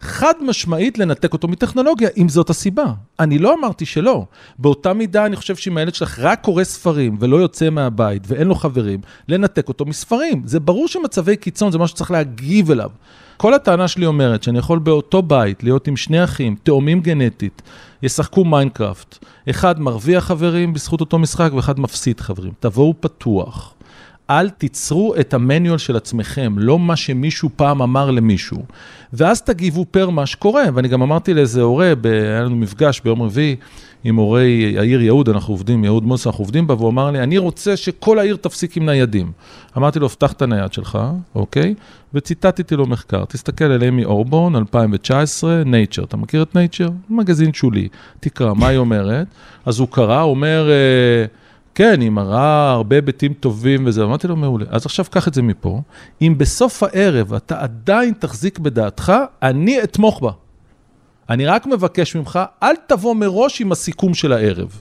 חד 0.00 0.34
משמעית 0.40 0.98
לנתק 0.98 1.32
אותו 1.32 1.48
מטכנולוגיה, 1.48 2.08
אם 2.16 2.28
זאת 2.28 2.50
הסיבה. 2.50 2.84
אני 3.20 3.38
לא 3.38 3.54
אמרתי 3.54 3.86
שלא. 3.86 4.24
באותה 4.58 4.92
מידה 4.92 5.26
אני 5.26 5.36
חושב 5.36 5.56
שאם 5.56 5.76
הילד 5.76 5.94
שלך 5.94 6.18
רק 6.18 6.40
קורא 6.40 6.64
ספרים 6.64 7.16
ולא 7.20 7.36
יוצא 7.36 7.70
מהבית 7.70 8.22
ואין 8.26 8.46
לו 8.46 8.54
חברים, 8.54 9.00
לנתק 9.28 9.68
אותו 9.68 9.84
מספרים. 9.84 10.42
זה 10.44 10.60
ברור 10.60 10.88
שמצבי 10.88 11.36
קיצון 11.36 11.72
זה 11.72 11.78
משהו 11.78 11.96
שצריך 11.96 12.10
להגיב 12.10 12.70
אליו. 12.70 12.90
כל 13.36 13.54
הטענה 13.54 13.88
שלי 13.88 14.06
אומרת 14.06 14.42
שאני 14.42 14.58
יכול 14.58 14.78
באותו 14.78 15.22
בית 15.22 15.62
להיות 15.62 15.86
עם 15.86 15.96
שני 15.96 16.24
אחים, 16.24 16.56
תאומים 16.62 17.00
גנטית, 17.00 17.62
ישחקו 18.02 18.44
מיינקראפט. 18.44 19.24
אחד 19.50 19.80
מרוויח 19.80 20.24
חברים 20.24 20.72
בזכות 20.72 21.00
אותו 21.00 21.18
משחק 21.18 21.50
ואחד 21.54 21.80
מפסיד 21.80 22.20
חברים. 22.20 22.52
תבואו 22.60 22.94
פתוח. 23.00 23.75
אל 24.30 24.50
תיצרו 24.50 25.14
את 25.20 25.34
ה 25.34 25.40
manual 25.40 25.78
של 25.78 25.96
עצמכם, 25.96 26.54
לא 26.58 26.78
מה 26.78 26.96
שמישהו 26.96 27.50
פעם 27.56 27.82
אמר 27.82 28.10
למישהו. 28.10 28.64
ואז 29.12 29.42
תגיבו 29.42 29.84
פר 29.90 30.10
מה 30.10 30.26
שקורה. 30.26 30.64
ואני 30.74 30.88
גם 30.88 31.02
אמרתי 31.02 31.34
לאיזה 31.34 31.62
הורה, 31.62 31.92
היה 32.04 32.40
לנו 32.42 32.56
מפגש 32.56 33.00
ביום 33.04 33.22
רביעי 33.22 33.56
עם 34.04 34.16
הורי 34.16 34.74
העיר 34.78 35.02
יהוד, 35.02 35.28
אנחנו 35.28 35.54
עובדים, 35.54 35.84
יהוד 35.84 36.04
מוס, 36.04 36.26
אנחנו 36.26 36.42
עובדים 36.42 36.66
בה, 36.66 36.74
והוא 36.74 36.88
אמר 36.88 37.10
לי, 37.10 37.22
אני 37.22 37.38
רוצה 37.38 37.76
שכל 37.76 38.18
העיר 38.18 38.36
תפסיק 38.36 38.76
עם 38.76 38.86
ניידים. 38.86 39.32
אמרתי 39.76 39.98
לו, 39.98 40.08
פתח 40.08 40.32
את 40.32 40.42
הנייד 40.42 40.72
שלך, 40.72 40.98
אוקיי? 41.34 41.74
וציטטתי 42.14 42.76
לו 42.76 42.86
מחקר. 42.86 43.24
תסתכל 43.24 43.64
על 43.64 43.84
אמי 43.84 44.04
אורבורן, 44.04 44.56
2019, 44.56 45.62
Nature. 45.62 46.04
אתה 46.04 46.16
מכיר 46.16 46.42
את 46.42 46.56
Nature? 46.56 46.90
מגזין 47.10 47.52
שולי. 47.52 47.88
תקרא, 48.20 48.54
מה 48.54 48.68
היא 48.68 48.78
אומרת? 48.78 49.26
אז 49.66 49.78
הוא 49.78 49.88
קרא, 49.90 50.22
אומר... 50.22 50.68
כן, 51.76 52.00
היא 52.00 52.10
מראה 52.10 52.70
הרבה 52.70 52.96
היבטים 52.96 53.32
טובים 53.32 53.86
וזה, 53.86 54.04
אמרתי 54.04 54.28
לו, 54.28 54.36
מעולה. 54.36 54.64
אז 54.70 54.86
עכשיו 54.86 55.04
קח 55.10 55.28
את 55.28 55.34
זה 55.34 55.42
מפה. 55.42 55.80
אם 56.22 56.34
בסוף 56.38 56.82
הערב 56.82 57.34
אתה 57.34 57.60
עדיין 57.60 58.14
תחזיק 58.18 58.58
בדעתך, 58.58 59.12
אני 59.42 59.82
אתמוך 59.82 60.22
בה. 60.22 60.30
אני 61.30 61.46
רק 61.46 61.66
מבקש 61.66 62.16
ממך, 62.16 62.40
אל 62.62 62.74
תבוא 62.86 63.14
מראש 63.14 63.60
עם 63.60 63.72
הסיכום 63.72 64.14
של 64.14 64.32
הערב. 64.32 64.80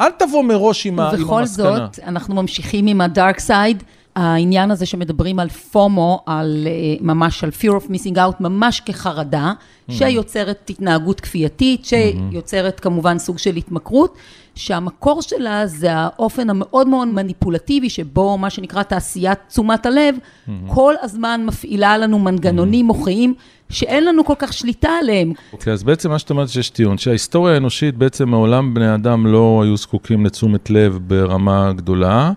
אל 0.00 0.10
תבוא 0.10 0.44
מראש 0.44 0.86
עם, 0.86 0.92
עם 0.92 1.00
המסקנה. 1.00 1.22
ובכל 1.22 1.44
זאת, 1.44 1.98
אנחנו 2.06 2.34
ממשיכים 2.34 2.86
עם 2.86 3.00
הדארק 3.00 3.40
סייד. 3.40 3.82
העניין 4.16 4.70
הזה 4.70 4.86
שמדברים 4.86 5.38
על 5.38 5.48
פומו, 5.48 6.22
על 6.26 6.66
אה, 6.66 6.72
ממש 7.00 7.44
על 7.44 7.50
fear 7.60 7.82
of 7.82 7.90
missing 7.90 8.16
out, 8.16 8.34
ממש 8.40 8.80
כחרדה, 8.80 9.52
mm-hmm. 9.52 9.92
שיוצרת 9.92 10.70
התנהגות 10.70 11.20
כפייתית, 11.20 11.84
שיוצרת 11.84 12.80
כמובן 12.80 13.18
סוג 13.18 13.38
של 13.38 13.56
התמכרות, 13.56 14.14
שהמקור 14.54 15.22
שלה 15.22 15.66
זה 15.66 15.92
האופן 15.92 16.50
המאוד 16.50 16.88
מאוד 16.88 17.08
מניפולטיבי, 17.08 17.90
שבו 17.90 18.38
מה 18.38 18.50
שנקרא 18.50 18.82
תעשיית 18.82 19.38
תשומת 19.48 19.86
הלב, 19.86 20.14
mm-hmm. 20.16 20.50
כל 20.66 20.94
הזמן 21.02 21.40
מפעילה 21.46 21.98
לנו 21.98 22.18
מנגנונים 22.18 22.84
mm-hmm. 22.84 22.96
מוחיים. 22.96 23.34
שאין 23.70 24.04
לנו 24.04 24.24
כל 24.24 24.34
כך 24.38 24.52
שליטה 24.52 24.90
עליהם. 25.00 25.32
אוקיי, 25.52 25.70
okay, 25.70 25.74
אז 25.74 25.82
בעצם 25.82 26.10
מה 26.10 26.18
שאת 26.18 26.30
אומרת 26.30 26.48
שיש 26.48 26.70
טיעון, 26.70 26.98
שההיסטוריה 26.98 27.54
האנושית, 27.54 27.96
בעצם 27.96 28.28
מעולם 28.28 28.74
בני 28.74 28.94
אדם 28.94 29.26
לא 29.26 29.60
היו 29.64 29.76
זקוקים 29.76 30.26
לתשומת 30.26 30.70
לב 30.70 30.98
ברמה 31.06 31.72
גדולה, 31.72 32.32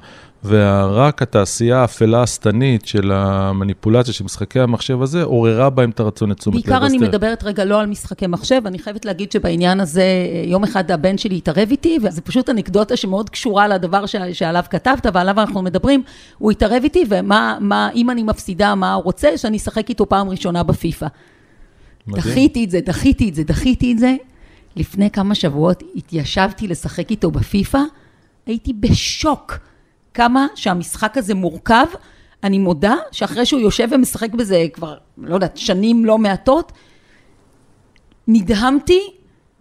ורק 0.45 1.21
התעשייה 1.21 1.81
האפלה 1.81 2.23
השטנית 2.23 2.85
של 2.85 3.11
המניפולציה 3.11 4.13
של 4.13 4.23
משחקי 4.23 4.59
המחשב 4.59 5.01
הזה, 5.01 5.23
עוררה 5.23 5.69
בהם 5.69 5.89
את 5.89 5.99
הרצון 5.99 6.29
לתשומת 6.29 6.55
לב. 6.55 6.63
בעיקר 6.63 6.85
אני 6.85 6.97
מדברת 6.97 7.43
רגע 7.43 7.65
לא 7.65 7.79
על 7.79 7.85
משחקי 7.85 8.27
מחשב, 8.27 8.61
אני 8.65 8.79
חייבת 8.79 9.05
להגיד 9.05 9.31
שבעניין 9.31 9.79
הזה, 9.79 10.03
יום 10.45 10.63
אחד 10.63 10.91
הבן 10.91 11.17
שלי 11.17 11.37
התערב 11.37 11.67
איתי, 11.71 11.97
וזו 12.03 12.21
פשוט 12.21 12.49
אנקדוטה 12.49 12.95
שמאוד 12.95 13.29
קשורה 13.29 13.67
לדבר 13.67 14.05
שעליו 14.33 14.63
כתבת, 14.69 15.05
ועליו 15.13 15.39
אנחנו 15.39 15.61
מדברים, 15.61 16.03
הוא 16.37 16.51
התערב 16.51 16.83
איתי, 16.83 17.03
ומה, 17.09 17.57
מה, 17.61 17.89
אם 17.95 18.09
אני 18.09 18.23
מפסידה, 18.23 18.75
מה 18.75 18.93
הוא 18.93 19.03
רוצה, 19.03 19.37
שאני 19.37 19.57
אשחק 19.57 19.89
איתו 19.89 20.09
פעם 20.09 20.29
ראשונה 20.29 20.63
בפיפא. 20.63 21.07
דחיתי 22.07 22.63
את 22.63 22.71
זה, 22.71 22.79
דחיתי 22.81 23.29
את 23.29 23.35
זה, 23.35 23.43
דחיתי 23.43 23.93
את 23.93 23.99
זה. 23.99 24.15
לפני 24.75 25.11
כמה 25.11 25.35
שבועות 25.35 25.83
התיישבתי 25.95 26.67
לשחק 26.67 27.11
איתו 27.11 27.31
בפיפא, 27.31 27.79
הייתי 28.45 28.73
בשוק. 28.73 29.57
כמה 30.17 30.47
שהמשחק 30.55 31.17
הזה 31.17 31.35
מורכב. 31.35 31.85
אני 32.43 32.57
מודה 32.57 32.95
שאחרי 33.11 33.45
שהוא 33.45 33.61
יושב 33.61 33.87
ומשחק 33.91 34.33
בזה 34.33 34.65
כבר, 34.73 34.97
לא 35.17 35.33
יודעת, 35.33 35.57
שנים 35.57 36.05
לא 36.05 36.17
מעטות, 36.17 36.71
נדהמתי 38.27 38.99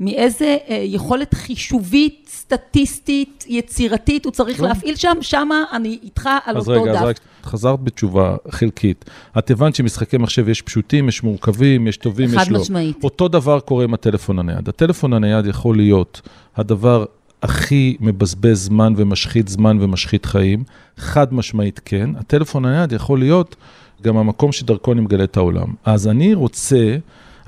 מאיזה 0.00 0.56
אה, 0.68 0.80
יכולת 0.84 1.34
חישובית, 1.34 2.28
סטטיסטית, 2.32 3.44
יצירתית 3.48 4.24
הוא 4.24 4.32
צריך 4.32 4.60
לא. 4.60 4.68
להפעיל 4.68 4.96
שם, 4.96 5.16
שמה 5.20 5.64
אני 5.72 5.98
איתך 6.02 6.28
על 6.44 6.56
אותו 6.56 6.70
רגע, 6.70 6.82
דף. 6.82 6.88
אז 6.88 7.02
רגע, 7.02 7.10
אז 7.10 7.14
חזרת 7.44 7.80
בתשובה 7.80 8.36
חלקית. 8.50 9.04
את 9.38 9.50
הבנת 9.50 9.74
שמשחקי 9.74 10.18
מחשב 10.18 10.48
יש 10.48 10.62
פשוטים, 10.62 11.08
יש 11.08 11.22
מורכבים, 11.22 11.86
יש 11.86 11.96
טובים, 11.96 12.28
יש 12.28 12.34
לא. 12.34 12.40
חד 12.40 12.52
משמעית. 12.52 13.04
אותו 13.04 13.28
דבר 13.28 13.60
קורה 13.60 13.84
עם 13.84 13.94
הטלפון 13.94 14.38
הנייד. 14.38 14.68
הטלפון 14.68 15.12
הנייד 15.12 15.46
יכול 15.46 15.76
להיות 15.76 16.20
הדבר 16.56 17.04
הכי 17.46 17.96
מבזבז 18.00 18.64
זמן 18.64 18.94
ומשחית 18.96 19.48
זמן 19.48 19.78
ומשחית 19.80 20.26
חיים, 20.26 20.64
חד 20.96 21.34
משמעית 21.34 21.80
כן. 21.84 22.10
הטלפון 22.16 22.64
הנייד 22.64 22.92
יכול 22.92 23.18
להיות 23.18 23.56
גם 24.02 24.16
המקום 24.16 24.52
שדרכו 24.52 24.92
אני 24.92 25.00
מגלה 25.00 25.24
את 25.24 25.36
העולם. 25.36 25.66
אז 25.84 26.08
אני 26.08 26.34
רוצה, 26.34 26.96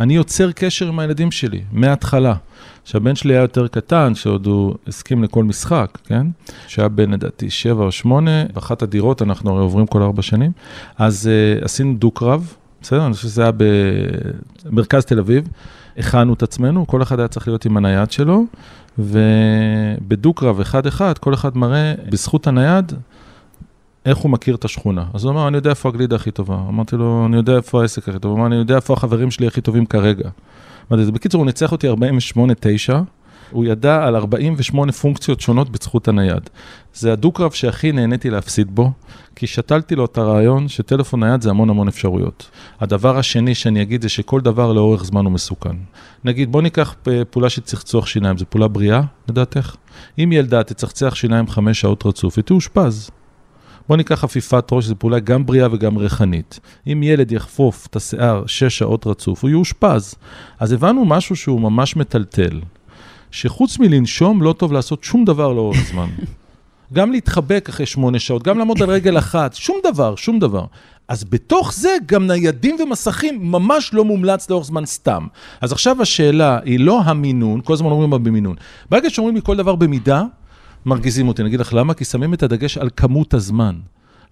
אני 0.01 0.17
יוצר 0.17 0.53
קשר 0.53 0.89
עם 0.89 0.99
הילדים 0.99 1.31
שלי, 1.31 1.61
מההתחלה. 1.73 2.35
שהבן 2.85 3.15
שלי 3.15 3.35
היה 3.35 3.41
יותר 3.43 3.69
קטן, 3.69 4.15
שעוד 4.15 4.47
הוא 4.47 4.75
הסכים 4.87 5.25
לכל 5.25 5.45
משחק, 5.45 5.99
כן? 6.05 6.27
שהיה 6.67 6.89
בן, 6.89 7.11
לדעתי, 7.11 7.51
שבע 7.51 7.85
או 7.85 7.93
שמונה, 7.93 8.45
באחת 8.55 8.83
הדירות, 8.83 9.23
אנחנו 9.23 9.51
הרי 9.51 9.61
עוברים 9.61 9.87
כל 9.87 10.03
ארבע 10.03 10.23
שנים, 10.23 10.53
אז 10.99 11.31
uh, 11.61 11.65
עשינו 11.65 11.95
דו-קרב, 11.95 12.55
בסדר? 12.83 13.07
אני 13.07 13.15
חושב 13.15 13.29
שזה 13.29 13.43
היה 13.43 13.53
במרכז 14.65 15.05
תל 15.05 15.19
אביב. 15.19 15.49
הכנו 15.99 16.35
את 16.35 16.43
עצמנו, 16.43 16.87
כל 16.87 17.03
אחד 17.03 17.19
היה 17.19 17.29
צריך 17.29 17.49
להיות 17.49 17.65
עם 17.65 17.77
הנייד 17.77 18.11
שלו, 18.11 18.45
ובדו-קרב 18.99 20.61
אחד-אחד, 20.61 21.19
כל 21.19 21.35
אחד 21.35 21.57
מראה 21.57 21.95
בזכות 22.11 22.47
הנייד 22.47 22.93
איך 24.07 24.19
הוא 24.19 24.31
מכיר 24.31 24.55
את 24.55 24.65
השכונה. 24.65 25.05
אז 25.15 25.25
הוא 25.25 25.33
אמר, 25.33 25.49
אני 25.49 25.57
יודע 25.57 25.71
איפה 25.71 25.89
הגלידה 25.89 26.17
הכי 26.17 26.31
טובה. 26.31 26.59
אמרתי 26.69 26.97
לו, 26.97 27.27
אני 27.27 27.37
יודע 27.37 27.57
איפה 27.57 27.83
העסק 27.83 28.09
הכי 28.09 28.19
טוב. 28.19 28.31
הוא 28.31 28.39
אמר, 28.39 28.47
אני 28.47 28.57
יודע 28.57 28.77
איפה 28.77 28.95
החברים 28.95 29.31
שלי 29.31 29.47
הכי 29.47 29.61
טובים 29.61 29.87
כרגע. 29.87 30.29
בקיצור, 30.91 31.39
הוא 31.39 31.47
ניצח 31.47 31.73
אותי 31.73 31.89
48-9. 31.91 31.95
הוא 33.51 33.65
ידע 33.65 34.07
על 34.07 34.17
48 34.17 34.93
פונקציות 34.93 35.41
שונות 35.41 35.71
בזכות 35.71 36.09
הנייד. 36.09 36.51
זה 36.95 37.13
הדו-קרב 37.13 37.51
שהכי 37.51 37.93
נהניתי 37.93 38.31
להפסיד 38.31 38.75
בו, 38.75 38.93
כי 39.37 39.47
שתלתי 39.47 39.95
לו 39.95 40.05
את 40.05 40.19
הרעיון 40.19 40.69
שטלפון 40.69 41.25
נייד 41.25 41.43
זה 41.43 41.51
המון 41.51 41.71
המון 41.71 41.89
אפשרויות. 41.89 42.51
הדבר 42.81 43.19
השני 43.19 43.55
שאני 43.55 43.83
אגיד 43.83 44.03
זה 44.03 44.09
שכל 44.09 44.41
דבר 44.41 44.73
לאורך 44.73 45.05
זמן 45.05 45.25
הוא 45.25 45.33
מסוכן. 45.33 45.77
נגיד, 46.25 46.53
בוא 46.53 46.63
ניקח 46.63 46.95
פעולה 47.31 47.51
של 47.51 47.63
צחצוח 47.63 48.07
שיניים, 48.07 48.39
זו 48.39 48.45
פעולה 48.49 48.69
בריאה, 48.69 49.01
לדעתך? 49.29 49.77
אם 50.19 50.33
ילדה 50.33 50.63
תצחצח 50.63 51.15
שיניים 51.15 51.49
חמש 51.49 51.81
שעות 51.81 52.07
רצוף, 52.07 52.37
היא 52.37 52.45
תאושפז. 52.45 53.11
בוא 53.89 53.97
ניקח 53.97 54.15
חפיפת 54.15 54.65
ראש, 54.73 54.85
זו 54.85 54.95
פעולה 54.99 55.19
גם 55.19 55.47
בריאה 55.47 55.69
וגם 55.73 55.97
ריחנית. 55.97 56.61
אם 56.87 57.03
ילד 57.03 57.33
יחפוף 57.33 57.87
את 57.87 57.97
השיער 57.97 58.47
שש 58.47 58.79
שעות 58.79 59.07
רצוף, 59.07 59.43
הוא 59.43 59.51
יאושפז. 59.51 60.15
אז 60.61 60.73
הבנו 60.73 61.05
משהו 61.05 61.37
שהוא 61.37 61.61
ממש 61.61 61.97
מטלטל. 61.97 62.61
שחוץ 63.31 63.79
מלנשום 63.79 64.43
לא 64.43 64.53
טוב 64.53 64.73
לעשות 64.73 65.05
שום 65.05 65.25
דבר 65.25 65.53
לאורך 65.53 65.79
זמן. 65.91 66.09
גם 66.93 67.13
להתחבק 67.13 67.67
אחרי 67.69 67.87
שמונה 67.87 68.19
שעות, 68.19 68.43
גם 68.43 68.59
לעמוד 68.59 68.83
על 68.83 68.91
רגל 68.91 69.19
אחת, 69.19 69.55
שום 69.55 69.77
דבר, 69.85 70.17
שום 70.17 70.39
דבר. 70.39 70.65
אז 71.09 71.25
בתוך 71.25 71.73
זה 71.75 71.89
גם 72.07 72.27
ניידים 72.27 72.77
ומסכים 72.81 73.53
ממש 73.53 73.95
לא 73.95 74.05
מומלץ 74.05 74.51
לאורך 74.51 74.67
זמן 74.67 74.87
סתם. 74.87 75.27
אז 75.61 75.73
עכשיו 75.73 76.03
השאלה 76.03 76.59
היא 76.65 76.81
לא 76.81 77.01
המינון, 77.01 77.61
כל 77.65 77.73
הזמן 77.73 77.91
אומרים 77.91 78.11
מה 78.11 78.19
במינון. 78.19 78.57
ברגע 78.91 79.11
שאומרים 79.11 79.35
לי 79.35 79.41
כל 79.45 79.57
דבר 79.57 79.75
במידה, 79.75 80.25
מרגיזים 80.87 81.29
אותי. 81.29 81.43
אני 81.43 81.49
אגיד 81.49 81.61
לך 81.61 81.75
למה? 81.75 81.95
כי 81.95 82.05
שמים 82.05 82.35
את 82.35 82.43
הדגש 82.43 82.79
על 82.79 82.91
כמות 82.97 83.35
הזמן. 83.35 83.75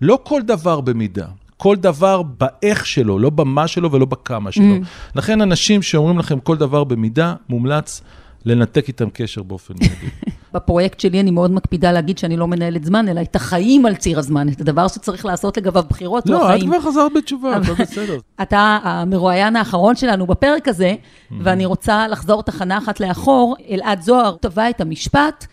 לא 0.01 0.19
כל 0.25 0.43
דבר 0.43 0.81
במידה. 0.81 1.27
כל 1.57 1.77
דבר 1.77 2.23
באיך 2.23 2.87
שלו, 2.87 3.19
לא 3.19 3.31
במה 3.31 3.69
שלו 3.69 3.93
ולא 3.93 4.07
בכמה 4.07 4.53
שלו. 4.53 4.77
Mm. 4.77 4.87
לכן 5.15 5.41
אנשים 5.41 5.83
שאומרים 5.83 6.19
לכם 6.19 6.41
כל 6.41 6.57
דבר 6.57 6.85
במידה, 6.85 7.35
מומלץ 7.49 8.03
לנתק 8.47 8.89
איתם 8.89 9.09
קשר 9.13 9.43
באופן 9.43 9.75
מיידי. 9.81 9.95
בפרויקט 10.55 11.01
שלי 11.01 11.21
אני 11.21 11.31
מאוד 11.31 11.51
מקפידה 11.51 11.93
להגיד 11.93 12.19
שאני 12.19 12.37
לא 12.37 12.49
מנהלת 12.49 12.85
זמן, 12.85 13.09
אלא 13.09 13.21
את 13.21 13.37
החיים 13.37 13.87
על 13.87 13.95
ציר 13.95 14.19
הזמן, 14.19 14.49
את 14.49 14.61
הדבר 14.61 14.89
שצריך 14.89 15.25
לעשות 15.25 15.57
לגביו 15.57 15.85
בחירות, 15.89 16.27
לא, 16.27 16.39
לא 16.39 16.45
החיים. 16.45 16.71
לא, 16.71 16.77
את 16.77 16.81
כבר 16.81 16.91
חזרת 16.91 17.13
בתשובה, 17.17 17.57
הכל 17.57 17.73
בסדר. 17.73 18.19
אתה 18.43 18.79
המרואיין 18.83 19.57
האחרון 19.57 19.97
שלנו 19.97 20.27
בפרק 20.27 20.69
הזה. 20.69 20.95
ואני 21.41 21.65
רוצה 21.65 22.09
לחזור 22.09 22.43
תחנה 22.43 22.79
אחת 22.79 23.01
לאחור. 23.01 23.57
אלעד 23.71 24.01
זוהר 24.01 24.37
טבע 24.37 24.71
את 24.71 24.81
המשפט, 24.81 25.47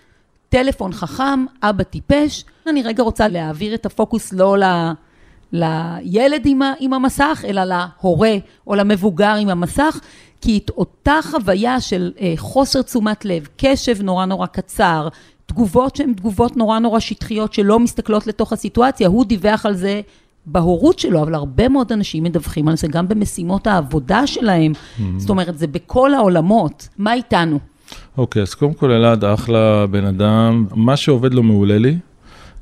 טלפון 0.50 0.94
חכם, 0.94 1.46
אבא 1.64 1.84
טיפש. 1.84 2.46
אני 2.68 2.84
רגע 2.84 3.04
רוצה 3.04 3.28
להעביר 3.28 3.74
את 3.74 3.86
הפוקוס 3.86 4.34
לא 4.34 4.58
ל... 4.58 4.64
לילד 5.54 6.42
עם, 6.46 6.62
עם 6.80 6.94
המסך, 6.94 7.46
אלא 7.48 7.62
להורה 7.64 8.36
או 8.68 8.76
למבוגר 8.76 9.36
עם 9.40 9.50
המסך, 9.50 10.00
כי 10.44 10.58
את 10.58 10.70
אותה 10.70 11.20
חוויה 11.24 11.82
של 11.82 12.12
אה, 12.22 12.34
חוסר 12.38 12.82
תשומת 12.82 13.26
לב, 13.26 13.48
קשב 13.58 14.02
נורא 14.02 14.26
נורא 14.26 14.46
קצר, 14.46 15.08
תגובות 15.46 15.96
שהן 15.96 16.14
תגובות 16.14 16.58
נורא 16.58 16.80
נורא 16.80 17.00
שטחיות 17.00 17.54
שלא 17.54 17.80
מסתכלות 17.80 18.28
לתוך 18.28 18.54
הסיטואציה, 18.54 19.08
הוא 19.08 19.26
דיווח 19.26 19.66
על 19.66 19.74
זה 19.74 20.02
בהורות 20.46 21.00
שלו, 21.00 21.22
אבל 21.22 21.36
הרבה 21.36 21.70
מאוד 21.70 21.92
אנשים 21.92 22.24
מדווחים 22.24 22.68
על 22.68 22.78
זה 22.78 22.88
גם 22.88 23.08
במשימות 23.08 23.68
העבודה 23.68 24.28
שלהם. 24.28 24.72
Mm-hmm. 24.72 25.02
זאת 25.18 25.30
אומרת, 25.30 25.58
זה 25.58 25.68
בכל 25.68 26.14
העולמות. 26.14 26.88
מה 26.98 27.14
איתנו? 27.14 27.60
אוקיי, 28.18 28.40
okay, 28.40 28.44
אז 28.44 28.54
קודם 28.54 28.74
כל 28.74 28.92
אלעד 28.92 29.26
אחלה 29.26 29.88
בן 29.88 30.06
אדם, 30.06 30.66
מה 30.76 30.98
שעובד 30.98 31.34
לו 31.34 31.44
מעולה 31.44 31.78
לי, 31.78 31.98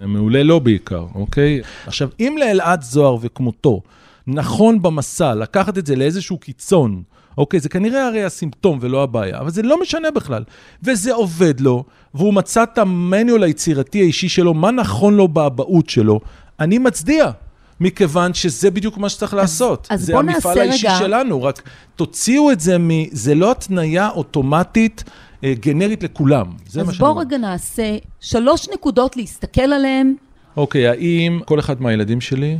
מעולה 0.01 0.43
לו 0.43 0.59
בעיקר, 0.59 1.05
אוקיי? 1.15 1.61
עכשיו, 1.88 2.09
אם 2.19 2.36
לאלעד 2.39 2.82
זוהר 2.82 3.17
וכמותו 3.21 3.82
נכון 4.27 4.82
במסע 4.82 5.36
לקחת 5.36 5.77
את 5.77 5.86
זה 5.86 5.95
לאיזשהו 5.95 6.38
קיצון, 6.38 7.03
אוקיי, 7.38 7.59
זה 7.59 7.69
כנראה 7.69 8.07
הרי 8.07 8.23
הסימפטום 8.23 8.77
ולא 8.82 9.03
הבעיה, 9.03 9.39
אבל 9.39 9.49
זה 9.51 9.61
לא 9.61 9.82
משנה 9.82 10.11
בכלל. 10.11 10.43
וזה 10.84 11.13
עובד 11.13 11.59
לו, 11.59 11.84
והוא 12.13 12.34
מצא 12.34 12.63
את 12.63 12.77
המניול 12.77 13.43
היצירתי 13.43 13.99
האישי 14.01 14.29
שלו, 14.29 14.53
מה 14.53 14.71
נכון 14.71 15.15
לו 15.15 15.27
באבהות 15.27 15.89
שלו. 15.89 16.19
אני 16.59 16.77
מצדיע. 16.77 17.32
מכיוון 17.79 18.34
שזה 18.34 18.71
בדיוק 18.71 18.97
מה 18.97 19.09
שצריך 19.09 19.34
לעשות. 19.34 19.88
אז 19.89 20.05
זה 20.05 20.13
בוא 20.13 20.19
המפעל 20.19 20.36
נעשה 20.57 20.61
האישי 20.69 20.88
רגע- 20.88 20.95
שלנו, 20.99 21.43
רק 21.43 21.61
תוציאו 21.95 22.51
את 22.51 22.59
זה 22.59 22.77
מ... 22.77 22.89
זה 23.11 23.36
לא 23.36 23.51
התניה 23.51 24.09
אוטומטית 24.09 25.03
אה, 25.43 25.53
גנרית 25.59 26.03
לכולם. 26.03 26.45
זה 26.67 26.84
מה 26.84 26.89
אז 26.89 26.93
שאני 26.95 26.99
בוא 26.99 27.09
אומר. 27.09 27.21
רגע 27.21 27.38
נעשה 27.38 27.97
שלוש 28.19 28.69
נקודות 28.73 29.17
להסתכל 29.17 29.61
עליהן. 29.61 30.15
אוקיי, 30.57 30.88
האם 30.88 31.39
כל 31.45 31.59
אחד 31.59 31.82
מהילדים 31.82 32.21
שלי, 32.21 32.57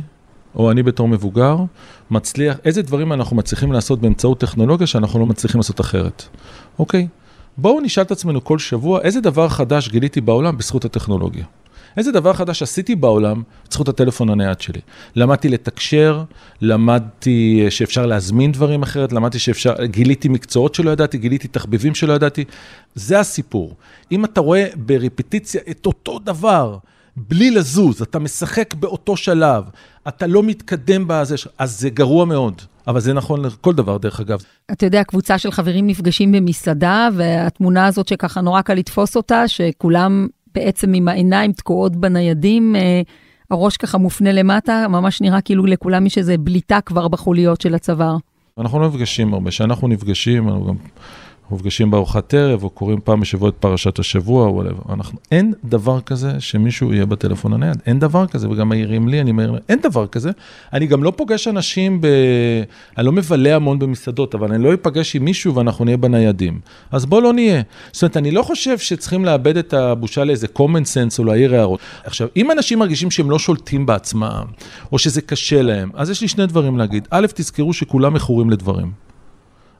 או 0.54 0.70
אני 0.70 0.82
בתור 0.82 1.08
מבוגר, 1.08 1.56
מצליח, 2.10 2.56
איזה 2.64 2.82
דברים 2.82 3.12
אנחנו 3.12 3.36
מצליחים 3.36 3.72
לעשות 3.72 4.00
באמצעות 4.00 4.40
טכנולוגיה 4.40 4.86
שאנחנו 4.86 5.20
לא 5.20 5.26
מצליחים 5.26 5.58
לעשות 5.58 5.80
אחרת? 5.80 6.22
אוקיי, 6.78 7.08
בואו 7.56 7.80
נשאל 7.80 8.02
את 8.02 8.10
עצמנו 8.10 8.44
כל 8.44 8.58
שבוע, 8.58 9.00
איזה 9.00 9.20
דבר 9.20 9.48
חדש 9.48 9.88
גיליתי 9.88 10.20
בעולם 10.20 10.58
בזכות 10.58 10.84
הטכנולוגיה? 10.84 11.44
איזה 11.96 12.12
דבר 12.12 12.32
חדש 12.32 12.62
עשיתי 12.62 12.94
בעולם 12.94 13.42
בזכות 13.70 13.88
הטלפון 13.88 14.30
הנייד 14.30 14.60
שלי? 14.60 14.80
למדתי 15.16 15.48
לתקשר, 15.48 16.24
למדתי 16.60 17.62
אה, 17.64 17.70
שאפשר 17.70 18.06
להזמין 18.06 18.52
דברים 18.52 18.82
אחרת, 18.82 19.12
למדתי 19.12 19.38
שאפשר, 19.38 19.84
גיליתי 19.84 20.28
מקצועות 20.28 20.74
שלא 20.74 20.90
ידעתי, 20.90 21.18
גיליתי 21.18 21.48
תחביבים 21.48 21.94
שלא 21.94 22.12
ידעתי. 22.12 22.44
זה 22.94 23.20
הסיפור. 23.20 23.74
אם 24.12 24.24
אתה 24.24 24.40
רואה 24.40 24.66
ברפטיציה 24.76 25.60
את 25.70 25.86
אותו 25.86 26.18
דבר, 26.18 26.78
בלי 27.16 27.50
לזוז, 27.50 28.02
אתה 28.02 28.18
משחק 28.18 28.74
באותו 28.74 29.16
שלב, 29.16 29.64
אתה 30.08 30.26
לא 30.26 30.42
מתקדם 30.42 31.04
בזה, 31.06 31.34
אז 31.58 31.80
זה 31.80 31.90
גרוע 31.90 32.24
מאוד. 32.24 32.62
אבל 32.86 33.00
זה 33.00 33.12
נכון 33.12 33.44
לכל 33.44 33.74
דבר, 33.74 33.98
דרך 33.98 34.20
אגב. 34.20 34.38
אתה 34.72 34.86
יודע, 34.86 35.04
קבוצה 35.04 35.38
של 35.38 35.50
חברים 35.50 35.86
נפגשים 35.86 36.32
במסעדה, 36.32 37.08
והתמונה 37.14 37.86
הזאת 37.86 38.08
שככה 38.08 38.40
נורא 38.40 38.62
קל 38.62 38.74
לתפוס 38.74 39.16
אותה, 39.16 39.48
שכולם 39.48 40.26
בעצם 40.54 40.94
עם 40.94 41.08
העיניים 41.08 41.52
תקועות 41.52 41.96
בניידים, 41.96 42.76
אה, 42.76 43.02
הראש 43.50 43.76
ככה 43.76 43.98
מופנה 43.98 44.32
למטה, 44.32 44.86
ממש 44.88 45.20
נראה 45.20 45.40
כאילו 45.40 45.66
לכולם 45.66 46.06
יש 46.06 46.18
איזו 46.18 46.32
בליטה 46.40 46.80
כבר 46.80 47.08
בחוליות 47.08 47.60
של 47.60 47.74
הצוואר. 47.74 48.16
אנחנו 48.58 48.80
לא 48.80 48.88
נפגשים 48.88 49.34
הרבה, 49.34 49.50
כשאנחנו 49.50 49.88
נפגשים, 49.88 50.48
אנחנו 50.48 50.66
גם 50.66 50.74
נפגשים 51.54 51.90
בארוחת 51.90 52.34
ערב, 52.34 52.62
או 52.62 52.70
קוראים 52.70 53.00
פעם 53.04 53.20
בשבוע 53.20 53.48
את 53.48 53.54
פרשת 53.54 53.98
השבוע, 53.98 54.46
או 54.46 54.62
whatever. 54.62 54.92
אנחנו, 54.92 55.18
אין 55.30 55.52
דבר 55.64 56.00
כזה 56.00 56.40
שמישהו 56.40 56.92
יהיה 56.92 57.06
בטלפון 57.06 57.52
הנייד, 57.52 57.76
אין 57.86 57.98
דבר 57.98 58.26
כזה, 58.26 58.50
וגם 58.50 58.68
מעירים 58.68 59.08
לי, 59.08 59.20
אני 59.20 59.32
מעיר 59.32 59.58
אין 59.68 59.78
דבר 59.82 60.06
כזה. 60.06 60.30
אני 60.72 60.86
גם 60.86 61.02
לא 61.02 61.12
פוגש 61.16 61.48
אנשים 61.48 62.00
ב... 62.00 62.06
אני 62.98 63.06
לא 63.06 63.12
מבלה 63.12 63.56
המון 63.56 63.78
במסעדות, 63.78 64.34
אבל 64.34 64.52
אני 64.52 64.64
לא 64.64 64.74
אפגש 64.74 65.16
עם 65.16 65.24
מישהו 65.24 65.54
ואנחנו 65.54 65.84
נהיה 65.84 65.96
בניידים. 65.96 66.60
אז 66.90 67.06
בוא 67.06 67.22
לא 67.22 67.32
נהיה. 67.32 67.62
זאת 67.92 68.02
אומרת, 68.02 68.16
אני 68.16 68.30
לא 68.30 68.42
חושב 68.42 68.78
שצריכים 68.78 69.24
לאבד 69.24 69.56
את 69.56 69.74
הבושה 69.74 70.24
לאיזה 70.24 70.46
common 70.56 70.84
sense 70.94 71.18
או 71.18 71.24
להעיר 71.24 71.54
הערות. 71.54 71.80
עכשיו, 72.04 72.28
אם 72.36 72.50
אנשים 72.50 72.78
מרגישים 72.78 73.10
שהם 73.10 73.30
לא 73.30 73.38
שולטים 73.38 73.86
בעצמם, 73.86 74.44
או 74.92 74.98
שזה 74.98 75.20
קשה 75.20 75.62
להם, 75.62 75.90
אז 75.94 76.10
יש 76.10 76.20
לי 76.20 76.28
שני 76.28 76.46
דברים 76.46 76.78
להגיד. 76.78 77.08
א', 77.10 77.26
תזכרו 77.34 77.72
שכולם 77.72 78.14
מכורים 78.14 78.50
לדברים. 78.50 79.01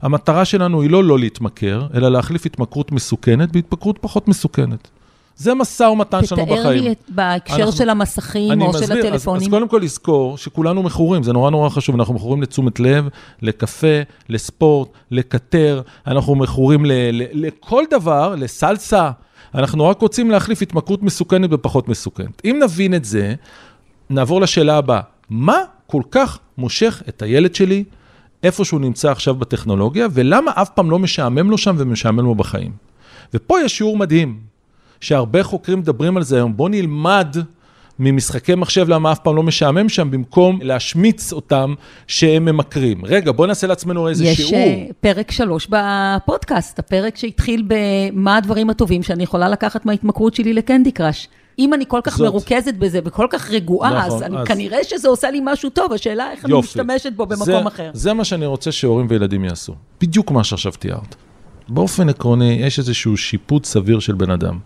המטרה 0.02 0.44
שלנו 0.44 0.82
היא 0.82 0.90
לא 0.90 1.04
לא 1.04 1.18
להתמכר, 1.18 1.86
אלא 1.94 2.08
להחליף 2.08 2.46
התמכרות 2.46 2.92
מסוכנת 2.92 3.52
בהתמכרות 3.52 3.98
פחות 4.00 4.28
מסוכנת. 4.28 4.88
זה 5.36 5.54
משא 5.54 5.82
ומתן 5.82 6.26
שלנו 6.26 6.42
בחיים. 6.46 6.58
תתאר 6.60 6.70
לי 6.70 6.92
את- 6.92 7.04
בהקשר 7.08 7.56
אנחנו- 7.56 7.72
של 7.72 7.90
המסכים 7.90 8.62
או 8.62 8.72
של 8.72 8.78
מסביר, 8.80 8.98
אז, 8.98 9.06
הטלפונים. 9.06 9.42
אז 9.42 9.48
קודם 9.48 9.68
כל 9.68 9.80
לזכור 9.82 10.38
שכולנו 10.38 10.82
מכורים, 10.82 11.22
זה 11.22 11.32
נורא 11.32 11.50
נורא 11.50 11.68
חשוב, 11.68 11.94
אנחנו 11.94 12.14
מכורים 12.14 12.42
לתשומת 12.42 12.80
לב, 12.80 13.08
לקפה, 13.42 13.86
לספורט, 14.28 14.88
לקטר, 15.10 15.80
אנחנו 16.06 16.34
מכורים 16.34 16.84
ל, 16.86 16.92
ל, 17.12 17.22
לכל 17.46 17.82
דבר, 17.90 18.34
לסלסה, 18.38 19.10
אנחנו 19.54 19.84
רק 19.88 20.00
רוצים 20.00 20.30
להחליף 20.30 20.62
התמכרות 20.62 21.02
מסוכנת 21.02 21.50
בפחות 21.50 21.88
מסוכנת. 21.88 22.42
אם 22.44 22.60
נבין 22.64 22.94
את 22.94 23.04
זה, 23.04 23.34
נעבור 24.10 24.40
לשאלה 24.40 24.76
הבאה, 24.76 25.00
מה 25.30 25.56
כל 25.86 26.02
כך 26.10 26.38
מושך 26.58 27.02
את 27.08 27.22
הילד 27.22 27.54
שלי 27.54 27.84
איפה 28.42 28.64
שהוא 28.64 28.80
נמצא 28.80 29.10
עכשיו 29.10 29.34
בטכנולוגיה, 29.34 30.06
ולמה 30.12 30.50
אף 30.54 30.70
פעם 30.74 30.90
לא 30.90 30.98
משעמם 30.98 31.50
לו 31.50 31.58
שם 31.58 31.76
ומשעמם 31.78 32.24
לו 32.24 32.34
בחיים? 32.34 32.72
ופה 33.34 33.60
יש 33.60 33.76
שיעור 33.78 33.96
מדהים, 33.96 34.40
שהרבה 35.00 35.42
חוקרים 35.42 35.78
מדברים 35.78 36.16
על 36.16 36.22
זה 36.22 36.36
היום, 36.36 36.56
בוא 36.56 36.68
נלמד 36.68 37.36
ממשחקי 37.98 38.54
מחשב 38.54 38.88
למה 38.88 39.12
אף 39.12 39.18
פעם 39.18 39.36
לא 39.36 39.42
משעמם 39.42 39.88
שם, 39.88 40.10
במקום 40.10 40.58
להשמיץ 40.62 41.32
אותם 41.32 41.74
שהם 42.06 42.44
ממכרים. 42.44 43.04
רגע, 43.04 43.32
בוא 43.32 43.46
נעשה 43.46 43.66
לעצמנו 43.66 44.08
איזה 44.08 44.24
יש 44.24 44.36
שיעור. 44.36 44.54
אה, 44.54 44.86
פרק 45.00 45.30
שלוש 45.30 45.68
בפודקאסט, 45.70 46.78
הפרק 46.78 47.16
שהתחיל 47.16 47.64
במה 47.66 48.36
הדברים 48.36 48.70
הטובים 48.70 49.02
שאני 49.02 49.22
יכולה 49.22 49.48
לקחת 49.48 49.86
מההתמכרות 49.86 50.34
שלי 50.34 50.52
לקנדי 50.52 50.92
קראש. 50.92 51.28
אם 51.58 51.74
אני 51.74 51.84
כל 51.88 52.00
כך 52.04 52.16
זאת. 52.16 52.26
מרוכזת 52.28 52.74
בזה 52.74 53.00
וכל 53.04 53.26
כך 53.30 53.50
רגועה, 53.50 53.90
נכון, 53.98 54.16
אז 54.16 54.22
אני- 54.22 54.38
אז- 54.38 54.46
כנראה 54.46 54.84
שזה 54.84 55.08
עושה 55.08 55.30
לי 55.30 55.40
משהו 55.44 55.70
טוב, 55.70 55.92
השאלה 55.92 56.30
איך 56.30 56.44
אני 56.44 56.50
יופי. 56.52 56.66
משתמשת 56.66 57.12
בו 57.16 57.26
במקום 57.26 57.44
זה, 57.44 57.66
אחר. 57.66 57.90
זה 57.94 58.12
מה 58.12 58.24
שאני 58.24 58.46
רוצה 58.46 58.72
שהורים 58.72 59.06
וילדים 59.10 59.44
יעשו. 59.44 59.74
בדיוק 60.00 60.30
מה 60.30 60.44
שעכשיו 60.44 60.72
תיארת. 60.78 61.14
באופן 61.68 62.08
עקרוני, 62.08 62.52
יש 62.60 62.78
איזשהו 62.78 63.16
שיפוט 63.16 63.64
סביר 63.64 63.98
של 64.00 64.14
בן 64.14 64.30
אדם. 64.30 64.58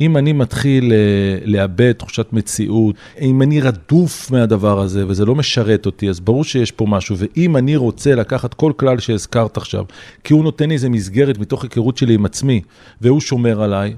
אם 0.00 0.16
אני 0.16 0.32
מתחיל 0.32 0.92
אה, 0.92 0.98
לאבד 1.44 1.92
תחושת 1.92 2.26
מציאות, 2.32 2.94
אם 3.20 3.42
אני 3.42 3.60
רדוף 3.60 4.30
מהדבר 4.30 4.80
הזה 4.80 5.04
וזה 5.08 5.24
לא 5.24 5.34
משרת 5.34 5.86
אותי, 5.86 6.08
אז 6.08 6.20
ברור 6.20 6.44
שיש 6.44 6.70
פה 6.70 6.86
משהו. 6.88 7.16
ואם 7.18 7.56
אני 7.56 7.76
רוצה 7.76 8.14
לקחת 8.14 8.54
כל 8.54 8.72
כלל 8.76 8.98
שהזכרת 8.98 9.56
עכשיו, 9.56 9.84
כי 10.24 10.32
הוא 10.34 10.44
נותן 10.44 10.68
לי 10.68 10.74
איזה 10.74 10.88
מסגרת 10.88 11.38
מתוך 11.38 11.62
היכרות 11.62 11.96
שלי 11.96 12.14
עם 12.14 12.24
עצמי, 12.24 12.60
והוא 13.00 13.20
שומר 13.20 13.62
עליי, 13.62 13.94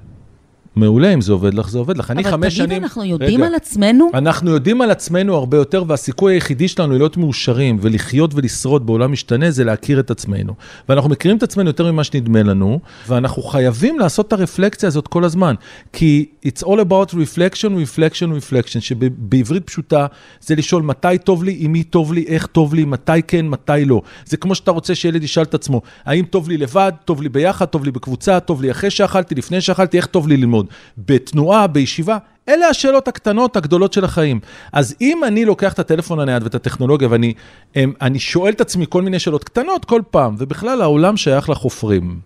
מעולה, 0.76 1.14
אם 1.14 1.20
זה 1.20 1.32
עובד 1.32 1.54
לך, 1.54 1.68
זה 1.68 1.78
עובד 1.78 1.98
לך. 1.98 2.10
אני 2.10 2.22
אבל 2.22 2.30
חמש 2.30 2.54
תגיד, 2.54 2.66
שנים... 2.66 2.82
אנחנו 2.82 3.04
יודעים 3.04 3.40
רגע. 3.40 3.46
על 3.46 3.54
עצמנו? 3.54 4.10
אנחנו 4.14 4.50
יודעים 4.50 4.80
על 4.80 4.90
עצמנו 4.90 5.34
הרבה 5.34 5.56
יותר, 5.56 5.84
והסיכוי 5.86 6.34
היחידי 6.34 6.68
שלנו 6.68 6.92
להיות 6.92 7.16
מאושרים 7.16 7.78
ולחיות 7.80 8.34
ולשרוד 8.34 8.86
בעולם 8.86 9.12
משתנה 9.12 9.50
זה 9.50 9.64
להכיר 9.64 10.00
את 10.00 10.10
עצמנו. 10.10 10.54
ואנחנו 10.88 11.10
מכירים 11.10 11.36
את 11.36 11.42
עצמנו 11.42 11.68
יותר 11.68 11.92
ממה 11.92 12.04
שנדמה 12.04 12.42
לנו, 12.42 12.80
ואנחנו 13.08 13.42
חייבים 13.42 13.98
לעשות 13.98 14.28
את 14.28 14.32
הרפלקציה 14.32 14.86
הזאת 14.86 15.08
כל 15.08 15.24
הזמן. 15.24 15.54
כי 15.92 16.26
it's 16.46 16.62
all 16.62 16.78
about 16.88 17.12
reflection, 17.12 17.70
reflection, 17.70 18.28
reflection, 18.40 18.80
שבעברית 18.80 19.66
פשוטה 19.66 20.06
זה 20.40 20.54
לשאול 20.54 20.82
מתי 20.82 21.18
טוב 21.24 21.44
לי, 21.44 21.56
עם 21.58 21.72
מי 21.72 21.82
טוב 21.82 22.12
לי, 22.12 22.24
איך 22.28 22.46
טוב 22.46 22.74
לי, 22.74 22.84
מתי 22.84 23.22
כן, 23.26 23.48
מתי 23.48 23.84
לא. 23.86 24.02
זה 24.24 24.36
כמו 24.36 24.54
שאתה 24.54 24.70
רוצה 24.70 24.94
שילד 24.94 25.22
ישאל 25.22 25.42
את 25.42 25.54
עצמו, 25.54 25.82
האם 26.04 26.24
טוב 26.24 26.48
לי 26.48 26.56
לבד, 26.56 26.92
טוב 27.04 27.22
לי 27.22 27.28
ביחד, 27.28 27.64
טוב 27.64 27.84
לי 27.84 27.90
בקבוצה, 27.90 28.40
טוב 28.40 28.62
לי 28.62 28.70
אחרי 28.70 28.90
שאכלתי, 28.90 29.34
לפני 29.34 29.60
שאכלתי, 29.60 29.96
איך 29.96 30.06
טוב 30.06 30.28
לי 30.28 30.36
ללמוד. 30.36 30.63
בתנועה, 30.98 31.66
בישיבה, 31.66 32.18
אלה 32.48 32.68
השאלות 32.68 33.08
הקטנות, 33.08 33.56
הגדולות 33.56 33.92
של 33.92 34.04
החיים. 34.04 34.40
אז 34.72 34.94
אם 35.00 35.24
אני 35.24 35.44
לוקח 35.44 35.72
את 35.72 35.78
הטלפון 35.78 36.20
הנייד 36.20 36.42
ואת 36.42 36.54
הטכנולוגיה 36.54 37.08
ואני 37.10 37.34
הם, 37.74 37.92
אני 38.00 38.18
שואל 38.18 38.52
את 38.52 38.60
עצמי 38.60 38.86
כל 38.88 39.02
מיני 39.02 39.18
שאלות 39.18 39.44
קטנות 39.44 39.84
כל 39.84 40.02
פעם, 40.10 40.36
ובכלל 40.38 40.82
העולם 40.82 41.16
שייך 41.16 41.50
לחופרים. 41.50 42.20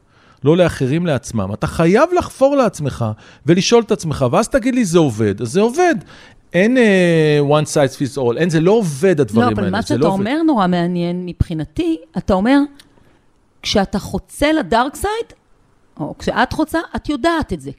לא 0.45 0.57
לאחרים 0.57 1.07
לעצמם. 1.07 1.53
אתה 1.53 1.67
חייב 1.67 2.09
לחפור 2.19 2.57
לעצמך 2.57 3.05
ולשאול 3.47 3.83
את 3.83 3.93
עצמך, 3.93 4.27
ואז 4.33 4.49
תגיד 4.49 4.75
לי, 4.75 4.85
זה 4.85 4.99
עובד. 4.99 5.41
אז 5.41 5.49
זה 5.49 5.61
עובד. 5.61 5.95
אין 6.53 6.77
uh, 6.77 7.51
one 7.51 7.67
size 7.67 7.97
fits 7.97 8.19
all, 8.19 8.39
אין, 8.39 8.51
זה 8.51 8.61
לא 8.61 8.71
עובד 8.71 9.21
הדברים 9.21 9.43
לא, 9.43 9.49
האלה. 9.49 9.63
אבל 9.63 9.71
מה 9.71 9.81
זה 9.81 9.87
שאתה 9.87 10.01
לא 10.01 10.07
עובד. 10.07 10.19
אומר 10.19 10.43
נורא 10.47 10.67
מעניין 10.67 11.27
מבחינתי, 11.27 11.97
אתה 12.19 12.35
אומר, 12.35 12.59
כשאתה 13.63 13.99
חוצה 13.99 14.53
לדארק 14.53 14.97
סייד, 14.97 15.33
או 16.01 16.15
כשאת 16.19 16.53
חוצה, 16.53 16.79
את 16.97 17.09
יודעת 17.09 17.53
את 17.53 17.61
זה. 17.61 17.71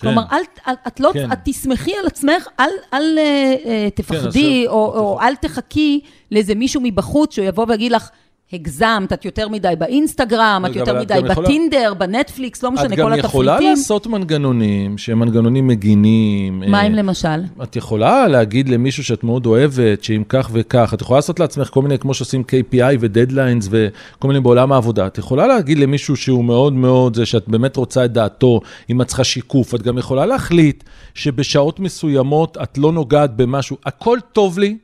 כלומר, 0.00 0.22
אל, 0.32 0.40
אל, 0.68 0.74
את 0.86 1.00
לא, 1.00 1.10
כן. 1.14 1.32
את 1.32 1.38
תסמכי 1.44 1.92
על 2.00 2.06
עצמך, 2.06 2.48
אל, 2.60 2.70
אל 2.94 3.18
אה, 3.18 3.54
אה, 3.64 3.88
תפחדי, 3.94 4.18
עכשיו- 4.64 4.72
או, 4.72 4.98
או 4.98 5.20
אל 5.20 5.36
תחכי 5.36 6.00
לאיזה 6.30 6.54
מישהו 6.54 6.80
מבחוץ 6.84 7.34
שהוא 7.34 7.46
יבוא 7.46 7.66
ויגיד 7.68 7.92
לך, 7.92 8.08
הגזמת, 8.52 9.12
את 9.12 9.24
יותר 9.24 9.48
מדי 9.48 9.72
באינסטגרם, 9.78 10.64
את 10.70 10.76
יותר 10.76 10.96
את 10.96 11.02
מדי 11.02 11.14
גם 11.20 11.26
יכולה- 11.30 11.48
בטינדר, 11.48 11.94
בנטפליקס, 11.98 12.62
לא 12.62 12.70
משנה, 12.70 12.86
את 12.86 12.90
כל 12.90 12.96
גם 12.96 13.12
התפריטים. 13.12 13.26
יכולה 13.26 13.60
לעשות 13.60 14.06
מנגנונים 14.06 14.98
שהם 14.98 15.18
מנגנונים 15.18 15.66
מגינים. 15.66 16.62
מה 16.66 16.80
אה, 16.80 16.86
אם 16.86 16.92
למשל? 16.92 17.42
את 17.62 17.76
יכולה 17.76 18.28
להגיד 18.28 18.68
למישהו 18.68 19.04
שאת 19.04 19.24
מאוד 19.24 19.46
אוהבת, 19.46 20.04
שאם 20.04 20.22
כך 20.28 20.50
וכך, 20.52 20.94
את 20.94 21.00
יכולה 21.00 21.18
לעשות 21.18 21.40
לעצמך 21.40 21.68
כל 21.68 21.82
מיני, 21.82 21.98
כמו 21.98 22.14
שעושים 22.14 22.42
KPI 22.42 22.96
ודדליינס 23.00 23.68
וכל 23.70 24.28
מיני 24.28 24.40
בעולם 24.40 24.72
העבודה. 24.72 25.06
את 25.06 25.18
יכולה 25.18 25.46
להגיד 25.46 25.78
למישהו 25.78 26.16
שהוא 26.16 26.44
מאוד 26.44 26.72
מאוד, 26.72 27.16
זה 27.16 27.26
שאת 27.26 27.48
באמת 27.48 27.76
רוצה 27.76 28.04
את 28.04 28.12
דעתו, 28.12 28.60
אם 28.90 29.02
את 29.02 29.06
צריכה 29.06 29.24
שיקוף, 29.24 29.74
את 29.74 29.82
גם 29.82 29.98
יכולה 29.98 30.26
להחליט 30.26 30.84
שבשעות 31.14 31.80
מסוימות 31.80 32.56
את 32.62 32.78
לא 32.78 32.92
נוגעת 32.92 33.36
במשהו. 33.36 33.76
הכל 33.86 34.18
טוב 34.32 34.58
לי, 34.58 34.76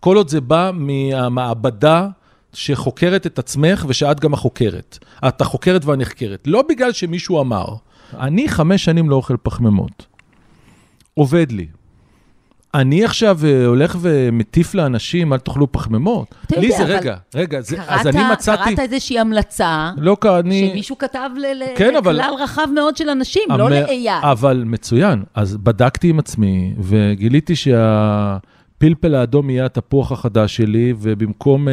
כל 0.00 0.16
עוד 0.16 0.28
זה 0.28 0.40
בא 0.40 0.70
מהמעבדה. 0.74 2.08
שחוקרת 2.56 3.26
את 3.26 3.38
עצמך 3.38 3.84
ושאת 3.88 4.20
גם 4.20 4.34
החוקרת. 4.34 4.98
את 5.28 5.40
החוקרת 5.40 5.84
והנחקרת. 5.84 6.42
לא 6.46 6.64
בגלל 6.68 6.92
שמישהו 6.92 7.40
אמר. 7.40 7.66
אני 8.20 8.48
חמש 8.48 8.84
שנים 8.84 9.10
לא 9.10 9.16
אוכל 9.16 9.36
פחמימות. 9.42 10.06
עובד 11.14 11.52
לי. 11.52 11.66
אני 12.74 13.04
עכשיו 13.04 13.38
אה, 13.44 13.66
הולך 13.66 13.96
ומטיף 14.00 14.74
לאנשים, 14.74 15.32
אל 15.32 15.38
תאכלו 15.38 15.72
פחמימות. 15.72 16.34
אתה 16.46 16.60
לי 16.60 16.66
יודע, 16.66 16.78
זה, 16.78 16.84
אבל 16.84 16.92
רגע, 16.92 17.16
רגע, 17.34 17.60
זה, 17.60 17.76
קראת, 17.76 17.86
אז 17.88 18.06
אני 18.06 18.18
מצאתי... 18.32 18.76
קראת 18.76 18.78
איזושהי 18.78 19.18
המלצה, 19.18 19.90
לא, 19.96 20.16
אני... 20.38 20.68
שמישהו 20.72 20.98
כתב 20.98 21.30
ל- 21.36 21.76
כן, 21.76 21.96
אבל- 21.96 22.12
לכלל 22.20 22.34
רחב 22.40 22.66
מאוד 22.74 22.96
של 22.96 23.08
אנשים, 23.08 23.42
לא 23.58 23.70
לאייל. 23.70 24.08
אבל 24.22 24.62
מצוין. 24.66 25.22
אז 25.34 25.56
בדקתי 25.56 26.08
עם 26.08 26.18
עצמי, 26.18 26.74
וגיליתי 26.82 27.54
הפלפל 28.76 29.14
האדום 29.14 29.50
יהיה 29.50 29.64
התפוח 29.64 30.12
החדש 30.12 30.56
שלי, 30.56 30.94
ובמקום 31.00 31.68
uh, 31.68 31.70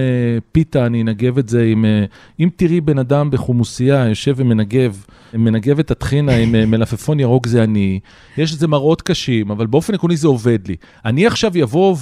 פיתה 0.51 0.85
אני 0.85 1.01
אנגב 1.01 1.37
את 1.37 1.49
זה 1.49 1.63
עם... 1.63 1.85
Uh, 1.85 2.13
אם 2.39 2.49
תראי 2.55 2.81
בן 2.81 2.99
אדם 2.99 3.31
בחומוסייה 3.31 4.05
יושב 4.09 4.33
ומנגב, 4.37 5.05
מנגב 5.33 5.79
את 5.79 5.91
הטחינה 5.91 6.35
עם 6.35 6.55
uh, 6.55 6.65
מלפפון 6.65 7.19
ירוק 7.19 7.47
זה 7.47 7.63
אני, 7.63 7.99
יש 8.37 8.53
לזה 8.53 8.67
מראות 8.67 9.01
קשים, 9.01 9.51
אבל 9.51 9.65
באופן 9.65 9.93
עקרוני 9.93 10.17
זה 10.17 10.27
עובד 10.27 10.67
לי. 10.67 10.75
אני 11.05 11.27
עכשיו 11.27 11.57
יבוא 11.57 11.95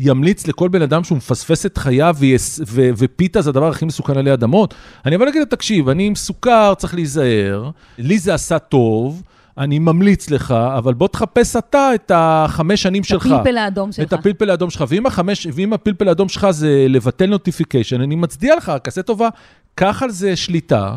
וימליץ 0.00 0.46
לכל 0.46 0.68
בן 0.68 0.82
אדם 0.82 1.04
שהוא 1.04 1.16
מפספס 1.16 1.66
את 1.66 1.78
חייו 1.78 2.16
ויס, 2.18 2.60
ו, 2.66 2.90
ופיתה 2.96 3.42
זה 3.42 3.50
הדבר 3.50 3.68
הכי 3.68 3.84
מסוכן 3.84 4.16
עלי 4.16 4.32
אדמות, 4.32 4.74
אני 5.06 5.16
אבוא 5.16 5.26
להגיד 5.26 5.40
לו, 5.40 5.46
תקשיב, 5.46 5.88
אני 5.88 6.06
עם 6.06 6.14
סוכר, 6.14 6.74
צריך 6.74 6.94
להיזהר, 6.94 7.70
לי 7.98 8.18
זה 8.18 8.34
עשה 8.34 8.58
טוב. 8.58 9.22
אני 9.58 9.78
ממליץ 9.78 10.30
לך, 10.30 10.50
אבל 10.50 10.94
בוא 10.94 11.08
תחפש 11.08 11.56
אתה 11.56 11.94
את 11.94 12.12
החמש 12.14 12.82
שנים 12.82 13.04
שלך. 13.04 13.26
את 13.26 13.32
הפלפל 13.32 13.58
האדום 13.58 13.92
שלך. 13.92 14.06
את 14.06 14.12
הפלפל 14.12 14.50
האדום 14.50 14.70
שלך. 14.70 14.84
ואם, 14.88 15.06
החמש, 15.06 15.46
ואם 15.52 15.72
הפלפל 15.72 16.08
האדום 16.08 16.28
שלך 16.28 16.50
זה 16.50 16.86
לבטל 16.88 17.26
notification, 17.26 18.00
אני 18.00 18.16
מצדיע 18.16 18.56
לך, 18.56 18.72
כזה 18.84 19.02
טובה, 19.02 19.28
קח 19.74 20.02
על 20.02 20.10
זה 20.10 20.36
שליטה, 20.36 20.96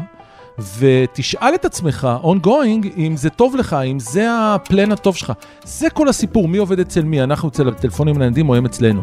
ותשאל 0.79 1.55
את 1.55 1.65
עצמך, 1.65 2.07
ongoing, 2.23 2.97
אם 2.97 3.17
זה 3.17 3.29
טוב 3.29 3.55
לך, 3.55 3.73
אם 3.73 3.99
זה 3.99 4.27
ה 4.31 4.43
plan 4.43 4.91
הטוב 4.91 5.15
שלך. 5.15 5.33
זה 5.63 5.89
כל 5.89 6.07
הסיפור, 6.07 6.47
מי 6.47 6.57
עובד 6.57 6.79
אצל 6.79 7.03
מי, 7.03 7.23
אנחנו 7.23 7.49
אצל 7.49 7.67
הטלפונים 7.67 8.17
לילדים 8.17 8.49
או 8.49 8.55
הם 8.55 8.65
אצלנו. 8.65 9.01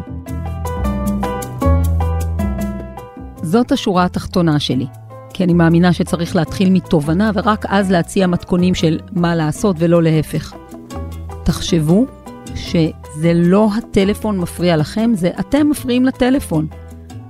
זאת 3.42 3.72
השורה 3.72 4.04
התחתונה 4.04 4.60
שלי. 4.60 4.86
כי 5.34 5.44
אני 5.44 5.52
מאמינה 5.52 5.92
שצריך 5.92 6.36
להתחיל 6.36 6.70
מתובנה 6.70 7.30
ורק 7.34 7.64
אז 7.68 7.90
להציע 7.90 8.26
מתכונים 8.26 8.74
של 8.74 8.98
מה 9.12 9.34
לעשות 9.34 9.76
ולא 9.78 10.02
להפך. 10.02 10.52
תחשבו 11.44 12.06
שזה 12.54 13.32
לא 13.34 13.68
הטלפון 13.78 14.38
מפריע 14.38 14.76
לכם, 14.76 15.10
זה 15.14 15.30
אתם 15.40 15.70
מפריעים 15.70 16.04
לטלפון. 16.04 16.66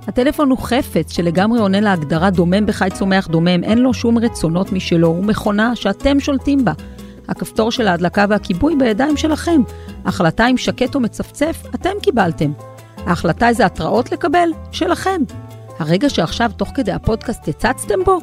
הטלפון 0.07 0.49
הוא 0.49 0.57
חפץ 0.57 1.11
שלגמרי 1.11 1.59
עונה 1.59 1.79
להגדרה 1.79 2.29
דומם 2.29 2.65
בחי 2.65 2.89
צומח 2.93 3.27
דומם, 3.27 3.63
אין 3.63 3.77
לו 3.77 3.93
שום 3.93 4.17
רצונות 4.17 4.71
משלו, 4.71 5.07
הוא 5.07 5.23
מכונה 5.23 5.75
שאתם 5.75 6.19
שולטים 6.19 6.65
בה. 6.65 6.73
הכפתור 7.27 7.71
של 7.71 7.87
ההדלקה 7.87 8.25
והכיבוי 8.29 8.75
בידיים 8.75 9.17
שלכם. 9.17 9.61
החלטה 10.05 10.47
אם 10.47 10.57
שקט 10.57 10.95
או 10.95 10.99
מצפצף, 10.99 11.63
אתם 11.75 11.89
קיבלתם. 12.01 12.51
ההחלטה 12.97 13.47
איזה 13.47 13.65
התראות 13.65 14.11
לקבל, 14.11 14.49
שלכם. 14.71 15.21
הרגע 15.79 16.09
שעכשיו, 16.09 16.51
תוך 16.57 16.69
כדי 16.75 16.91
הפודקאסט, 16.91 17.47
הצצתם 17.47 18.03
בו, 18.05 18.19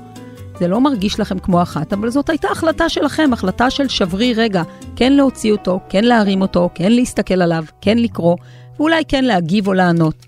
זה 0.58 0.68
לא 0.68 0.80
מרגיש 0.80 1.20
לכם 1.20 1.38
כמו 1.38 1.62
אחת, 1.62 1.92
אבל 1.92 2.10
זאת 2.10 2.30
הייתה 2.30 2.48
החלטה 2.52 2.88
שלכם, 2.88 3.30
החלטה 3.32 3.70
של 3.70 3.88
שברי 3.88 4.34
רגע, 4.34 4.62
כן 4.96 5.12
להוציא 5.12 5.52
אותו, 5.52 5.80
כן 5.88 6.04
להרים 6.04 6.42
אותו, 6.42 6.70
כן 6.74 6.92
להסתכל 6.92 7.42
עליו, 7.42 7.64
כן 7.80 7.98
לקרוא, 7.98 8.36
ואולי 8.76 9.02
כן 9.08 9.24
להגיב 9.24 9.66
או 9.66 9.72
לענות. 9.72 10.26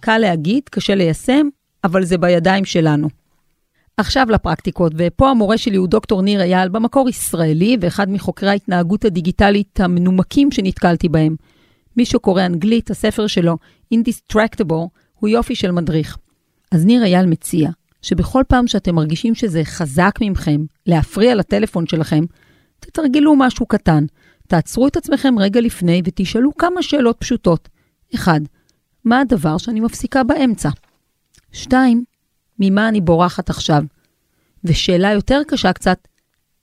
קל 0.00 0.18
להגיד, 0.18 0.62
קשה 0.70 0.94
ליישם, 0.94 1.48
אבל 1.84 2.04
זה 2.04 2.18
בידיים 2.18 2.64
שלנו. 2.64 3.08
עכשיו 3.96 4.26
לפרקטיקות, 4.30 4.92
ופה 4.96 5.30
המורה 5.30 5.58
שלי 5.58 5.76
הוא 5.76 5.88
דוקטור 5.88 6.22
ניר 6.22 6.42
אייל, 6.42 6.68
במקור 6.68 7.08
ישראלי, 7.08 7.76
ואחד 7.80 8.10
מחוקרי 8.10 8.50
ההתנהגות 8.50 9.04
הדיגיטלית 9.04 9.80
המנומקים 9.80 10.50
שנתקלתי 10.50 11.08
בהם. 11.08 11.36
מי 11.96 12.04
שקורא 12.04 12.46
אנגלית, 12.46 12.90
הספר 12.90 13.26
שלו, 13.26 13.56
Indistractable, 13.94 14.88
הוא 15.14 15.28
יופי 15.28 15.54
של 15.54 15.70
מדריך. 15.70 16.18
אז 16.70 16.84
ניר 16.86 17.04
אייל 17.04 17.26
מציע 17.26 17.70
שבכל 18.02 18.42
פעם 18.48 18.66
שאתם 18.66 18.94
מרגישים 18.94 19.34
שזה 19.34 19.64
חזק 19.64 20.18
ממכם 20.20 20.60
להפריע 20.86 21.34
לטלפון 21.34 21.86
שלכם, 21.86 22.24
תתרגלו 22.80 23.36
משהו 23.36 23.66
קטן. 23.66 24.04
תעצרו 24.48 24.86
את 24.86 24.96
עצמכם 24.96 25.34
רגע 25.38 25.60
לפני 25.60 26.02
ותשאלו 26.04 26.54
כמה 26.56 26.82
שאלות 26.82 27.16
פשוטות. 27.18 27.68
1. 28.14 28.40
מה 29.04 29.20
הדבר 29.20 29.58
שאני 29.58 29.80
מפסיקה 29.80 30.24
באמצע? 30.24 30.68
2. 31.52 32.04
ממה 32.58 32.88
אני 32.88 33.00
בורחת 33.00 33.50
עכשיו? 33.50 33.82
ושאלה 34.64 35.12
יותר 35.12 35.40
קשה 35.48 35.72
קצת, 35.72 35.98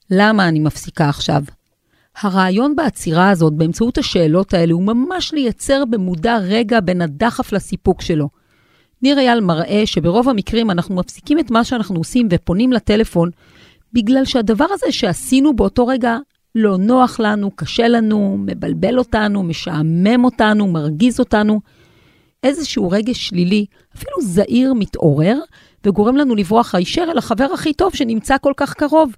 למה 0.09 0.47
אני 0.47 0.59
מפסיקה 0.59 1.09
עכשיו? 1.09 1.43
הרעיון 2.21 2.75
בעצירה 2.75 3.29
הזאת, 3.29 3.53
באמצעות 3.53 3.97
השאלות 3.97 4.53
האלה, 4.53 4.73
הוא 4.73 4.83
ממש 4.83 5.33
לייצר 5.33 5.85
במודע 5.85 6.37
רגע 6.37 6.79
בין 6.79 7.01
הדחף 7.01 7.51
לסיפוק 7.51 8.01
שלו. 8.01 8.29
ניר 9.03 9.19
אייל 9.19 9.39
מראה 9.39 9.81
שברוב 9.85 10.29
המקרים 10.29 10.71
אנחנו 10.71 10.95
מפסיקים 10.95 11.39
את 11.39 11.51
מה 11.51 11.63
שאנחנו 11.63 11.95
עושים 11.95 12.27
ופונים 12.31 12.73
לטלפון, 12.73 13.29
בגלל 13.93 14.25
שהדבר 14.25 14.65
הזה 14.71 14.91
שעשינו 14.91 15.55
באותו 15.55 15.87
רגע 15.87 16.17
לא 16.55 16.77
נוח 16.77 17.19
לנו, 17.19 17.51
קשה 17.55 17.87
לנו, 17.87 18.37
מבלבל 18.39 18.99
אותנו, 18.99 19.43
משעמם 19.43 20.23
אותנו, 20.23 20.67
מרגיז 20.67 21.19
אותנו. 21.19 21.61
איזשהו 22.43 22.89
רגש 22.89 23.27
שלילי, 23.27 23.65
אפילו 23.95 24.21
זעיר, 24.21 24.73
מתעורר, 24.73 25.39
וגורם 25.85 26.17
לנו 26.17 26.35
לברוח 26.35 26.75
הישר 26.75 27.05
אל 27.11 27.17
החבר 27.17 27.47
הכי 27.53 27.73
טוב 27.73 27.95
שנמצא 27.95 28.35
כל 28.41 28.53
כך 28.57 28.73
קרוב, 28.73 29.15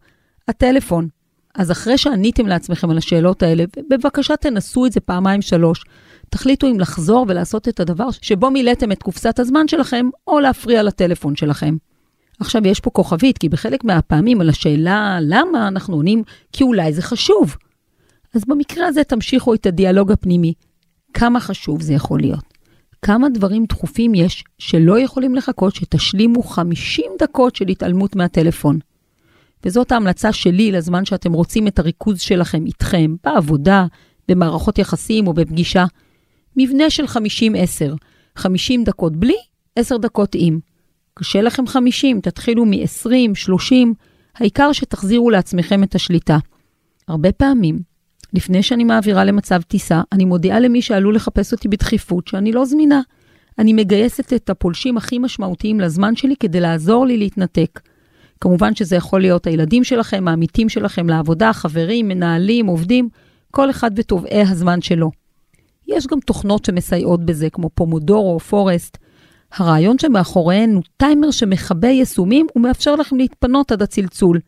הטלפון. 0.48 1.08
אז 1.56 1.72
אחרי 1.72 1.98
שעניתם 1.98 2.48
לעצמכם 2.48 2.90
על 2.90 2.98
השאלות 2.98 3.44
האלה, 3.44 3.64
בבקשה 3.90 4.36
תנסו 4.36 4.86
את 4.86 4.92
זה 4.92 5.00
פעמיים 5.00 5.42
שלוש. 5.42 5.84
תחליטו 6.34 6.68
אם 6.68 6.80
לחזור 6.80 7.26
ולעשות 7.30 7.68
את 7.68 7.80
הדבר 7.80 8.12
שבו 8.22 8.52
מילאתם 8.52 8.92
את 8.92 9.04
קופסת 9.04 9.40
הזמן 9.40 9.68
שלכם, 9.68 10.10
או 10.28 10.40
להפריע 10.40 10.84
לטלפון 10.84 11.36
שלכם. 11.36 11.78
עכשיו, 12.40 12.68
יש 12.68 12.80
פה 12.80 12.90
כוכבית, 12.90 13.38
כי 13.38 13.50
בחלק 13.50 13.84
מהפעמים 13.84 14.42
על 14.42 14.50
השאלה 14.50 15.18
למה 15.22 15.68
אנחנו 15.68 15.96
עונים, 15.96 16.24
כי 16.52 16.64
אולי 16.64 16.94
זה 16.94 17.02
חשוב. 17.02 17.56
אז 18.34 18.42
במקרה 18.48 18.88
הזה 18.88 19.04
תמשיכו 19.04 19.54
את 19.54 19.66
הדיאלוג 19.66 20.12
הפנימי. 20.12 20.54
כמה 21.14 21.40
חשוב 21.40 21.82
זה 21.82 21.94
יכול 21.94 22.20
להיות? 22.20 22.44
כמה 23.02 23.30
דברים 23.30 23.66
דחופים 23.66 24.16
יש 24.16 24.44
שלא 24.60 25.00
יכולים 25.00 25.36
לחכות 25.36 25.76
שתשלימו 25.76 26.44
50 26.44 27.06
דקות 27.20 27.56
של 27.56 27.68
התעלמות 27.68 28.16
מהטלפון. 28.16 28.80
וזאת 29.66 29.92
ההמלצה 29.92 30.34
שלי 30.34 30.72
לזמן 30.72 31.06
שאתם 31.06 31.34
רוצים 31.34 31.68
את 31.68 31.80
הריכוז 31.80 32.20
שלכם 32.20 32.66
איתכם, 32.66 33.16
בעבודה, 33.24 33.86
במערכות 34.28 34.78
יחסים 34.78 35.28
או 35.28 35.34
בפגישה. 35.34 35.86
מבנה 36.58 36.90
של 36.90 37.06
50-10, 37.06 37.18
50 38.36 38.84
דקות 38.84 39.16
בלי, 39.16 39.36
10 39.76 39.98
דקות 39.98 40.36
עם. 40.36 40.60
קשה 41.14 41.42
לכם 41.42 41.68
50, 41.68 42.22
תתחילו 42.22 42.66
מ-20, 42.66 43.36
30, 43.36 43.94
העיקר 44.36 44.72
שתחזירו 44.72 45.30
לעצמכם 45.30 45.84
את 45.84 45.96
השליטה. 45.96 46.38
הרבה 47.08 47.32
פעמים, 47.32 47.80
לפני 48.34 48.64
שאני 48.64 48.84
מעבירה 48.84 49.24
למצב 49.26 49.62
טיסה, 49.62 50.02
אני 50.12 50.26
מודיעה 50.26 50.60
למי 50.60 50.82
שעלול 50.82 51.16
לחפש 51.16 51.52
אותי 51.52 51.68
בדחיפות 51.68 52.28
שאני 52.28 52.52
לא 52.52 52.66
זמינה. 52.66 53.02
אני 53.60 53.74
מגייסת 53.74 54.34
את 54.34 54.50
הפולשים 54.50 54.98
הכי 54.98 55.20
משמעותיים 55.20 55.80
לזמן 55.80 56.16
שלי 56.16 56.36
כדי 56.36 56.60
לעזור 56.60 57.06
לי 57.06 57.18
להתנתק. 57.18 57.80
כמובן 58.42 58.76
שזה 58.76 58.96
יכול 58.96 59.22
להיות 59.22 59.48
הילדים 59.48 59.84
שלכם, 59.84 60.28
העמיתים 60.28 60.70
שלכם 60.70 61.10
לעבודה, 61.10 61.54
חברים, 61.54 62.08
מנהלים, 62.08 62.66
עובדים, 62.66 63.10
כל 63.52 63.70
אחד 63.70 63.92
ותובעי 63.96 64.42
הזמן 64.42 64.82
שלו. 64.82 65.23
יש 65.88 66.08
גם 66.08 66.20
תוכנות 66.20 66.66
שמסייעות 66.66 67.26
בזה, 67.26 67.50
כמו 67.50 67.70
פומודורו 67.70 68.34
או 68.34 68.40
פורסט. 68.40 68.98
הרעיון 69.54 70.00
שמאחוריהן 70.00 70.76
הוא 70.76 70.84
טיימר 70.98 71.32
שמכבה 71.32 71.88
יישומים 71.88 72.48
ומאפשר 72.56 72.96
לכם 72.96 73.18
להתפנות 73.18 73.72
עד 73.72 73.82
הצלצול. 73.82 74.40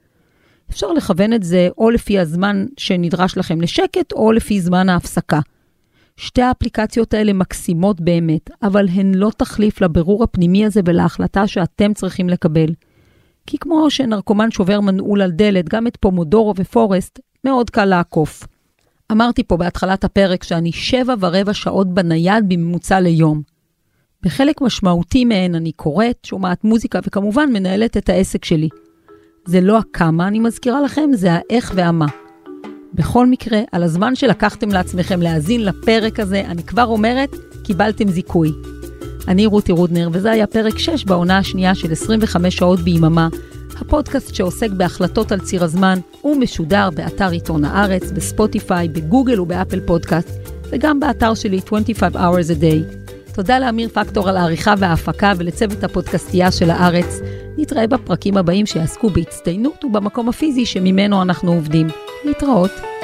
אפשר 0.70 0.94
לכוון 0.94 1.34
את 1.34 1.44
זה 1.44 1.70
או 1.78 1.90
לפי 1.90 2.20
הזמן 2.20 2.66
שנדרש 2.78 3.38
לכם 3.38 3.62
לשקט, 3.62 4.12
או 4.14 4.32
לפי 4.32 4.62
זמן 4.62 4.90
ההפסקה. 4.90 5.40
שתי 6.18 6.42
האפליקציות 6.42 7.14
האלה 7.14 7.34
מקסימות 7.34 8.02
באמת, 8.02 8.50
אבל 8.64 8.88
הן 8.88 9.16
לא 9.16 9.32
תחליף 9.38 9.82
לבירור 9.82 10.24
הפנימי 10.24 10.66
הזה 10.66 10.82
ולהחלטה 10.86 11.48
שאתם 11.48 11.94
צריכים 11.94 12.30
לקבל. 12.30 12.74
כי 13.48 13.58
כמו 13.58 13.90
שנרקומן 13.92 14.52
שובר 14.52 14.82
מנעול 14.82 15.22
על 15.22 15.32
דלת, 15.32 15.70
גם 15.70 15.88
את 15.88 15.98
פומודורו 16.00 16.54
ופורסט 16.58 17.20
מאוד 17.44 17.70
קל 17.70 17.86
לעקוף. 17.86 18.48
אמרתי 19.12 19.44
פה 19.44 19.58
בהתחלת 19.58 20.04
הפרק 20.04 20.44
שאני 20.44 20.72
שבע 20.72 21.14
ורבע 21.20 21.54
שעות 21.54 21.94
בנייד 21.94 22.50
בממוצע 22.50 23.00
ליום. 23.00 23.42
בחלק 24.24 24.62
משמעותי 24.62 25.26
מהן 25.26 25.56
אני 25.56 25.72
קוראת, 25.72 26.26
שומעת 26.26 26.64
מוזיקה 26.64 27.00
וכמובן 27.08 27.50
מנהלת 27.54 27.98
את 27.98 28.10
העסק 28.10 28.46
שלי. 28.46 28.70
זה 29.46 29.62
לא 29.62 29.78
הכמה, 29.78 30.28
אני 30.28 30.40
מזכירה 30.40 30.82
לכם, 30.82 31.10
זה 31.14 31.34
האיך 31.34 31.72
והמה. 31.76 32.06
בכל 32.94 33.28
מקרה, 33.28 33.60
על 33.72 33.84
הזמן 33.84 34.16
שלקחתם 34.16 34.70
לעצמכם 34.70 35.22
להאזין 35.22 35.66
לפרק 35.66 36.20
הזה, 36.20 36.44
אני 36.46 36.64
כבר 36.64 36.86
אומרת, 36.86 37.36
קיבלתם 37.64 38.08
זיכוי. 38.08 38.52
אני 39.28 39.46
רותי 39.46 39.72
רודנר, 39.72 40.10
וזה 40.12 40.32
היה 40.32 40.48
פרק 40.48 40.78
6 40.78 41.06
בעונה 41.06 41.38
השנייה 41.38 41.76
של 41.76 41.92
25 41.92 42.56
שעות 42.56 42.80
ביממה, 42.80 43.28
הפודקאסט 43.78 44.36
שעוסק 44.36 44.70
בהחלטות 44.70 45.32
על 45.32 45.40
ציר 45.40 45.64
הזמן, 45.64 46.00
הוא 46.22 46.38
משודר 46.38 46.90
באתר 46.96 47.30
עיתון 47.32 47.66
הארץ, 47.66 48.12
בספוטיפיי, 48.12 48.88
בגוגל 48.90 49.40
ובאפל 49.40 49.80
פודקאסט, 49.80 50.40
וגם 50.70 51.00
באתר 51.00 51.34
שלי 51.34 51.60
25 51.66 52.14
hours 52.14 52.58
a 52.58 52.62
day. 52.62 53.12
תודה 53.34 53.60
לאמיר 53.60 53.90
פקטור 53.90 54.30
על 54.30 54.38
העריכה 54.38 54.74
וההפקה 54.78 55.34
ולצוות 55.38 55.84
הפודקאסטייה 55.84 56.52
של 56.52 56.70
הארץ. 56.70 57.20
נתראה 57.58 57.88
בפרקים 57.88 58.38
הבאים 58.38 58.66
שיעסקו 58.66 59.10
בהצטיינות 59.10 59.84
ובמקום 59.84 60.30
הפיזי 60.30 60.66
שממנו 60.66 61.22
אנחנו 61.22 61.54
עובדים. 61.54 61.88
להתראות. 62.26 62.95